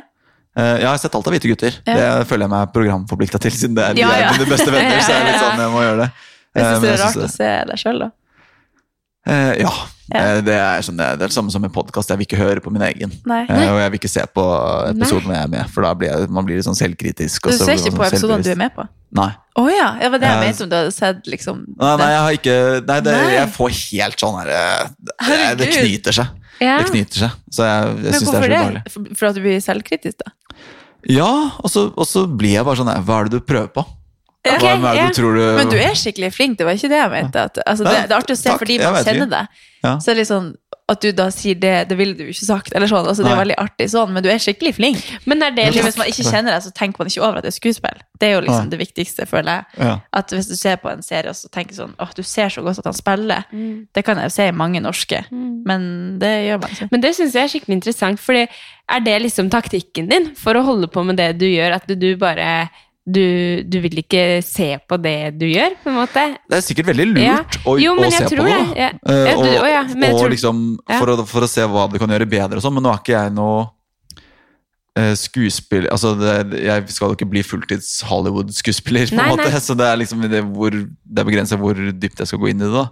[0.57, 1.77] Eh, Jeg har sett alt av Hvite gutter.
[1.85, 1.99] Ja.
[2.01, 4.31] Det føler jeg meg programforplikta til, siden det er, de Ja, ja.
[4.33, 5.05] er mine beste venner.
[5.05, 6.11] Så er det litt sånn jeg må gjøre det.
[6.53, 8.09] Jeg Eh, syns det er rart å se deg sjøl, da.
[9.27, 9.71] Eh, ja.
[10.13, 10.21] Ja.
[10.37, 12.11] Eh, Det er, sånn, det er det samme som en podkast.
[12.11, 13.13] Jeg vil ikke høre på min egen.
[13.29, 13.45] Nei.
[13.47, 14.45] Eh, Og jeg vil ikke se på
[14.91, 15.37] episoden Nei.
[15.39, 17.47] jeg er med, for da blir jeg, man blir litt sånn selvkritisk.
[17.49, 18.87] Du ser ikke på sånn episodene du er med på?
[19.17, 19.31] Nei.
[19.61, 19.89] Å ja!
[20.01, 22.55] Det var det jeg mente om du hadde sett liksom Nei, nei, jeg har ikke
[22.89, 23.33] Nei, det, Nei.
[23.35, 24.87] jeg får helt sånn her eh,
[25.29, 26.31] det, det knyter seg.
[26.63, 26.77] Ja.
[26.81, 27.35] Det knyter seg.
[27.53, 28.83] Så jeg, jeg syns det er så ubehagelig.
[28.95, 30.33] For, for at du blir selvkritisk, da?
[31.13, 31.29] Ja,
[31.61, 33.85] og så, og så blir jeg bare sånn Hva er det du prøver på?
[34.43, 34.57] Ja.
[34.59, 35.07] Hva, er det ja.
[35.07, 37.47] du tror du Men du er skikkelig flink, det var ikke det jeg mente.
[37.47, 39.63] At, altså, det, det er artig å se takk, fordi man kjenner deg.
[39.83, 39.97] Ja.
[40.03, 40.53] Så er litt sånn
[40.91, 42.73] at du da sier det, det ville du ikke sagt.
[42.75, 45.07] Eller sånn, altså, det er veldig artig sånn, men du er skikkelig flink.
[45.31, 47.47] Men er det liksom hvis man ikke kjenner deg, så tenker man ikke over at
[47.47, 48.03] det er skuespill.
[48.21, 48.73] Det er jo liksom Nei.
[48.75, 49.87] det viktigste, føler jeg.
[49.87, 49.95] Ja.
[50.21, 52.67] At hvis du ser på en serie og så tenker sånn åh, du ser så
[52.67, 53.49] godt at han spiller.
[53.55, 53.73] Mm.
[53.95, 55.89] Det kan jeg jo se i mange norske, men
[56.23, 56.93] det gjør man ikke.
[56.93, 60.67] Men det syns jeg er skikkelig interessant, for er det liksom taktikken din for å
[60.67, 61.79] holde på med det du gjør?
[61.79, 62.67] At du, du bare
[63.05, 66.23] du, du vil ikke se på det du gjør, på en måte?
[66.49, 67.39] Det er sikkert veldig lurt Ja.
[67.67, 68.59] å, Jo, å se på det.
[68.79, 68.91] Ja.
[69.09, 70.61] Eh, Ja, du- og tror- liksom,
[70.99, 73.01] for, å, for å se hva du kan gjøre bedre og sånn, men nå er
[73.03, 73.71] ikke jeg noe
[74.95, 79.51] eh, skuespiller altså det, Jeg skal jo ikke bli fulltids Hollywood-skuespiller, på en Nei, måte,
[79.51, 79.61] nei.
[79.65, 82.61] så det er liksom det, hvor, det er begrenset hvor dypt jeg skal gå inn
[82.61, 82.73] i det.
[82.73, 82.89] da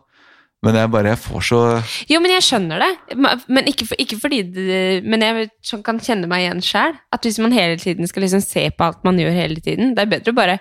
[0.62, 1.60] Men jeg bare jeg får så
[2.10, 2.90] Jo, men jeg skjønner det.
[3.48, 6.98] Men ikke, for, ikke fordi det, Men jeg sånn kan kjenne meg igjen sjæl.
[7.12, 10.04] At hvis man hele tiden skal liksom se på alt man gjør hele tiden, det
[10.04, 10.58] er bedre å bare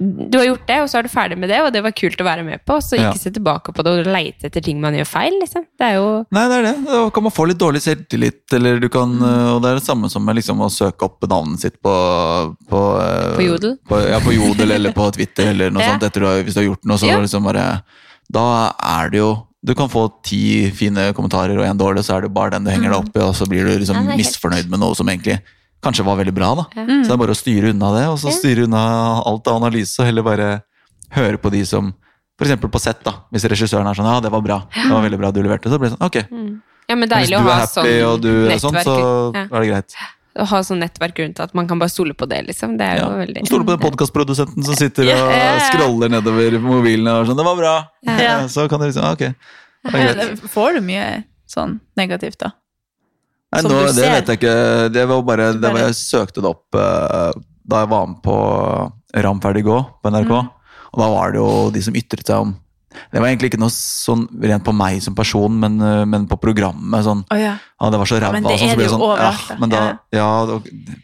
[0.00, 2.20] Du har gjort det, og så er du ferdig med det, og det var kult
[2.22, 2.76] å være med på.
[2.82, 3.08] Så Ja.
[3.10, 5.64] ikke se tilbake på det og leite etter ting man gjør feil, liksom.
[5.78, 6.84] Det er jo Nei, det er det.
[6.86, 9.22] Da kan man få litt dårlig selvtillit, eller du kan Mm.
[9.26, 11.94] eh, Og det er det samme som med liksom å søke opp navnet sitt på
[12.70, 13.78] På, eh, På Jodel?
[13.88, 15.90] På, ja, på Jodel eller på Twitter eller noe Ja.
[15.94, 17.18] sånt, etter du har, hvis du har gjort noe, så Ja.
[17.18, 17.82] liksom bare
[18.32, 22.22] Da er det jo Du kan få ti fine kommentarer og en dårlig, så er
[22.22, 24.10] det bare den du henger deg opp i, og så blir du liksom Mm.
[24.12, 25.40] Ja, misfornøyd med noe som egentlig
[25.82, 26.64] kanskje var veldig bra, da.
[26.76, 26.84] Ja.
[27.02, 29.98] Så det er bare å styre unna det, og så styre unna alt av analyse,
[29.98, 30.62] og heller bare
[31.10, 31.92] høre på de som
[32.40, 33.12] eksempel på sett, da.
[33.34, 35.78] Hvis regissøren er sånn 'ja, det var bra', det var veldig bra du leverte', så
[35.78, 36.28] blir det sånn 'ok'.
[36.88, 39.42] Ja, men Men Hvis du er happy sånn og du er sånn, så ja.
[39.50, 39.94] er det greit.
[40.38, 42.76] Ha sånn nettverk rundt at man kan bare stole på det, liksom.
[42.78, 43.16] Det er jo Ja.
[43.26, 45.70] veldig Stole på den podkastprodusenten som sitter og Ja, ja, ja.
[45.72, 47.88] scroller nedover mobilen og sånn 'det var bra'.
[48.22, 48.46] Ja.
[48.46, 49.34] Så kan du liksom 'ok'.
[49.84, 50.36] Det er.
[50.36, 52.52] Får du mye sånn negativt, da?
[53.52, 54.10] Nei, Som nå, du det ser.
[54.12, 54.92] vet jeg ikke.
[54.92, 57.32] Det var bare det var, Jeg søkte det opp uh,
[57.66, 60.28] da jeg var med på Ram ferdig gå på NRK.
[60.28, 60.50] Mm.
[60.92, 62.56] Og da var det jo de som ytret seg om
[63.12, 66.38] Det var egentlig ikke noe sånn rent på meg som person, men, eh, men på
[66.40, 67.04] programmet.
[67.04, 67.56] sånn oh, ja.
[67.80, 68.32] Ja, det var så ræva.
[68.32, 69.50] Men det er det jo sånn, overalt.
[69.50, 69.82] Ja, men, da,
[70.12, 70.96] ja, det-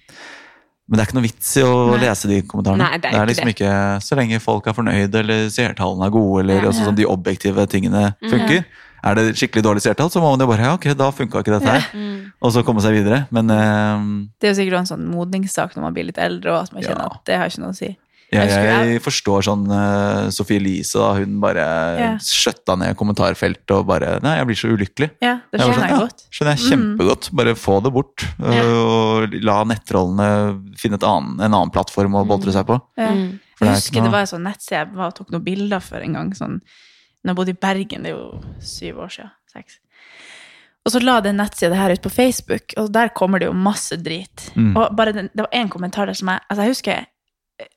[0.89, 2.01] men det er ikke noe vits i å Nei.
[2.05, 2.79] lese de kommentarene.
[2.85, 3.55] Nei, det er ikke liksom det.
[3.57, 6.69] ikke Så lenge folk er fornøyde, eller seertallene er gode, eller Ja.
[6.69, 8.65] altså, sånn, de objektive tingene funker.
[9.05, 11.59] Er det skikkelig dårlig seertall, så må man jo bare ja, ok, da funka ikke
[11.61, 11.85] dette her.
[11.93, 12.33] Mm.
[12.41, 13.27] Og så komme seg videre.
[13.31, 16.63] Men eh, Det er jo sikkert en sånn modningssak når man blir litt eldre, og
[16.65, 17.97] at man kjenner at det har ikke noe å si.
[18.35, 21.11] Jeg, Jeg jeg forstår sånn uh, Sophie Elise, da.
[21.21, 21.65] Hun bare
[21.99, 22.17] yeah.
[22.23, 25.11] skjøtta ned kommentarfeltet og bare Nei, jeg blir så ulykkelig.
[25.25, 26.33] Ja, det Jeg skjønner sånn, jeg ja.
[26.39, 27.31] Skjønner jeg kjempegodt.
[27.41, 28.27] Bare få det bort.
[28.43, 28.73] Yeah.
[28.75, 30.29] Og la nettrollene
[30.81, 32.81] finne et annen, en annen plattform å boltre seg på.
[33.01, 33.39] Mm.
[33.55, 34.09] For Jeg er husker noe...
[34.09, 36.35] det var en sånn nettside jeg var tok noen bilder for en gang.
[36.37, 36.61] Sånn,
[37.23, 39.35] når jeg bodde i Bergen, det er jo syv år siden.
[39.55, 39.81] Seks.
[40.85, 43.97] Og så la den nettsida her ut på Facebook, og der kommer det jo masse
[43.97, 44.51] drit.
[44.53, 44.75] Mm.
[44.77, 47.07] Og bare den, det var én kommentar der som jeg Altså, jeg husker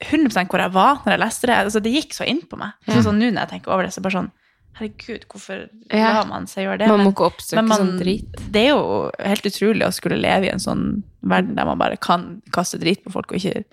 [0.01, 1.55] 100 hvor jeg var når jeg leste det.
[1.61, 2.73] Altså, det gikk så inn på meg.
[2.87, 3.01] Ja.
[3.05, 4.31] sånn nå når jeg tenker over det, så bare sånn
[4.77, 6.11] Herregud, hvorfor Ja.
[6.13, 6.87] lar man seg gjøre det?
[6.87, 8.27] Man må ikke oppsøke man- sånn drit.
[8.51, 11.97] Det er jo helt utrolig å skulle leve i en sånn verden der man bare
[11.97, 13.63] kan kaste drit på folk og ikke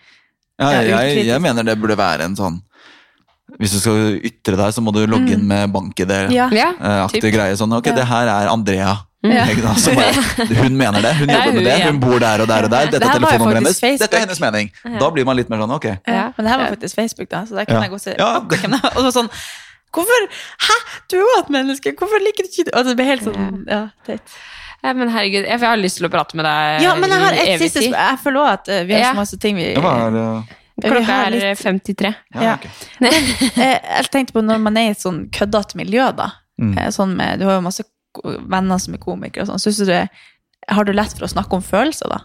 [0.58, 2.62] Ja, Ja, jeg, jeg mener det burde være en sånn
[3.60, 6.48] Hvis du skal ytre deg, så må du logge inn med bank-ID-aktig Ja.
[6.48, 7.52] Ja, eh, greie.
[7.56, 7.94] Sånn, ok, Ja.
[7.96, 8.96] det her er Andrea.
[9.24, 9.44] Ja.
[9.48, 9.80] Sant?
[9.80, 12.70] Så bare, hun mener det, hun jobber med det, hun bor der og der og
[12.74, 12.90] der.
[12.92, 13.80] Dette er telefonnummeret hennes.
[13.80, 14.02] Facebook.
[14.04, 14.70] Dette er hennes mening.
[15.00, 15.86] Da blir man litt mer sånn ok.
[16.06, 17.82] Ja, men det her var faktisk Facebook, da, så der kan Ja.
[17.86, 18.32] jeg gå og se Ja.
[18.96, 19.30] Og så sånn
[19.94, 20.24] Hvorfor
[20.66, 20.76] Hæ,
[21.08, 22.74] du er jo et menneske, hvorfor liker du ikke det?
[22.74, 24.34] Og det blir helt sånn Ja, teit.
[24.84, 27.32] Ja, men herregud, jeg, har lyst til å prate med deg Ja, men jeg har
[27.32, 28.00] et siste spørsmål.
[28.10, 31.30] Jeg føler også at eh, vi har så masse ting vi Ja, er Klokka er
[31.30, 32.14] litt- 53.
[32.34, 32.56] Ja, Ja.
[33.06, 36.32] Eh, Jeg tenkte på når man er i et sånn køddete miljø, da.
[36.60, 36.76] Mm.
[36.78, 37.84] Eh, Sånn med, du har jo masse
[38.22, 39.62] venner som er komikere og sånn.
[39.64, 40.04] Synes du det,
[40.70, 42.20] har du lett for å snakke om følelser, da?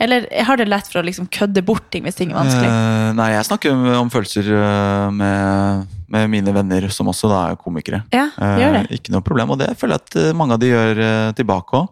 [0.00, 2.68] Eller har du lett for å liksom kødde bort ting hvis ting er vanskelig?
[2.70, 7.56] Uh, nei, jeg snakker om- følelser eh, med, med mine venner, som også da er
[7.58, 8.04] komikere.
[8.14, 8.82] Ja, Eh, gjør det.
[9.00, 11.00] Ikke noe problem, og det føler jeg at mange av de gjør
[11.34, 11.88] tilbake òg.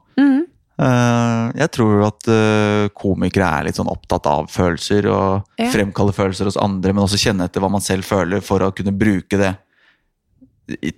[0.76, 5.70] Uh, jeg tror at uh, komikere er litt sånn opptatt av følelser, og Ja.
[5.72, 8.92] fremkalle følelser hos andre, men også kjenne etter hva man selv føler, for å kunne
[8.92, 9.54] bruke det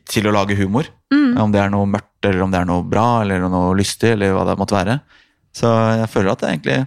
[0.09, 0.89] til å lage humor.
[1.15, 1.18] Mm.
[1.39, 4.33] Om det er noe mørkt, eller om det er noe bra, eller noe lystig, eller
[4.35, 5.01] hva det måtte være.
[5.55, 5.69] Så
[6.01, 6.87] jeg føler at det egentlig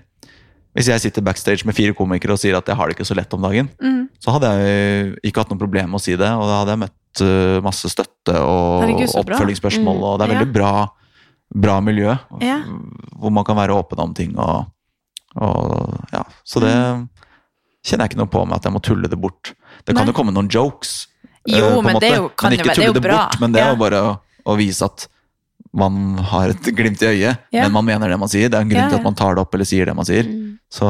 [0.74, 3.14] Hvis jeg sitter backstage med fire komikere og sier at jeg har det ikke så
[3.18, 4.08] lett om dagen, Mm.
[4.24, 6.80] så hadde jeg ikke hatt noe problem med å si det, og da hadde jeg
[6.80, 10.04] møtt eh, masse støtte og Herregud, oppfølgingsspørsmål, Mm.
[10.08, 10.40] og det er Ja.
[10.40, 10.88] veldig bra,
[11.54, 12.62] bra miljø, Ja.
[13.20, 14.68] hvor man kan være åpen om ting og,
[15.36, 16.24] og ja.
[16.46, 17.10] Så det Mm.
[17.84, 19.54] kjenner jeg ikke noe på med at jeg må tulle det bort.
[19.86, 20.14] Det kan Nei.
[20.14, 21.08] jo komme noen jokes,
[21.48, 23.40] Jo, eh, men det er jo- kan men ikke det tulle jo det bort.
[23.42, 25.08] Men det er jo bare å, å vise at
[25.74, 27.64] man har et glimt i øyet, Ja.
[27.64, 28.50] men man mener det man sier.
[28.50, 30.06] Det er en grunn Ja, til at man tar det opp eller sier det man
[30.06, 30.24] sier.
[30.28, 30.58] Mm.
[30.72, 30.86] Så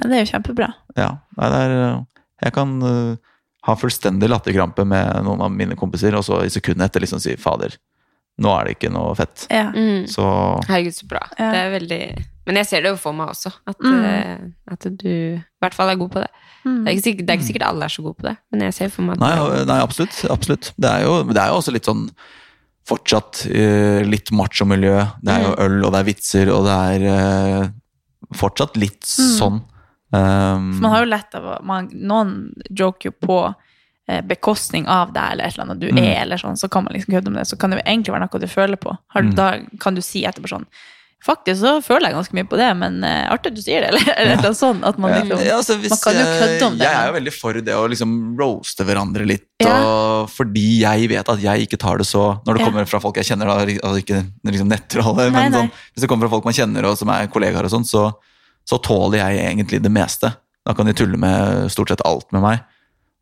[0.00, 0.72] Ja, det er jo kjempebra.
[0.96, 2.04] ja, nei, det er, øh,
[2.42, 3.16] jeg kan uh,
[3.64, 7.36] ha fullstendig latterkrampe med noen av mine kompiser, og så i sekundet etter liksom si
[7.36, 7.76] 'fader,
[8.40, 9.46] nå er det ikke noe fett'.
[9.50, 9.70] Ja.
[9.70, 10.06] Mm.
[10.10, 10.24] Så
[10.68, 11.22] Herregud, så bra.
[11.38, 11.50] Ja.
[11.52, 14.04] Det er veldig Men jeg ser det jo for meg også, at, Mm.
[14.04, 14.38] eh,
[14.72, 16.28] at du i hvert fall er god på det.
[16.64, 16.84] Mm.
[16.84, 18.60] Det er, ikke sikkert, det er ikke sikkert alle er så gode på det, men
[18.66, 20.24] jeg ser for meg at Nei, nei absolutt.
[20.30, 20.72] absolutt.
[20.78, 22.10] Det er jo, det er jo også litt sånn
[22.84, 24.96] fortsatt uh, litt macho-miljø.
[25.24, 27.68] Det er jo øl, og det er vitser, og det er uh,
[28.36, 29.62] fortsatt litt sånn.
[30.14, 32.34] Um, man har jo lett av man, Noen
[32.70, 33.38] joker jo på
[34.06, 35.98] eh, bekostning av deg eller et eller annet du Mm.
[36.04, 37.48] er, eller sånn, så kan man liksom kødde med det.
[37.48, 38.92] Så kan det jo egentlig være noe du føler på.
[39.14, 39.34] Har du, Mm.
[39.34, 39.48] Da
[39.80, 40.66] kan du si etterpå sånn
[41.24, 43.88] Faktisk så føler jeg ganske mye på det, men uh, artig at du sier det,
[43.94, 44.82] eller, eller sånt.
[44.84, 46.84] At man liksom Ja, altså, hvis Man kan jo jeg- kødde om det.
[46.84, 49.46] Jeg er jo veldig for det å liksom roaste hverandre litt.
[49.64, 49.78] Ja.
[49.80, 52.66] Og fordi jeg vet at jeg ikke tar det så Når det Ja.
[52.68, 53.56] kommer fra folk jeg kjenner, da,
[53.88, 55.58] altså ikke liksom nettrolle, men nei.
[55.62, 58.12] sånn, hvis det kommer fra folk man kjenner og som er kollegaer, og sånn, så,
[58.68, 60.34] så tåler jeg egentlig det meste.
[60.66, 62.60] Da kan de tulle med stort sett alt med meg.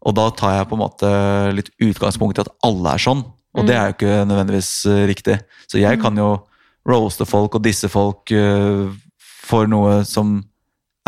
[0.03, 1.09] Og da tar jeg på en måte
[1.55, 3.23] litt utgangspunkt i at alle er sånn.
[3.55, 5.39] Og det er jo ikke nødvendigvis eh, riktig.
[5.71, 6.41] Så jeg kan jo
[6.89, 8.91] roaste folk og disse folk uh,
[9.43, 10.41] for noe som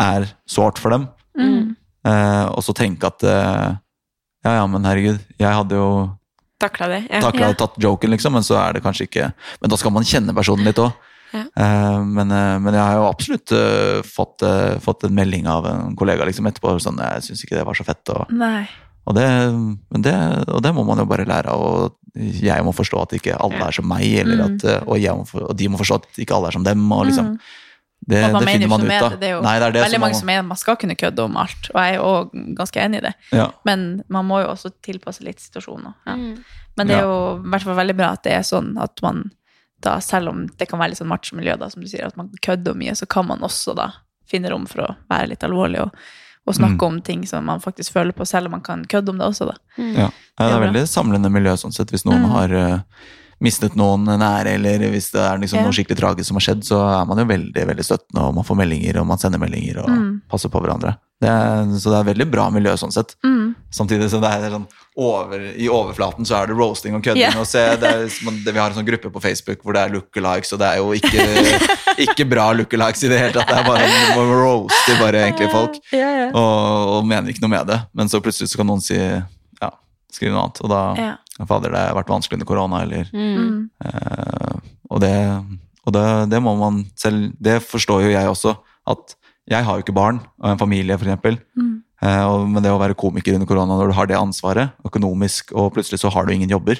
[0.01, 1.07] er sårt for dem.
[1.39, 1.75] Mm.
[2.05, 3.75] Uh, og så tenke at uh,
[4.45, 5.89] ja, ja, men herregud, jeg hadde jo
[6.61, 7.01] Takla det.
[7.11, 7.19] Ja.
[7.19, 9.25] takla og tatt joken, liksom, men så er det kanskje ikke
[9.59, 10.93] Men da skal man kjenne personen litt òg.
[11.35, 11.41] Ja.
[11.99, 13.51] men, eh, men jeg har jo absolutt
[14.07, 14.45] fått,
[14.79, 17.83] fått en melding av en kollega liksom etterpå sånn Jeg syns ikke det var så
[17.83, 18.13] fett.
[18.13, 18.61] Og, Nei.
[19.03, 20.15] og, det, men det,
[20.47, 21.65] og det må man jo bare lære av.
[21.65, 24.55] Og jeg må forstå at ikke alle er som meg, eller Mm.
[24.55, 26.63] at, eh, og, jeg må, for- og de må forstå at ikke alle er som
[26.63, 26.91] dem.
[26.91, 27.39] Og liksom, Mm.
[28.07, 29.09] det, Og man det finner man ut av.
[29.11, 29.19] det.
[29.19, 30.95] Det er jo Nei, det er det veldig som mange som mener man skal kunne
[30.95, 33.13] kødde om alt, og jeg er òg ganske enig i det.
[33.31, 33.51] ja.
[33.65, 35.93] Men man må jo også tilpasse litt situasjoner.
[36.07, 36.15] Ja.
[36.15, 36.43] Mm.
[36.77, 39.31] Men det er jo i hvert fall veldig bra at det er sånn at man
[39.81, 42.29] da, selv om det kan være litt sånn macho-miljø, da, som du sier, at man
[42.41, 43.91] kødder mye, så kan man også da
[44.27, 45.91] finne rom for å være litt alvorlig og,
[46.47, 46.87] og snakke Mm.
[46.87, 49.45] om ting som man faktisk føler på, selv om man kan kødde om det også,
[49.45, 49.53] da.
[49.77, 51.89] Ja, ja det er er veldig samlende miljø sånn sett.
[51.91, 52.29] Hvis noen Mm.
[52.29, 52.79] har eh,
[53.43, 55.65] mistet noen nære, eller hvis det er liksom Ja.
[55.65, 58.43] noe skikkelig tragisk som har skjedd, så er man jo veldig veldig støttende, og man
[58.47, 60.21] får meldinger, og man sender meldinger, og Mm.
[60.31, 60.97] passer på hverandre.
[61.21, 63.15] Det er, så det er veldig bra miljø sånn sett.
[63.23, 63.55] Mm.
[63.71, 64.67] Samtidig som det er sånn
[64.97, 67.21] over, I overflaten så er det roasting og kødding.
[67.23, 67.37] Yeah.
[67.39, 68.03] og se, det er,
[68.43, 70.77] det, vi har en sånn gruppe på Facebook hvor det er lookalikes, og det er
[70.77, 71.23] jo ikke,
[72.07, 73.47] ikke bra lookalikes i det hele tatt.
[73.47, 76.31] Det er bare man roaster bare egentlig folk yeah, yeah.
[76.35, 77.79] og, og mener ikke noe med det.
[77.93, 79.71] Men så plutselig så kan noen si ja,
[80.11, 80.61] skrive noe annet.
[80.63, 80.83] Og da.
[81.43, 83.69] Fader, det har vært vanskelig under korona, eller Mm.
[83.83, 84.55] eh,
[84.89, 85.13] Og, det,
[85.85, 88.55] og det, det må man selv Det forstår jo jeg også.
[88.87, 89.15] At
[89.49, 91.37] jeg har jo ikke barn og en familie, eksempel.
[91.57, 91.81] Mm.
[92.01, 95.51] Eh, og, men det å være komiker under korona, når du har det ansvaret økonomisk,
[95.53, 96.79] og plutselig så har du ingen jobber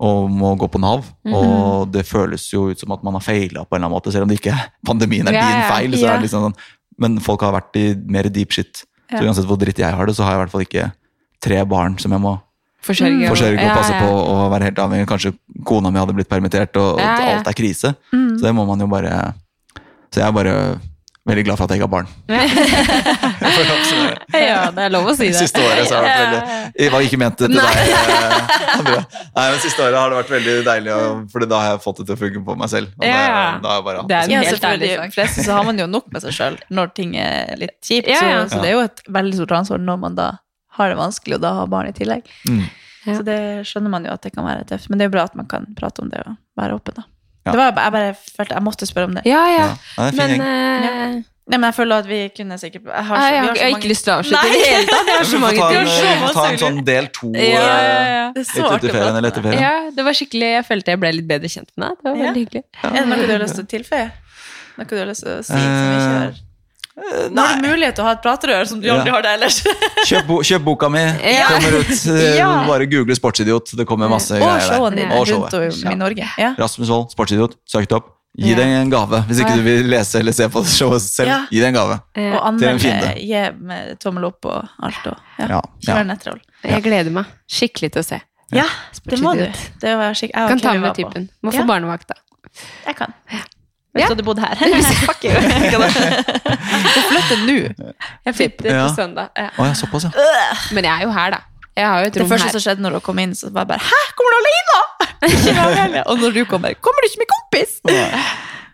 [0.00, 1.32] og må gå på Nav, mm.
[1.34, 4.12] og det føles jo ut som at man har feila på en eller annen måte,
[4.12, 4.56] selv om det ikke
[4.86, 5.92] pandemien er Ja, din feil.
[5.98, 6.12] så Ja.
[6.14, 6.56] er det liksom sånn,
[7.00, 8.84] Men folk har vært i mer deep shit.
[9.10, 9.18] Ja.
[9.20, 10.92] Så uansett hvor dritt jeg har det, så har jeg i hvert fall ikke
[11.40, 12.38] tre barn som jeg må
[12.82, 13.28] Forsørge.
[13.28, 14.00] forsørge og passe ja.
[14.06, 15.06] på og være helt avhengig.
[15.10, 15.32] Kanskje
[15.68, 17.26] kona mi hadde blitt permittert, og, og Ja, ja.
[17.38, 17.90] alt er krise.
[18.12, 18.30] Mm.
[18.38, 19.32] Så det må man jo bare
[20.10, 20.54] Så jeg er bare
[21.28, 22.08] veldig glad for at jeg ikke har barn.
[24.40, 25.34] Ja, det er lov å si det.
[25.38, 26.40] Siste året så har det vært veldig
[26.84, 27.64] Jeg var ikke ment til deg, eh,
[28.78, 29.02] Andrea.
[29.36, 30.90] Nei, men siste året har det vært veldig deilig,
[31.32, 32.86] for da har jeg fått det til å funke på meg selv.
[32.96, 33.14] Og det, Ja.
[33.62, 34.90] da har jeg bare hatt Det er Ja, helt selvfølgelig.
[34.90, 35.12] ærlig sak.
[35.14, 38.08] Flest så har man jo nok med seg sjøl når ting er litt kjipt.
[38.08, 38.44] Ja, ja.
[38.46, 40.30] Så, så det er jo et veldig stort ansvar når man da
[40.78, 42.28] har det vanskelig, og da har barn i tillegg.
[42.48, 42.62] Mm.
[43.06, 43.16] Ja.
[43.16, 43.38] Så det
[43.68, 44.90] skjønner man jo at det kan være tøft.
[44.90, 47.06] Men det er jo bra at man kan prate om det og være åpen, da.
[47.50, 49.22] Det var, jeg bare følte jeg måtte spørre om det.
[49.26, 49.68] Ja, ja.
[49.96, 51.14] Ja, Men uh, eh,
[51.50, 53.72] Nei, men jeg føler at vi kunne sikkert Jeg har, så- vi jeg, har jeg
[53.72, 55.08] har ikke lyst til å avslutte i det hele tatt.
[55.08, 55.80] Jeg har så Vi får mange ta ting.
[55.80, 58.26] en, vi får ta en sånn del to Ja, ja, eh, ja.
[58.30, 59.62] Er å ferien eller etter ferien.
[59.64, 61.96] Ja, det var skikkelig Jeg følte jeg ble litt bedre kjent med deg.
[62.04, 62.22] Det var Ja.
[62.28, 62.62] veldig hyggelig.
[62.84, 64.06] Er det noe du har lyst til å tilføye?
[64.78, 66.38] Noe du har lyst til å si som vi ikke har
[67.00, 69.30] Eh, Nå har du mulighet til å ha et praterør som du aldri har det
[69.38, 69.60] ellers.
[70.10, 71.00] Kjøp, bo, kjøp boka mi.
[71.24, 71.48] Ja.
[71.54, 71.92] Kommer ut.
[72.14, 72.48] eh, Ja.
[72.68, 73.74] Bare google 'sportsidiot'.
[73.76, 75.12] Det kommer masse Og greier showen der.
[75.16, 75.84] Og rundt showet.
[75.86, 76.28] om i Norge.
[76.38, 76.54] Ja.
[76.58, 77.56] Rasmus Wold, sportsidiot.
[77.66, 78.16] Søk det opp.
[78.38, 78.56] Gi Ja.
[78.60, 79.24] deg en gave.
[79.26, 81.38] Hvis ikke du vil lese eller se på showet selv, Ja.
[81.50, 81.94] gi deg en gave.
[81.98, 85.06] Og Til en anmelde, gi med tommel opp og alt.
[85.06, 85.46] Og, ja.
[85.48, 86.34] Ja, ja.
[86.62, 88.20] Jeg gleder meg skikkelig til å se.
[88.52, 88.66] Ja,
[89.06, 89.46] det må du.
[89.80, 91.28] Det var skikk- jeg Kan ta med typen.
[91.42, 91.60] Må Ja.
[91.62, 92.14] få barnevakt, da.
[92.86, 93.14] Jeg kan.
[93.90, 93.98] Ja.
[93.98, 94.54] Hvis du hadde bodd her.
[95.10, 95.34] Fuck you.
[96.94, 97.56] Du flytter nå.
[98.26, 98.82] Jeg flytter Ja.
[98.86, 99.30] på søndag.
[99.36, 99.48] Ja.
[99.58, 100.10] Oh, ja, såpass, ja.
[100.74, 101.40] Men jeg er jo her, da.
[101.76, 102.52] Jeg har jo et Det første her.
[102.54, 106.02] som skjedde når du kom inn, så var jeg bare Hæ, kommer du alene?!
[106.10, 107.80] Og når du kommer, kommer du ikke med kompis?!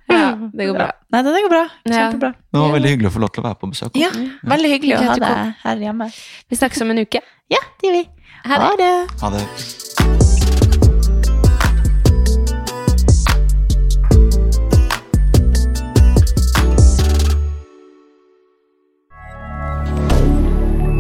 [0.06, 0.90] Ja, det går bra.
[1.12, 1.64] Nei, det går bra.
[1.88, 2.30] Kjempebra.
[2.52, 3.98] Det var veldig hyggelig å få lov til å være på besøk.
[3.98, 4.12] Ja,
[4.54, 6.10] veldig hyggelig å ha deg her hjemme.
[6.50, 7.24] Vi snakkes om en uke.
[7.50, 8.06] Ja, det gjør vi.
[8.46, 8.94] Ha det.
[9.24, 10.35] Ha det.